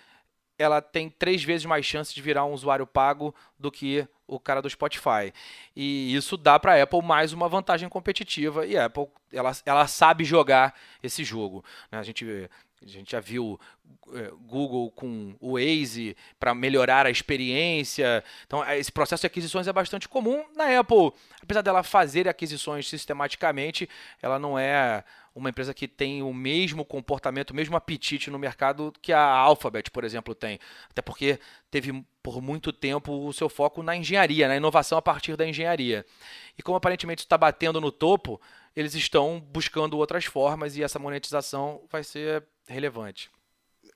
ela 0.58 0.80
tem 0.80 1.10
três 1.10 1.42
vezes 1.42 1.66
mais 1.66 1.84
chance 1.84 2.14
de 2.14 2.22
virar 2.22 2.44
um 2.44 2.52
usuário 2.52 2.86
pago 2.86 3.34
do 3.58 3.70
que 3.70 4.06
o 4.26 4.38
cara 4.38 4.62
do 4.62 4.70
Spotify. 4.70 5.32
E 5.74 6.14
isso 6.14 6.36
dá 6.36 6.58
para 6.58 6.74
a 6.74 6.82
Apple 6.82 7.02
mais 7.02 7.32
uma 7.32 7.48
vantagem 7.48 7.88
competitiva 7.88 8.66
e 8.66 8.76
a 8.76 8.86
Apple 8.86 9.08
ela, 9.32 9.52
ela 9.66 9.86
sabe 9.86 10.24
jogar 10.24 10.74
esse 11.02 11.24
jogo. 11.24 11.64
Né? 11.90 11.98
A 11.98 12.02
gente 12.02 12.48
a 12.84 12.88
gente 12.88 13.12
já 13.12 13.20
viu 13.20 13.58
é, 14.12 14.30
Google 14.46 14.90
com 14.90 15.34
o 15.40 15.54
Waze 15.54 16.14
para 16.38 16.54
melhorar 16.54 17.06
a 17.06 17.10
experiência. 17.10 18.22
Então, 18.46 18.62
é, 18.62 18.78
esse 18.78 18.92
processo 18.92 19.22
de 19.22 19.26
aquisições 19.26 19.66
é 19.66 19.72
bastante 19.72 20.06
comum. 20.06 20.44
Na 20.54 20.78
Apple, 20.78 21.12
apesar 21.42 21.62
dela 21.62 21.82
fazer 21.82 22.28
aquisições 22.28 22.88
sistematicamente, 22.88 23.88
ela 24.20 24.38
não 24.38 24.58
é 24.58 25.02
uma 25.34 25.50
empresa 25.50 25.74
que 25.74 25.88
tem 25.88 26.22
o 26.22 26.32
mesmo 26.32 26.84
comportamento, 26.84 27.50
o 27.50 27.54
mesmo 27.54 27.76
apetite 27.76 28.30
no 28.30 28.38
mercado 28.38 28.92
que 29.02 29.12
a 29.12 29.20
Alphabet, 29.20 29.90
por 29.90 30.04
exemplo, 30.04 30.34
tem. 30.34 30.60
Até 30.88 31.02
porque 31.02 31.40
teve 31.70 32.04
por 32.22 32.40
muito 32.40 32.72
tempo 32.72 33.26
o 33.26 33.32
seu 33.32 33.48
foco 33.48 33.82
na 33.82 33.96
engenharia, 33.96 34.46
na 34.46 34.56
inovação 34.56 34.96
a 34.96 35.02
partir 35.02 35.36
da 35.36 35.46
engenharia. 35.46 36.06
E 36.56 36.62
como 36.62 36.76
aparentemente 36.76 37.22
está 37.22 37.36
batendo 37.36 37.80
no 37.80 37.90
topo, 37.90 38.40
eles 38.76 38.94
estão 38.94 39.40
buscando 39.40 39.98
outras 39.98 40.24
formas 40.24 40.76
e 40.76 40.82
essa 40.82 40.98
monetização 40.98 41.84
vai 41.90 42.04
ser 42.04 42.44
relevante. 42.66 43.30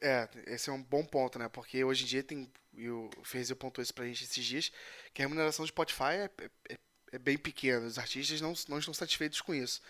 É, 0.01 0.28
esse 0.47 0.70
é 0.70 0.72
um 0.72 0.82
bom 0.82 1.05
ponto, 1.05 1.39
né? 1.39 1.49
Porque 1.49 1.82
hoje 1.84 2.05
em 2.05 2.07
dia 2.07 2.22
tem, 2.22 2.51
e 2.74 2.89
o 2.89 3.11
Ferreira 3.22 3.57
pontuou 3.57 3.82
isso 3.82 3.95
pra 3.95 4.07
gente 4.07 4.24
esses 4.24 4.45
dias, 4.45 4.72
que 5.14 5.22
a 5.22 5.24
remuneração 5.24 5.64
do 5.64 5.68
Spotify 5.68 6.14
é, 6.14 6.30
é, 6.70 6.78
é 7.12 7.18
bem 7.18 7.39
pequena. 7.39 7.86
Os 7.86 7.99
artistas 7.99 8.41
não, 8.41 8.53
não 8.68 8.78
estão 8.78 8.95
satisfeitos 8.95 9.41
com 9.41 9.55
isso. 9.55 9.80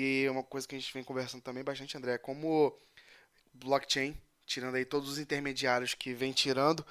E 0.00 0.28
uma 0.28 0.44
coisa 0.44 0.64
que 0.68 0.76
a 0.76 0.78
gente 0.78 0.94
vem 0.94 1.02
conversando 1.02 1.42
também 1.42 1.64
bastante, 1.64 1.96
André, 1.96 2.12
é 2.12 2.18
como 2.18 2.72
blockchain, 3.52 4.16
tirando 4.46 4.76
aí 4.76 4.84
todos 4.84 5.10
os 5.10 5.18
intermediários 5.18 5.92
que 5.92 6.14
vem 6.14 6.30
tirando, 6.30 6.86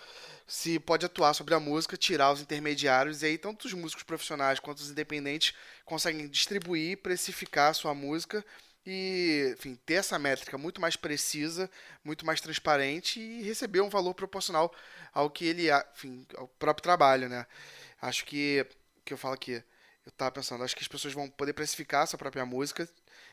se 0.45 0.77
pode 0.77 1.05
atuar 1.05 1.33
sobre 1.33 1.53
a 1.55 1.59
música, 1.59 1.95
tirar 1.95 2.33
os 2.33 2.41
intermediários, 2.41 3.21
e 3.21 3.27
aí 3.27 3.37
tanto 3.37 3.63
os 3.63 3.71
músicos 3.71 4.03
profissionais 4.03 4.59
quanto 4.59 4.79
os 4.79 4.89
independentes 4.89 5.55
conseguem 5.85 6.27
distribuir, 6.27 6.97
precificar 6.97 7.71
a 7.71 7.73
sua 7.73 7.93
música 7.93 8.43
e, 8.85 9.53
enfim, 9.57 9.79
ter 9.85 9.93
essa 9.93 10.19
métrica 10.19 10.57
muito 10.57 10.81
mais 10.81 10.97
precisa, 10.97 11.71
muito 12.03 12.25
mais 12.25 12.41
transparente 12.41 13.21
e 13.21 13.41
receber 13.41 13.79
um 13.79 13.89
valor 13.89 14.15
proporcional 14.15 14.69
ao 15.13 15.29
que 15.29 15.45
ele, 15.45 15.69
enfim, 15.93 16.27
ao 16.35 16.49
próprio 16.59 16.83
trabalho, 16.83 17.29
né? 17.29 17.47
Acho 18.01 18.25
que 18.25 18.67
que 19.05 19.13
eu 19.13 19.17
falo 19.17 19.35
aqui, 19.35 19.63
eu 20.07 20.11
tava 20.11 20.31
pensando, 20.31 20.63
acho 20.63 20.73
que 20.73 20.81
as 20.81 20.87
pessoas 20.87 21.13
vão 21.13 21.29
poder 21.29 21.51
precificar 21.51 22.03
a 22.03 22.05
sua 22.05 22.17
própria 22.17 22.45
música. 22.45 22.87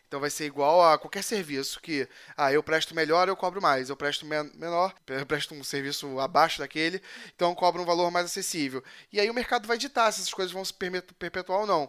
Então 0.09 0.19
vai 0.21 0.29
ser 0.29 0.47
igual 0.47 0.83
a 0.83 0.99
qualquer 0.99 1.23
serviço 1.23 1.81
que, 1.81 2.09
ah, 2.37 2.53
eu 2.53 2.63
presto 2.65 2.95
melhor, 2.97 3.29
eu 3.29 3.37
cobro 3.37 3.63
mais. 3.63 3.89
Eu 3.89 3.97
presto 3.97 4.27
men 4.27 4.51
menor, 4.55 4.93
eu 5.07 5.25
presto 5.25 5.55
um 5.55 5.63
serviço 5.63 6.19
abaixo 6.19 6.59
daquele, 6.59 7.01
então 7.35 7.51
eu 7.51 7.55
cobro 7.55 7.81
um 7.81 7.85
valor 7.85 8.11
mais 8.11 8.27
acessível. 8.27 8.83
E 9.13 9.21
aí 9.21 9.31
o 9.31 9.35
mercado 9.35 9.69
vai 9.69 9.79
ditar 9.79 10.13
se 10.13 10.21
essas 10.21 10.35
coisas 10.35 10.53
vão 10.53 10.65
se 10.65 10.75
perpetuar 10.75 11.61
ou 11.61 11.67
não. 11.67 11.89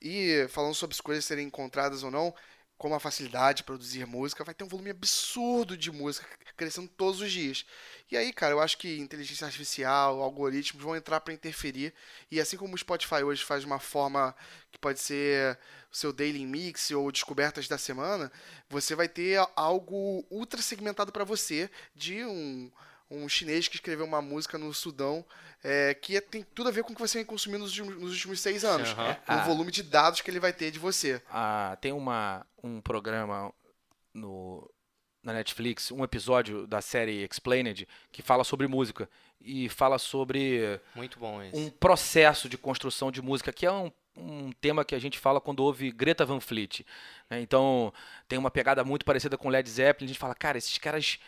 E 0.00 0.46
falando 0.48 0.74
sobre 0.74 0.94
as 0.94 1.00
coisas 1.00 1.26
serem 1.26 1.46
encontradas 1.46 2.02
ou 2.02 2.10
não, 2.10 2.34
como 2.82 2.96
a 2.96 3.00
facilidade 3.00 3.58
de 3.58 3.62
produzir 3.62 4.04
música, 4.08 4.42
vai 4.42 4.52
ter 4.52 4.64
um 4.64 4.68
volume 4.68 4.90
absurdo 4.90 5.76
de 5.76 5.92
música 5.92 6.26
crescendo 6.56 6.88
todos 6.88 7.20
os 7.20 7.30
dias. 7.30 7.64
E 8.10 8.16
aí, 8.16 8.32
cara, 8.32 8.54
eu 8.54 8.60
acho 8.60 8.76
que 8.76 8.98
inteligência 8.98 9.46
artificial, 9.46 10.20
algoritmos 10.20 10.82
vão 10.82 10.96
entrar 10.96 11.20
para 11.20 11.32
interferir. 11.32 11.94
E 12.28 12.40
assim 12.40 12.56
como 12.56 12.74
o 12.74 12.78
Spotify 12.78 13.22
hoje 13.22 13.44
faz 13.44 13.60
de 13.60 13.68
uma 13.68 13.78
forma 13.78 14.34
que 14.72 14.80
pode 14.80 14.98
ser 14.98 15.56
o 15.92 15.96
seu 15.96 16.12
daily 16.12 16.44
mix 16.44 16.90
ou 16.90 17.12
descobertas 17.12 17.68
da 17.68 17.78
semana, 17.78 18.32
você 18.68 18.96
vai 18.96 19.08
ter 19.08 19.40
algo 19.54 20.26
ultra 20.28 20.60
segmentado 20.60 21.12
para 21.12 21.22
você 21.22 21.70
de 21.94 22.24
um 22.24 22.68
um 23.12 23.28
chinês 23.28 23.68
que 23.68 23.76
escreveu 23.76 24.06
uma 24.06 24.22
música 24.22 24.58
no 24.58 24.72
Sudão 24.72 25.24
é, 25.64 25.94
que 25.94 26.16
é, 26.16 26.20
tem 26.20 26.44
tudo 26.54 26.68
a 26.68 26.72
ver 26.72 26.82
com 26.82 26.92
o 26.92 26.94
que 26.94 27.00
você 27.00 27.18
vem 27.18 27.24
consumindo 27.24 27.64
nos, 27.64 27.78
nos 27.78 28.12
últimos 28.12 28.40
seis 28.40 28.64
anos. 28.64 28.92
Uhum. 28.92 29.10
O 29.10 29.16
ah. 29.26 29.44
volume 29.44 29.70
de 29.70 29.82
dados 29.82 30.20
que 30.20 30.30
ele 30.30 30.40
vai 30.40 30.52
ter 30.52 30.70
de 30.70 30.78
você. 30.78 31.22
Ah, 31.30 31.76
tem 31.80 31.92
uma, 31.92 32.44
um 32.62 32.80
programa 32.80 33.52
no, 34.12 34.68
na 35.22 35.32
Netflix, 35.32 35.92
um 35.92 36.02
episódio 36.02 36.66
da 36.66 36.80
série 36.80 37.24
Explained, 37.24 37.86
que 38.10 38.22
fala 38.22 38.42
sobre 38.42 38.66
música. 38.66 39.08
E 39.44 39.68
fala 39.68 39.98
sobre 39.98 40.80
Muito 40.94 41.18
bom 41.18 41.40
um 41.52 41.68
processo 41.68 42.48
de 42.48 42.56
construção 42.56 43.10
de 43.10 43.20
música, 43.20 43.52
que 43.52 43.66
é 43.66 43.72
um, 43.72 43.90
um 44.16 44.52
tema 44.52 44.84
que 44.84 44.94
a 44.94 45.00
gente 45.00 45.18
fala 45.18 45.40
quando 45.40 45.64
ouve 45.64 45.90
Greta 45.90 46.24
Van 46.24 46.38
Fleet. 46.38 46.86
Né? 47.28 47.40
Então, 47.40 47.92
tem 48.28 48.38
uma 48.38 48.52
pegada 48.52 48.84
muito 48.84 49.04
parecida 49.04 49.36
com 49.36 49.48
Led 49.48 49.68
Zeppelin. 49.68 50.06
A 50.06 50.08
gente 50.12 50.20
fala, 50.20 50.34
cara, 50.34 50.58
esses 50.58 50.78
caras 50.78 51.18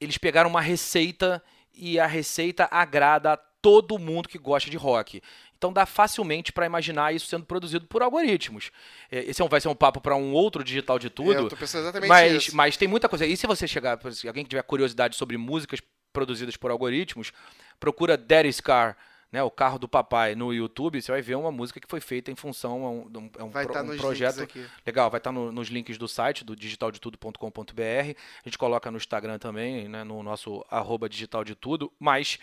eles 0.00 0.18
pegaram 0.18 0.48
uma 0.48 0.60
receita 0.60 1.42
e 1.74 1.98
a 1.98 2.06
receita 2.06 2.68
agrada 2.70 3.32
a 3.32 3.36
todo 3.36 3.98
mundo 3.98 4.28
que 4.28 4.38
gosta 4.38 4.70
de 4.70 4.76
rock. 4.76 5.22
Então 5.56 5.72
dá 5.72 5.84
facilmente 5.84 6.52
para 6.52 6.64
imaginar 6.64 7.14
isso 7.14 7.26
sendo 7.26 7.44
produzido 7.44 7.86
por 7.86 8.02
algoritmos. 8.02 8.70
É, 9.10 9.20
esse 9.24 9.42
é 9.42 9.48
vai 9.48 9.60
ser 9.60 9.68
um 9.68 9.74
papo 9.74 10.00
para 10.00 10.16
um 10.16 10.32
outro 10.32 10.64
digital 10.64 10.98
de 10.98 11.10
tudo. 11.10 11.34
É, 11.34 11.36
eu 11.36 11.48
tô 11.48 11.56
pensando 11.56 11.82
exatamente 11.82 12.08
mas, 12.08 12.32
isso. 12.32 12.56
mas 12.56 12.76
tem 12.76 12.88
muita 12.88 13.08
coisa. 13.08 13.26
E 13.26 13.36
se 13.36 13.46
você 13.46 13.68
chegar, 13.68 13.98
se 14.12 14.26
alguém 14.26 14.44
que 14.44 14.50
tiver 14.50 14.62
curiosidade 14.62 15.16
sobre 15.16 15.36
músicas 15.36 15.80
produzidas 16.12 16.56
por 16.56 16.70
algoritmos, 16.70 17.32
procura 17.78 18.16
Daddy's 18.16 18.60
Car 18.60 18.96
né, 19.32 19.42
o 19.42 19.50
carro 19.50 19.78
do 19.78 19.88
papai 19.88 20.34
no 20.34 20.52
YouTube, 20.52 21.00
você 21.00 21.12
vai 21.12 21.22
ver 21.22 21.36
uma 21.36 21.52
música 21.52 21.78
que 21.78 21.86
foi 21.86 22.00
feita 22.00 22.30
em 22.30 22.34
função 22.34 22.84
a 22.84 22.90
um, 22.90 23.30
é 23.38 23.42
um, 23.44 23.50
vai 23.50 23.64
pro, 23.64 23.74
tá 23.74 23.82
um 23.82 23.96
projeto 23.96 24.48
legal, 24.84 25.08
vai 25.10 25.18
estar 25.18 25.30
tá 25.30 25.32
no, 25.32 25.52
nos 25.52 25.68
links 25.68 25.96
do 25.96 26.08
site 26.08 26.44
do 26.44 26.56
digitaldetudo.com.br. 26.56 27.80
A 27.80 28.48
gente 28.48 28.58
coloca 28.58 28.90
no 28.90 28.96
Instagram 28.96 29.38
também, 29.38 29.88
né, 29.88 30.02
no 30.02 30.22
nosso 30.22 30.64
arroba 30.68 31.08
digital 31.08 31.44
de 31.44 31.54
tudo, 31.54 31.92
mas 31.98 32.38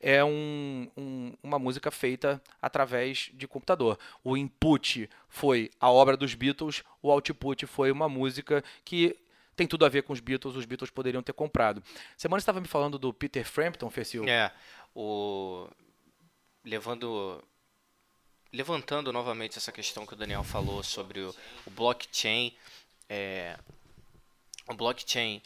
é 0.00 0.24
um, 0.24 0.88
um, 0.96 1.32
uma 1.42 1.58
música 1.58 1.90
feita 1.90 2.42
através 2.60 3.30
de 3.34 3.46
computador. 3.46 3.96
O 4.24 4.36
input 4.36 5.08
foi 5.28 5.70
a 5.80 5.90
obra 5.90 6.16
dos 6.16 6.34
Beatles, 6.34 6.82
o 7.00 7.10
output 7.10 7.66
foi 7.66 7.92
uma 7.92 8.08
música 8.08 8.64
que 8.84 9.16
tem 9.54 9.66
tudo 9.66 9.84
a 9.84 9.88
ver 9.88 10.02
com 10.02 10.12
os 10.12 10.18
Beatles, 10.18 10.56
os 10.56 10.64
Beatles 10.64 10.90
poderiam 10.90 11.22
ter 11.22 11.32
comprado. 11.32 11.82
Semana 12.16 12.38
estava 12.40 12.60
me 12.60 12.66
falando 12.66 12.98
do 12.98 13.12
Peter 13.12 13.44
Frampton, 13.44 13.90
Fecil. 13.90 14.24
É, 14.26 14.50
o 14.94 15.68
levando 16.64 17.42
levantando 18.52 19.12
novamente 19.12 19.56
essa 19.56 19.72
questão 19.72 20.06
que 20.06 20.12
o 20.12 20.16
Daniel 20.16 20.44
falou 20.44 20.82
sobre 20.82 21.20
o, 21.20 21.34
o 21.66 21.70
blockchain, 21.70 22.54
é, 23.08 23.58
o 24.68 24.74
blockchain 24.74 25.40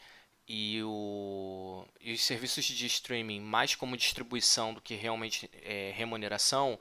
e, 0.47 0.81
o, 0.83 1.85
e 2.01 2.11
os 2.11 2.21
serviços 2.21 2.65
de 2.65 2.85
streaming 2.85 3.39
mais 3.39 3.75
como 3.75 3.95
distribuição 3.95 4.73
do 4.73 4.81
que 4.81 4.95
realmente 4.95 5.49
é, 5.63 5.93
remuneração, 5.95 6.77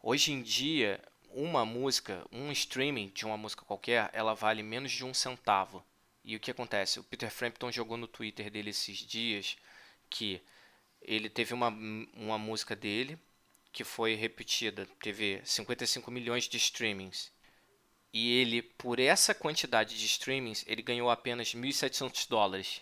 hoje 0.00 0.32
em 0.32 0.42
dia 0.42 1.00
uma 1.28 1.64
música, 1.64 2.24
um 2.30 2.52
streaming 2.52 3.08
de 3.08 3.24
uma 3.26 3.36
música 3.36 3.64
qualquer, 3.64 4.08
ela 4.12 4.34
vale 4.34 4.62
menos 4.62 4.92
de 4.92 5.04
um 5.04 5.12
centavo. 5.12 5.84
E 6.24 6.36
o 6.36 6.40
que 6.40 6.52
acontece? 6.52 7.00
O 7.00 7.04
Peter 7.04 7.30
Frampton 7.30 7.72
jogou 7.72 7.96
no 7.96 8.06
Twitter 8.06 8.48
dele 8.50 8.70
esses 8.70 8.98
dias 8.98 9.56
que 10.08 10.40
ele 11.02 11.28
teve 11.28 11.52
uma, 11.52 11.68
uma 12.14 12.38
música 12.38 12.76
dele 12.76 13.18
que 13.74 13.82
foi 13.82 14.14
repetida, 14.14 14.86
teve 15.02 15.40
55 15.44 16.08
milhões 16.08 16.44
de 16.44 16.56
streamings. 16.56 17.32
E 18.12 18.40
ele, 18.40 18.62
por 18.62 19.00
essa 19.00 19.34
quantidade 19.34 19.98
de 19.98 20.06
streamings, 20.06 20.64
ele 20.68 20.80
ganhou 20.80 21.10
apenas 21.10 21.52
1.700 21.52 22.28
dólares. 22.28 22.80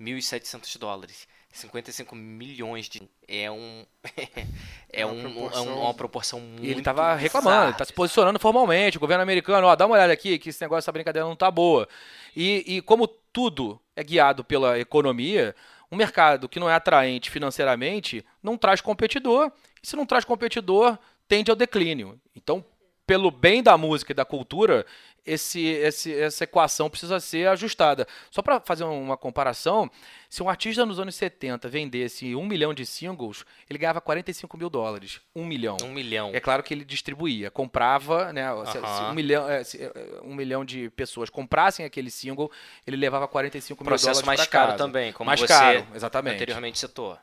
1.700 0.00 0.78
dólares. 0.78 1.28
55 1.52 2.14
milhões 2.14 2.88
de. 2.88 3.02
É 3.28 3.50
um. 3.50 3.84
é, 4.88 5.04
uma, 5.04 5.14
um, 5.14 5.32
proporção... 5.34 5.68
é 5.68 5.74
uma 5.74 5.94
proporção 5.94 6.40
muito. 6.40 6.64
E 6.64 6.70
ele 6.70 6.78
estava 6.78 7.14
reclamando, 7.14 7.66
ele 7.66 7.76
tá 7.76 7.84
se 7.84 7.92
posicionando 7.92 8.38
formalmente. 8.38 8.96
O 8.96 9.00
governo 9.00 9.22
americano, 9.22 9.66
ó, 9.66 9.76
dá 9.76 9.84
uma 9.84 9.96
olhada 9.96 10.12
aqui, 10.12 10.38
que 10.38 10.48
esse 10.48 10.62
negócio, 10.62 10.78
essa 10.78 10.92
brincadeira 10.92 11.28
não 11.28 11.36
tá 11.36 11.50
boa. 11.50 11.86
E, 12.34 12.76
e 12.76 12.80
como 12.80 13.06
tudo 13.06 13.78
é 13.94 14.02
guiado 14.02 14.42
pela 14.42 14.78
economia, 14.78 15.54
um 15.90 15.96
mercado 15.96 16.48
que 16.48 16.60
não 16.60 16.70
é 16.70 16.74
atraente 16.74 17.30
financeiramente 17.30 18.24
não 18.42 18.56
traz 18.56 18.80
competidor 18.80 19.50
e 19.82 19.86
se 19.86 19.96
não 19.96 20.06
traz 20.06 20.24
competidor, 20.24 20.98
tende 21.26 21.50
ao 21.50 21.56
declínio. 21.56 22.20
Então, 22.34 22.64
pelo 23.06 23.30
bem 23.30 23.62
da 23.62 23.76
música 23.76 24.12
e 24.12 24.14
da 24.14 24.24
cultura, 24.24 24.86
esse, 25.26 25.64
esse, 25.64 26.14
essa 26.14 26.44
equação 26.44 26.88
precisa 26.90 27.20
ser 27.20 27.48
ajustada. 27.48 28.06
Só 28.30 28.42
para 28.42 28.60
fazer 28.60 28.84
uma 28.84 29.16
comparação, 29.16 29.90
se 30.28 30.42
um 30.42 30.48
artista 30.48 30.86
nos 30.86 30.98
anos 30.98 31.14
70 31.14 31.68
vendesse 31.68 32.34
um 32.34 32.46
milhão 32.46 32.72
de 32.72 32.86
singles, 32.86 33.44
ele 33.68 33.78
ganhava 33.78 34.00
45 34.00 34.56
mil 34.56 34.70
dólares. 34.70 35.20
Um 35.34 35.44
milhão. 35.44 35.76
Um 35.82 35.92
milhão. 35.92 36.30
É 36.34 36.40
claro 36.40 36.62
que 36.62 36.72
ele 36.74 36.84
distribuía, 36.84 37.50
comprava, 37.50 38.32
né? 38.32 38.46
Se, 38.66 38.72
se 38.72 38.78
um, 38.78 39.14
milhão, 39.14 39.48
é, 39.48 39.64
se 39.64 39.82
é, 39.82 39.92
um 40.22 40.34
milhão 40.34 40.64
de 40.64 40.90
pessoas 40.90 41.30
comprassem 41.30 41.84
aquele 41.84 42.10
single, 42.10 42.50
ele 42.86 42.96
levava 42.96 43.26
45 43.28 43.84
Processo 43.84 44.06
mil 44.06 44.14
dólares. 44.14 44.22
Processo 44.22 44.26
mais 44.26 44.46
caro 44.46 44.76
também, 44.78 45.12
como 45.12 45.26
mais 45.26 45.40
você 45.40 45.46
caro, 45.46 45.86
exatamente. 45.94 46.34
anteriormente 46.34 46.78
citou. 46.78 47.18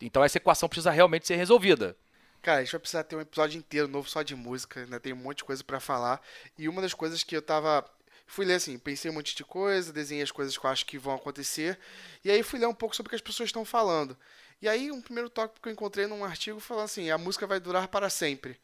Então 0.00 0.22
essa 0.22 0.38
equação 0.38 0.68
precisa 0.68 0.90
realmente 0.90 1.26
ser 1.26 1.36
resolvida. 1.36 1.96
Cara, 2.44 2.58
a 2.58 2.62
gente 2.62 2.72
vai 2.72 2.80
precisar 2.80 3.04
ter 3.04 3.16
um 3.16 3.22
episódio 3.22 3.56
inteiro 3.56 3.88
novo 3.88 4.06
só 4.06 4.22
de 4.22 4.36
música, 4.36 4.84
né? 4.84 4.98
Tem 4.98 5.14
um 5.14 5.16
monte 5.16 5.38
de 5.38 5.44
coisa 5.44 5.64
para 5.64 5.80
falar. 5.80 6.20
E 6.58 6.68
uma 6.68 6.82
das 6.82 6.92
coisas 6.92 7.22
que 7.22 7.34
eu 7.34 7.40
tava 7.40 7.82
fui 8.26 8.44
ler 8.44 8.56
assim, 8.56 8.78
pensei 8.78 9.10
um 9.10 9.14
monte 9.14 9.34
de 9.34 9.42
coisa, 9.42 9.90
desenhei 9.90 10.22
as 10.22 10.30
coisas 10.30 10.58
que 10.58 10.66
eu 10.66 10.70
acho 10.70 10.84
que 10.84 10.98
vão 10.98 11.14
acontecer, 11.14 11.78
e 12.22 12.30
aí 12.30 12.42
fui 12.42 12.58
ler 12.58 12.66
um 12.66 12.74
pouco 12.74 12.94
sobre 12.94 13.08
o 13.08 13.10
que 13.10 13.16
as 13.16 13.22
pessoas 13.22 13.48
estão 13.48 13.64
falando. 13.64 14.14
E 14.60 14.68
aí, 14.68 14.90
um 14.92 15.00
primeiro 15.00 15.30
tópico 15.30 15.62
que 15.62 15.68
eu 15.70 15.72
encontrei 15.72 16.06
num 16.06 16.22
artigo 16.22 16.60
falando 16.60 16.84
assim: 16.84 17.10
a 17.10 17.16
música 17.16 17.46
vai 17.46 17.58
durar 17.58 17.88
para 17.88 18.10
sempre. 18.10 18.60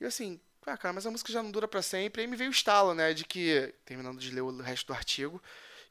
E 0.00 0.04
eu 0.04 0.08
assim, 0.08 0.40
ah, 0.64 0.76
cara, 0.76 0.92
mas 0.92 1.04
a 1.04 1.10
música 1.10 1.32
já 1.32 1.42
não 1.42 1.50
dura 1.50 1.66
para 1.66 1.82
sempre. 1.82 2.22
E 2.22 2.24
aí 2.24 2.30
me 2.30 2.36
veio 2.36 2.50
o 2.50 2.52
estalo, 2.52 2.94
né, 2.94 3.12
de 3.12 3.24
que, 3.24 3.74
terminando 3.84 4.20
de 4.20 4.30
ler 4.30 4.42
o 4.42 4.56
resto 4.62 4.86
do 4.86 4.94
artigo, 4.94 5.42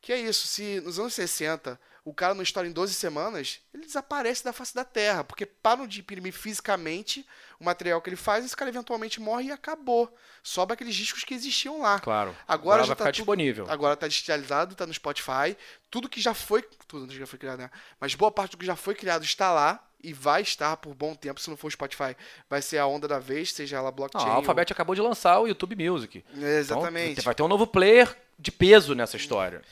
que 0.01 0.13
é 0.13 0.19
isso, 0.19 0.47
se 0.47 0.79
nos 0.81 0.99
anos 0.99 1.13
60 1.13 1.77
o 2.05 2.13
cara 2.13 2.35
não 2.35 2.43
estoura 2.43 2.67
em 2.67 2.71
12 2.71 2.93
semanas, 2.93 3.59
ele 3.73 3.83
desaparece 3.85 4.43
da 4.43 4.53
face 4.53 4.75
da 4.75 4.85
Terra, 4.85 5.23
porque 5.23 5.43
param 5.45 5.87
de 5.87 5.99
imprimir 6.01 6.31
fisicamente 6.31 7.25
o 7.59 7.65
material 7.65 7.99
que 7.99 8.09
ele 8.09 8.15
faz, 8.15 8.45
esse 8.45 8.55
cara 8.55 8.69
eventualmente 8.69 9.19
morre 9.19 9.45
e 9.45 9.51
acabou. 9.51 10.15
Sobra 10.43 10.75
aqueles 10.75 10.93
discos 10.93 11.23
que 11.23 11.33
existiam 11.33 11.81
lá. 11.81 11.99
Claro. 11.99 12.35
Agora, 12.47 12.83
já 12.83 12.87
vai 12.89 12.95
tá 12.95 13.03
ficar 13.05 13.05
tudo- 13.11 13.15
disponível. 13.15 13.65
Agora 13.67 13.95
tá 13.97 14.07
digitalizado, 14.07 14.75
tá 14.75 14.85
no 14.85 14.93
Spotify. 14.93 15.57
Tudo 15.89 16.07
que 16.07 16.21
já 16.21 16.35
foi. 16.35 16.61
Tudo 16.87 17.07
que 17.07 17.17
já 17.17 17.25
foi 17.25 17.39
criado, 17.39 17.59
né? 17.59 17.71
Mas 17.99 18.13
boa 18.13 18.29
parte 18.31 18.51
do 18.51 18.57
que 18.57 18.65
já 18.65 18.75
foi 18.75 18.93
criado 18.93 19.23
está 19.23 19.51
lá 19.51 19.83
e 20.03 20.13
vai 20.13 20.43
estar 20.43 20.77
por 20.77 20.93
bom 20.93 21.15
tempo. 21.15 21.39
Se 21.41 21.49
não 21.49 21.57
for 21.57 21.67
o 21.67 21.71
Spotify, 21.71 22.15
vai 22.47 22.61
ser 22.61 22.77
a 22.77 22.85
onda 22.85 23.07
da 23.07 23.17
vez, 23.17 23.51
seja 23.51 23.77
ela 23.77 23.91
blockchain. 23.91 24.29
a 24.29 24.33
Alphabet 24.33 24.71
acabou 24.71 24.93
de 24.93 25.01
lançar 25.01 25.39
o 25.39 25.47
YouTube 25.47 25.75
Music. 25.89 26.23
ou... 26.37 26.45
É, 26.45 26.59
Exatamente. 26.59 27.13
Então, 27.13 27.23
vai 27.23 27.33
ter 27.33 27.41
um 27.41 27.47
novo 27.47 27.65
player 27.65 28.15
de 28.37 28.51
peso 28.51 28.93
nessa 28.93 29.17
história. 29.17 29.63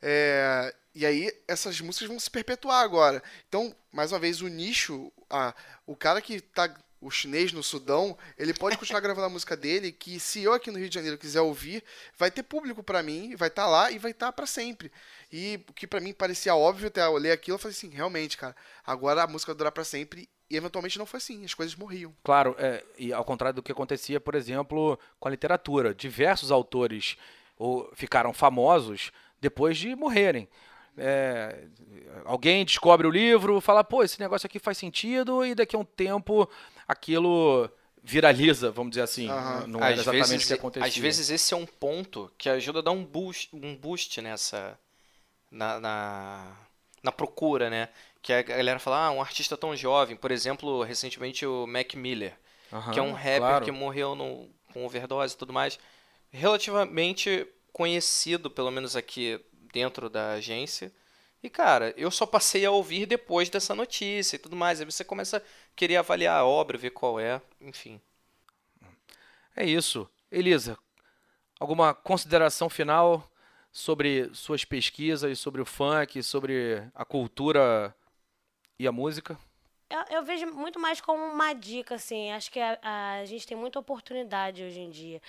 É, 0.00 0.74
e 0.94 1.04
aí 1.04 1.32
essas 1.48 1.80
músicas 1.80 2.08
vão 2.08 2.20
se 2.20 2.30
perpetuar 2.30 2.82
agora. 2.82 3.22
Então, 3.48 3.74
mais 3.92 4.12
uma 4.12 4.18
vez, 4.18 4.40
o 4.40 4.48
nicho, 4.48 5.12
a, 5.28 5.54
o 5.86 5.96
cara 5.96 6.20
que 6.20 6.40
tá. 6.40 6.72
O 7.00 7.10
chinês 7.10 7.52
no 7.52 7.62
Sudão, 7.62 8.16
ele 8.38 8.54
pode 8.54 8.78
continuar 8.78 9.00
gravando 9.04 9.26
a 9.26 9.28
música 9.28 9.54
dele, 9.54 9.92
que 9.92 10.18
se 10.18 10.42
eu 10.42 10.54
aqui 10.54 10.70
no 10.70 10.78
Rio 10.78 10.88
de 10.88 10.94
Janeiro 10.94 11.18
quiser 11.18 11.42
ouvir, 11.42 11.84
vai 12.16 12.30
ter 12.30 12.42
público 12.42 12.82
pra 12.82 13.02
mim, 13.02 13.36
vai 13.36 13.48
estar 13.48 13.66
lá 13.66 13.90
e 13.90 13.98
vai 13.98 14.12
estar 14.12 14.32
pra 14.32 14.46
sempre. 14.46 14.90
E 15.30 15.62
o 15.68 15.74
que 15.74 15.86
pra 15.86 16.00
mim 16.00 16.14
parecia 16.14 16.56
óbvio 16.56 16.88
até 16.88 17.04
eu 17.04 17.12
ler 17.18 17.32
aquilo, 17.32 17.56
eu 17.56 17.58
falei 17.58 17.76
assim, 17.76 17.90
realmente, 17.90 18.38
cara, 18.38 18.56
agora 18.86 19.22
a 19.22 19.26
música 19.26 19.52
vai 19.52 19.58
durar 19.58 19.72
pra 19.72 19.84
sempre. 19.84 20.26
E 20.48 20.56
eventualmente 20.56 20.98
não 20.98 21.04
foi 21.04 21.18
assim, 21.18 21.44
as 21.44 21.52
coisas 21.52 21.76
morriam. 21.76 22.14
Claro, 22.24 22.56
é, 22.58 22.82
e 22.96 23.12
ao 23.12 23.24
contrário 23.24 23.56
do 23.56 23.62
que 23.62 23.72
acontecia, 23.72 24.18
por 24.18 24.34
exemplo, 24.34 24.98
com 25.20 25.28
a 25.28 25.30
literatura. 25.30 25.94
Diversos 25.94 26.50
autores 26.50 27.18
ou, 27.58 27.90
ficaram 27.94 28.32
famosos 28.32 29.12
depois 29.40 29.76
de 29.76 29.94
morrerem. 29.94 30.48
É, 30.96 31.64
alguém 32.24 32.64
descobre 32.64 33.06
o 33.06 33.10
livro, 33.10 33.60
fala, 33.60 33.82
pô, 33.82 34.02
esse 34.02 34.20
negócio 34.20 34.46
aqui 34.46 34.58
faz 34.58 34.78
sentido, 34.78 35.44
e 35.44 35.54
daqui 35.54 35.74
a 35.74 35.78
um 35.78 35.84
tempo 35.84 36.48
aquilo 36.86 37.68
viraliza, 38.02 38.70
vamos 38.70 38.90
dizer 38.90 39.02
assim. 39.02 39.28
Aham. 39.28 39.66
Não 39.66 39.82
Às 39.82 40.00
exatamente 40.00 40.28
vezes, 40.28 40.44
o 40.44 40.46
que 40.48 40.52
acontecia. 40.52 40.86
às 40.86 40.96
vezes 40.96 41.30
esse 41.30 41.54
é 41.54 41.56
um 41.56 41.66
ponto 41.66 42.30
que 42.36 42.48
ajuda 42.48 42.80
a 42.80 42.82
dar 42.82 42.90
um 42.92 43.04
boost, 43.04 43.48
um 43.52 43.74
boost 43.74 44.20
nessa. 44.20 44.78
Na, 45.50 45.78
na, 45.78 46.56
na 47.02 47.12
procura, 47.12 47.70
né? 47.70 47.88
Que 48.20 48.32
a 48.32 48.42
galera 48.42 48.78
fala, 48.78 49.06
ah, 49.06 49.10
um 49.12 49.20
artista 49.20 49.56
tão 49.56 49.76
jovem. 49.76 50.16
Por 50.16 50.30
exemplo, 50.32 50.82
recentemente 50.82 51.46
o 51.46 51.66
Mac 51.66 51.94
Miller, 51.94 52.36
Aham, 52.72 52.92
que 52.92 52.98
é 52.98 53.02
um 53.02 53.12
rapper 53.12 53.38
claro. 53.38 53.64
que 53.64 53.70
morreu 53.70 54.14
no, 54.14 54.48
com 54.72 54.84
overdose 54.84 55.34
e 55.34 55.38
tudo 55.38 55.52
mais. 55.52 55.78
Relativamente 56.32 57.46
conhecido, 57.72 58.50
pelo 58.50 58.70
menos 58.70 58.96
aqui 58.96 59.40
dentro 59.74 60.08
da 60.08 60.34
agência. 60.34 60.92
E, 61.42 61.50
cara, 61.50 61.92
eu 61.96 62.10
só 62.10 62.24
passei 62.24 62.64
a 62.64 62.70
ouvir 62.70 63.04
depois 63.04 63.50
dessa 63.50 63.74
notícia 63.74 64.36
e 64.36 64.38
tudo 64.38 64.56
mais. 64.56 64.80
Aí 64.80 64.86
você 64.86 65.04
começa 65.04 65.38
a 65.38 65.42
querer 65.76 65.96
avaliar 65.96 66.38
a 66.40 66.46
obra, 66.46 66.78
ver 66.78 66.90
qual 66.90 67.18
é, 67.18 67.42
enfim. 67.60 68.00
É 69.54 69.66
isso. 69.66 70.08
Elisa, 70.30 70.78
alguma 71.58 71.92
consideração 71.92 72.70
final 72.70 73.30
sobre 73.70 74.30
suas 74.32 74.64
pesquisas, 74.64 75.38
sobre 75.38 75.60
o 75.60 75.66
funk, 75.66 76.22
sobre 76.22 76.82
a 76.94 77.04
cultura 77.04 77.94
e 78.78 78.86
a 78.86 78.92
música? 78.92 79.36
Eu, 79.90 80.16
eu 80.16 80.22
vejo 80.24 80.46
muito 80.46 80.80
mais 80.80 81.00
como 81.00 81.22
uma 81.22 81.52
dica, 81.52 81.96
assim. 81.96 82.32
Acho 82.32 82.50
que 82.50 82.58
a, 82.58 82.78
a 83.20 83.24
gente 83.26 83.46
tem 83.46 83.56
muita 83.56 83.78
oportunidade 83.78 84.62
hoje 84.62 84.80
em 84.80 84.90
dia. 84.90 85.20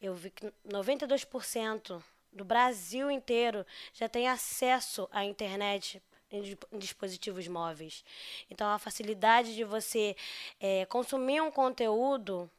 Eu 0.00 0.14
vi 0.14 0.30
que 0.30 0.52
92% 0.68 2.02
do 2.32 2.44
Brasil 2.44 3.10
inteiro 3.10 3.64
já 3.92 4.08
tem 4.08 4.28
acesso 4.28 5.08
à 5.12 5.24
internet 5.24 6.02
em 6.30 6.40
dis- 6.42 6.56
em 6.72 6.78
dispositivos 6.78 7.46
móveis. 7.46 8.04
Então, 8.50 8.68
a 8.70 8.78
facilidade 8.78 9.54
de 9.54 9.64
você 9.64 10.16
eh, 10.60 10.86
consumir 10.86 11.40
um 11.42 11.50
conteúdo 11.50 12.50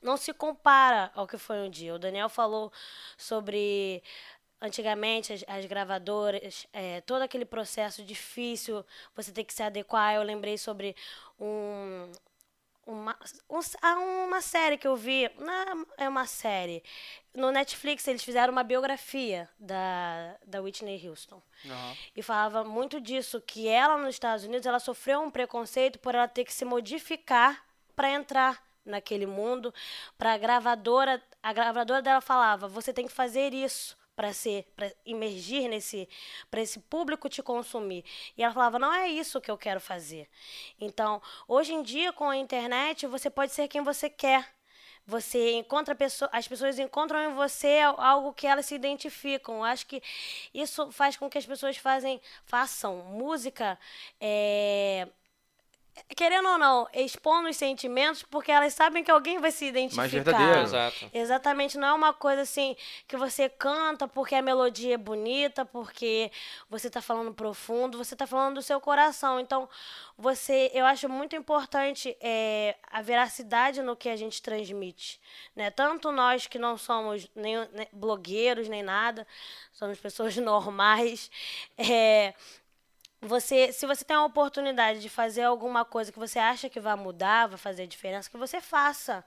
não 0.00 0.16
se 0.16 0.32
compara 0.32 1.10
ao 1.14 1.26
que 1.26 1.36
foi 1.36 1.58
um 1.58 1.70
dia. 1.70 1.94
O 1.94 1.98
Daniel 1.98 2.28
falou 2.28 2.72
sobre 3.16 4.02
antigamente 4.60 5.32
as, 5.32 5.44
as 5.48 5.66
gravadoras, 5.66 6.66
eh, 6.72 7.00
todo 7.00 7.22
aquele 7.22 7.44
processo 7.44 8.04
difícil, 8.04 8.84
você 9.16 9.32
tem 9.32 9.44
que 9.44 9.52
se 9.52 9.62
adequar. 9.62 10.14
Eu 10.14 10.22
lembrei 10.22 10.56
sobre 10.56 10.94
um, 11.40 12.12
uma, 12.86 13.16
um, 13.48 13.60
ah, 13.80 13.98
uma 13.98 14.40
série 14.40 14.76
que 14.76 14.86
eu 14.86 14.96
vi, 14.96 15.30
não 15.38 15.86
é 15.96 16.08
uma 16.08 16.26
série. 16.26 16.82
No 17.34 17.50
Netflix 17.50 18.06
eles 18.06 18.22
fizeram 18.22 18.52
uma 18.52 18.62
biografia 18.62 19.48
da, 19.58 20.36
da 20.46 20.60
Whitney 20.60 21.08
Houston. 21.08 21.40
E 22.14 22.22
falava 22.22 22.64
muito 22.64 23.00
disso, 23.00 23.40
que 23.40 23.68
ela 23.68 23.96
nos 23.96 24.14
Estados 24.14 24.44
Unidos 24.44 24.66
ela 24.66 24.80
sofreu 24.80 25.22
um 25.22 25.30
preconceito 25.30 25.98
por 25.98 26.14
ela 26.14 26.28
ter 26.28 26.44
que 26.44 26.52
se 26.52 26.64
modificar 26.64 27.64
para 27.94 28.10
entrar 28.10 28.62
naquele 28.84 29.26
mundo. 29.26 29.72
Para 30.18 30.34
a 30.34 30.38
gravadora, 30.38 31.22
a 31.42 31.52
gravadora 31.52 32.02
dela 32.02 32.20
falava: 32.20 32.68
você 32.68 32.92
tem 32.92 33.06
que 33.06 33.12
fazer 33.12 33.54
isso 33.54 33.96
para 34.14 34.32
ser, 34.32 34.64
para 34.76 34.92
imergir 35.04 35.68
nesse, 35.68 36.08
para 36.50 36.60
esse 36.60 36.78
público 36.80 37.28
te 37.28 37.42
consumir. 37.42 38.04
E 38.36 38.42
ela 38.42 38.54
falava: 38.54 38.78
não 38.78 38.92
é 38.92 39.08
isso 39.08 39.40
que 39.40 39.50
eu 39.50 39.58
quero 39.58 39.80
fazer. 39.80 40.28
Então, 40.80 41.20
hoje 41.48 41.72
em 41.72 41.82
dia 41.82 42.12
com 42.12 42.28
a 42.28 42.36
internet 42.36 43.06
você 43.06 43.30
pode 43.30 43.52
ser 43.52 43.68
quem 43.68 43.82
você 43.82 44.08
quer. 44.10 44.48
Você 45.04 45.54
encontra 45.54 45.96
as 46.30 46.46
pessoas 46.46 46.78
encontram 46.78 47.20
em 47.30 47.34
você 47.34 47.80
algo 47.96 48.32
que 48.32 48.46
elas 48.46 48.66
se 48.66 48.74
identificam. 48.74 49.56
Eu 49.56 49.64
Acho 49.64 49.86
que 49.86 50.00
isso 50.54 50.92
faz 50.92 51.16
com 51.16 51.28
que 51.28 51.38
as 51.38 51.46
pessoas 51.46 51.76
fazem, 51.76 52.20
façam 52.44 52.96
música 52.98 53.78
é, 54.20 55.08
querendo 56.16 56.48
ou 56.48 56.58
não, 56.58 56.88
expondo 56.92 57.48
os 57.48 57.56
sentimentos, 57.56 58.22
porque 58.22 58.50
elas 58.50 58.74
sabem 58.74 59.02
que 59.02 59.10
alguém 59.10 59.38
vai 59.38 59.50
se 59.50 59.66
identificar. 59.66 60.08
verdadeiro. 60.08 60.60
Exato. 60.62 61.10
Exatamente, 61.12 61.78
não 61.78 61.88
é 61.88 61.92
uma 61.92 62.12
coisa 62.12 62.42
assim 62.42 62.76
que 63.06 63.16
você 63.16 63.48
canta 63.48 64.06
porque 64.08 64.34
a 64.34 64.42
melodia 64.42 64.94
é 64.94 64.98
bonita, 64.98 65.64
porque 65.64 66.30
você 66.68 66.88
está 66.88 67.00
falando 67.00 67.32
profundo, 67.32 67.98
você 67.98 68.14
está 68.14 68.26
falando 68.26 68.56
do 68.56 68.62
seu 68.62 68.80
coração. 68.80 69.40
Então, 69.40 69.68
você, 70.16 70.70
eu 70.74 70.86
acho 70.86 71.08
muito 71.08 71.34
importante 71.34 72.16
é, 72.20 72.76
a 72.90 73.02
veracidade 73.02 73.82
no 73.82 73.96
que 73.96 74.08
a 74.08 74.16
gente 74.16 74.40
transmite, 74.40 75.20
né? 75.54 75.70
Tanto 75.70 76.12
nós 76.12 76.46
que 76.46 76.58
não 76.58 76.76
somos 76.76 77.28
nem, 77.34 77.56
nem 77.72 77.88
blogueiros 77.92 78.68
nem 78.68 78.82
nada, 78.82 79.26
somos 79.72 79.98
pessoas 79.98 80.36
normais, 80.38 81.30
é, 81.76 82.34
você, 83.22 83.72
se 83.72 83.86
você 83.86 84.04
tem 84.04 84.16
a 84.16 84.24
oportunidade 84.24 85.00
de 85.00 85.08
fazer 85.08 85.42
alguma 85.42 85.84
coisa 85.84 86.10
que 86.10 86.18
você 86.18 86.38
acha 86.38 86.68
que 86.68 86.80
vai 86.80 86.96
mudar, 86.96 87.46
vai 87.46 87.56
fazer 87.58 87.86
diferença, 87.86 88.28
que 88.28 88.36
você 88.36 88.60
faça. 88.60 89.24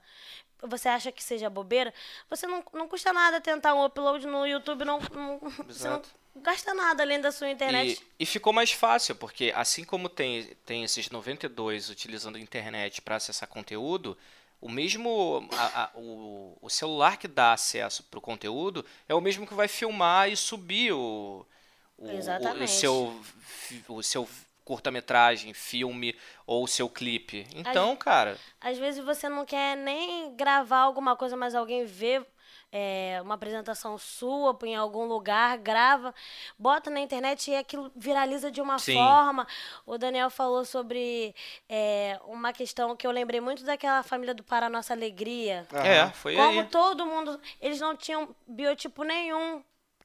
Você 0.62 0.88
acha 0.88 1.10
que 1.12 1.22
seja 1.22 1.50
bobeira, 1.50 1.92
você 2.30 2.46
não, 2.46 2.62
não 2.72 2.88
custa 2.88 3.12
nada 3.12 3.40
tentar 3.40 3.74
um 3.74 3.84
upload 3.84 4.26
no 4.26 4.46
YouTube, 4.46 4.84
não, 4.84 4.98
não- 5.12 5.38
você 5.66 5.88
não 5.88 6.02
gasta 6.36 6.72
nada 6.74 7.02
além 7.02 7.20
da 7.20 7.30
sua 7.32 7.48
internet. 7.50 8.02
E, 8.18 8.22
e 8.24 8.26
ficou 8.26 8.52
mais 8.52 8.72
fácil, 8.72 9.14
porque 9.16 9.52
assim 9.54 9.84
como 9.84 10.08
tem, 10.08 10.44
tem 10.64 10.82
esses 10.84 11.10
92 11.10 11.90
utilizando 11.90 12.36
a 12.36 12.40
internet 12.40 13.00
para 13.02 13.16
acessar 13.16 13.48
conteúdo, 13.48 14.16
o 14.60 14.68
mesmo 14.70 15.46
a- 15.52 15.82
a- 15.84 15.90
o, 15.94 16.56
o 16.60 16.70
celular 16.70 17.18
que 17.18 17.28
dá 17.28 17.52
acesso 17.52 18.02
para 18.04 18.18
o 18.18 18.22
conteúdo 18.22 18.84
é 19.08 19.14
o 19.14 19.20
mesmo 19.20 19.46
que 19.46 19.54
vai 19.54 19.68
filmar 19.68 20.30
e 20.30 20.36
subir 20.36 20.92
o, 20.92 21.46
o, 21.98 22.04
o- 22.04 22.06
o 22.08 22.12
Exatamente. 22.12 22.70
seu, 22.70 23.20
o 23.88 24.02
seu 24.02 24.28
curta-metragem, 24.64 25.54
filme 25.54 26.14
ou 26.46 26.64
o 26.64 26.68
seu 26.68 26.88
clipe. 26.88 27.46
Então, 27.54 27.94
cara, 27.96 28.36
Às 28.60 28.76
vezes 28.78 29.04
você 29.04 29.28
não 29.28 29.44
quer 29.44 29.76
nem 29.76 30.34
gravar 30.34 30.78
alguma 30.78 31.14
coisa, 31.16 31.36
mas 31.36 31.54
alguém 31.54 31.84
vê 31.84 32.24
é, 32.72 33.20
uma 33.22 33.34
apresentação 33.34 33.96
sua 33.96 34.58
em 34.64 34.74
algum 34.74 35.04
lugar, 35.06 35.56
grava, 35.58 36.12
bota 36.58 36.90
na 36.90 36.98
internet 37.00 37.48
e 37.50 37.54
aquilo 37.54 37.92
viraliza 37.94 38.50
de 38.50 38.60
uma 38.60 38.78
Sim. 38.78 38.94
forma. 38.94 39.46
O 39.86 39.96
Daniel 39.96 40.28
falou 40.30 40.64
sobre 40.64 41.32
é, 41.68 42.18
uma 42.24 42.52
questão 42.52 42.96
que 42.96 43.06
eu 43.06 43.12
lembrei 43.12 43.40
muito 43.40 43.62
daquela 43.64 44.02
família 44.02 44.34
do 44.34 44.42
Para 44.42 44.68
Nossa 44.68 44.92
Alegria. 44.92 45.64
é, 45.72 46.10
foi 46.10 46.34
Como 46.34 46.60
aí. 46.60 46.66
todo 46.66 47.06
mundo. 47.06 47.40
Eles 47.60 47.80
não 47.80 47.96
tinham 47.96 48.34
biotipo 48.48 49.04
nenhum. 49.04 49.62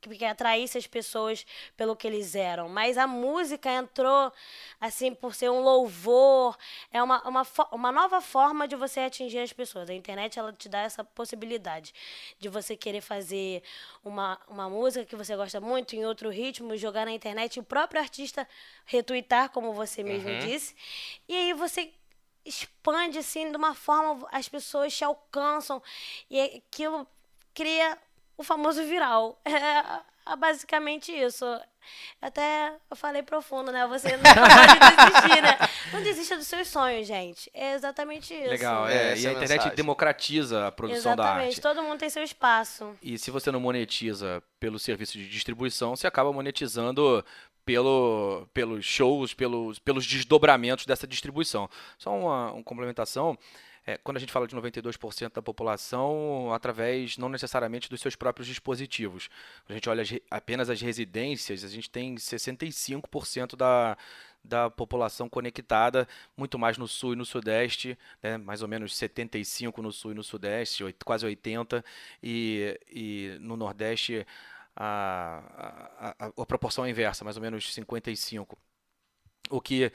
Que 0.10 0.26
atraísse 0.26 0.78
as 0.78 0.88
pessoas 0.88 1.46
pelo 1.78 1.96
que 1.96 2.08
eles 2.08 2.36
eram. 2.36 2.68
Mas 2.68 2.98
a 2.98 3.06
música 3.08 3.72
entrou, 3.72 4.32
assim, 4.80 5.14
por 5.14 5.36
ser 5.36 5.50
um 5.50 5.62
louvor, 5.62 6.58
é 6.92 7.02
uma, 7.02 7.22
uma, 7.28 7.48
uma 7.72 7.92
nova 7.92 8.22
forma 8.22 8.68
de 8.68 8.76
você 8.76 9.02
atingir 9.02 9.40
as 9.40 9.54
pessoas. 9.54 9.90
A 9.90 9.94
internet, 9.94 10.38
ela 10.38 10.52
te 10.52 10.68
dá 10.68 10.80
essa 10.80 11.04
possibilidade 11.04 11.94
de 12.40 12.50
você 12.50 12.76
querer 12.76 13.02
fazer 13.02 13.64
uma, 14.04 14.40
uma 14.48 14.70
música 14.70 15.06
que 15.06 15.16
você 15.16 15.36
gosta 15.36 15.62
muito, 15.62 15.96
em 15.96 16.06
outro 16.06 16.30
ritmo, 16.30 16.76
jogar 16.76 17.06
na 17.06 17.12
internet, 17.12 17.60
o 17.60 17.64
próprio 17.64 18.02
artista 18.02 18.48
retweetar, 18.86 19.50
como 19.50 19.74
você 19.74 20.04
mesmo 20.04 20.30
uhum. 20.30 20.40
disse. 20.40 20.76
E 21.28 21.36
aí 21.36 21.54
você 21.54 21.94
expande, 22.44 23.20
assim, 23.20 23.50
de 23.52 23.58
uma 23.58 23.76
forma, 23.76 24.28
as 24.32 24.50
pessoas 24.50 24.96
te 24.96 25.04
alcançam, 25.04 25.82
e 26.30 26.40
aquilo 26.42 27.08
cria 27.54 27.98
o 28.38 28.44
famoso 28.44 28.84
viral. 28.84 29.40
É, 30.24 30.34
é 30.34 30.36
basicamente 30.36 31.12
isso. 31.12 31.46
Até 32.22 32.74
eu 32.90 32.96
falei 32.96 33.24
profundo, 33.24 33.72
né? 33.72 33.88
Você 33.88 34.16
não 34.18 34.24
pode 34.24 34.80
desistir, 34.80 35.42
né? 35.42 35.58
Não 35.92 36.04
desista 36.04 36.38
dos 36.38 36.48
seus 36.48 36.68
sonhos, 36.68 37.08
gente. 37.08 37.50
É 37.54 37.74
exatamente 37.74 38.34
isso. 38.34 38.50
Legal, 38.50 38.88
é. 38.88 39.18
e 39.18 39.26
a, 39.26 39.30
a 39.30 39.34
internet 39.34 39.52
mensagem. 39.52 39.76
democratiza 39.76 40.68
a 40.68 40.72
produção 40.72 41.14
exatamente. 41.14 41.18
da 41.18 41.24
arte. 41.24 41.48
Exatamente, 41.50 41.62
todo 41.62 41.84
mundo 41.84 42.00
tem 42.00 42.10
seu 42.10 42.24
espaço. 42.24 42.96
E 43.02 43.18
se 43.18 43.32
você 43.32 43.52
não 43.52 43.60
monetiza 43.60 44.44
pelo 44.60 44.78
serviço 44.78 45.18
de 45.18 45.28
distribuição, 45.28 45.96
você 45.96 46.06
acaba 46.06 46.32
monetizando 46.32 47.26
pelo, 47.66 48.48
pelos 48.54 48.86
shows, 48.86 49.34
pelos, 49.34 49.80
pelos 49.80 50.06
desdobramentos 50.06 50.86
dessa 50.86 51.08
distribuição. 51.08 51.70
Só 51.98 52.16
uma, 52.16 52.52
uma 52.52 52.64
complementação 52.64 53.38
é, 53.86 53.98
quando 53.98 54.18
a 54.18 54.20
gente 54.20 54.32
fala 54.32 54.48
de 54.48 54.56
92% 54.56 55.34
da 55.34 55.42
população, 55.42 56.54
através 56.54 57.18
não 57.18 57.30
necessariamente 57.30 57.90
dos 57.90 58.00
seus 58.00 58.16
próprios 58.16 58.48
dispositivos. 58.48 59.28
Quando 59.66 59.72
a 59.72 59.74
gente 59.74 59.90
olha 59.90 60.02
as, 60.04 60.14
apenas 60.30 60.70
as 60.70 60.80
residências, 60.82 61.64
a 61.64 61.68
gente 61.68 61.90
tem 61.90 62.16
65% 62.16 63.56
da, 63.56 63.98
da 64.44 64.70
população 64.70 65.28
conectada, 65.28 66.08
muito 66.38 66.60
mais 66.60 66.78
no 66.78 66.88
sul 66.88 67.14
e 67.14 67.16
no 67.16 67.26
sudeste, 67.26 67.98
né, 68.22 68.38
mais 68.38 68.62
ou 68.62 68.68
menos 68.68 68.96
75 68.96 69.82
no 69.82 69.92
sul 69.92 70.12
e 70.12 70.16
no 70.16 70.24
sudeste, 70.24 70.84
quase 71.04 71.26
80, 71.26 71.84
e, 72.22 72.80
e 72.88 73.38
no 73.40 73.58
nordeste 73.58 74.26
a, 74.76 76.14
a, 76.20 76.26
a, 76.28 76.32
a 76.38 76.46
proporção 76.46 76.86
é 76.86 76.90
inversa, 76.90 77.24
mais 77.24 77.36
ou 77.36 77.42
menos 77.42 77.74
55. 77.74 78.58
O 79.50 79.60
que 79.60 79.92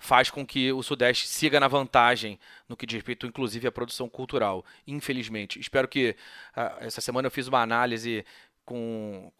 faz 0.00 0.30
com 0.30 0.44
que 0.44 0.72
o 0.72 0.82
Sudeste 0.82 1.28
siga 1.28 1.60
na 1.60 1.68
vantagem 1.68 2.40
no 2.66 2.76
que 2.76 2.86
diz 2.86 2.96
respeito, 2.96 3.26
inclusive, 3.26 3.68
à 3.68 3.70
produção 3.70 4.08
cultural. 4.08 4.64
Infelizmente. 4.86 5.60
Espero 5.60 5.86
que. 5.86 6.16
Uh, 6.56 6.84
essa 6.86 7.02
semana 7.02 7.26
eu 7.26 7.30
fiz 7.30 7.46
uma 7.46 7.60
análise 7.60 8.24
com, 8.64 9.30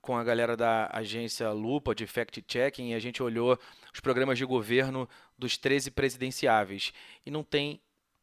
com 0.00 0.16
a 0.16 0.22
galera 0.22 0.56
da 0.56 0.90
agência 0.92 1.50
Lupa 1.50 1.94
de 1.94 2.06
fact-checking 2.06 2.90
e 2.90 2.94
a 2.94 2.98
gente 2.98 3.22
olhou 3.22 3.58
os 3.92 4.00
programas 4.00 4.36
de 4.36 4.44
governo 4.44 5.08
dos 5.38 5.56
13 5.56 5.90
presidenciáveis. 5.90 6.92
E 7.24 7.30
não 7.30 7.42
tem 7.42 7.80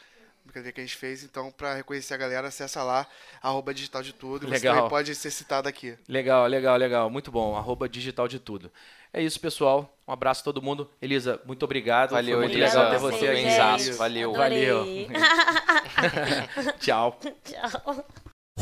brincadeira 0.45 0.73
que 0.73 0.81
a 0.81 0.85
gente 0.85 0.97
fez. 0.97 1.23
Então, 1.23 1.51
para 1.51 1.75
reconhecer 1.75 2.15
a 2.15 2.17
galera, 2.17 2.49
acessa 2.49 2.83
lá, 2.83 3.07
arroba 3.43 3.73
digital 3.73 4.03
de 4.03 4.13
tudo. 4.13 4.47
Legal. 4.47 4.59
Você 4.59 4.67
também 4.69 4.89
pode 4.89 5.15
ser 5.15 5.31
citado 5.31 5.69
aqui. 5.69 5.97
Legal, 6.09 6.47
legal, 6.47 6.77
legal. 6.77 7.11
Muito 7.11 7.31
bom. 7.31 7.57
Arroba 7.57 7.89
digital 7.89 8.27
de 8.27 8.39
tudo. 8.39 8.71
É 9.13 9.23
isso, 9.23 9.41
pessoal. 9.41 9.93
Um 10.07 10.13
abraço 10.13 10.41
a 10.41 10.45
todo 10.45 10.63
mundo. 10.63 10.89
Elisa, 11.01 11.41
muito 11.47 11.65
obrigado. 11.65 12.11
Valeu, 12.11 12.39
Foi 12.39 12.47
muito 12.47 12.59
Elisa. 12.59 12.79
legal 12.79 12.91
ter 12.91 12.99
você 12.99 13.29
aqui. 13.29 13.91
Valeu. 13.93 14.33
Valeu. 14.33 14.85
Tchau. 16.81 17.19
Tchau. 17.45 18.05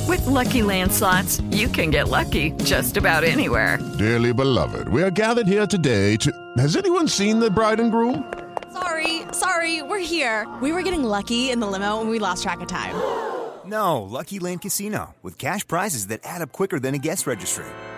With 0.06 0.24
lucky 0.26 0.62
landslots, 0.62 1.42
you 1.52 1.68
can 1.68 1.90
get 1.90 2.08
lucky 2.08 2.52
just 2.64 2.96
about 2.96 3.24
anywhere. 3.24 3.78
Dearly 3.98 4.32
beloved, 4.32 4.88
we 4.88 5.02
are 5.02 5.10
gathered 5.10 5.46
here 5.48 5.66
today 5.66 6.16
to. 6.18 6.30
Has 6.56 6.76
anyone 6.76 7.08
seen 7.08 7.40
the 7.40 7.50
bride 7.50 7.80
and 7.80 7.90
groom? 7.90 8.24
Sorry, 8.72 9.22
sorry, 9.32 9.82
we're 9.82 9.98
here. 9.98 10.46
We 10.62 10.72
were 10.72 10.82
getting 10.82 11.02
lucky 11.02 11.50
in 11.50 11.58
the 11.60 11.66
limo 11.66 12.00
and 12.00 12.08
we 12.10 12.18
lost 12.18 12.42
track 12.42 12.60
of 12.60 12.68
time. 12.68 12.94
No, 13.66 14.02
Lucky 14.02 14.38
Land 14.38 14.62
Casino, 14.62 15.14
with 15.22 15.36
cash 15.36 15.66
prizes 15.66 16.06
that 16.06 16.20
add 16.24 16.40
up 16.42 16.52
quicker 16.52 16.78
than 16.80 16.94
a 16.94 16.98
guest 16.98 17.26
registry. 17.26 17.66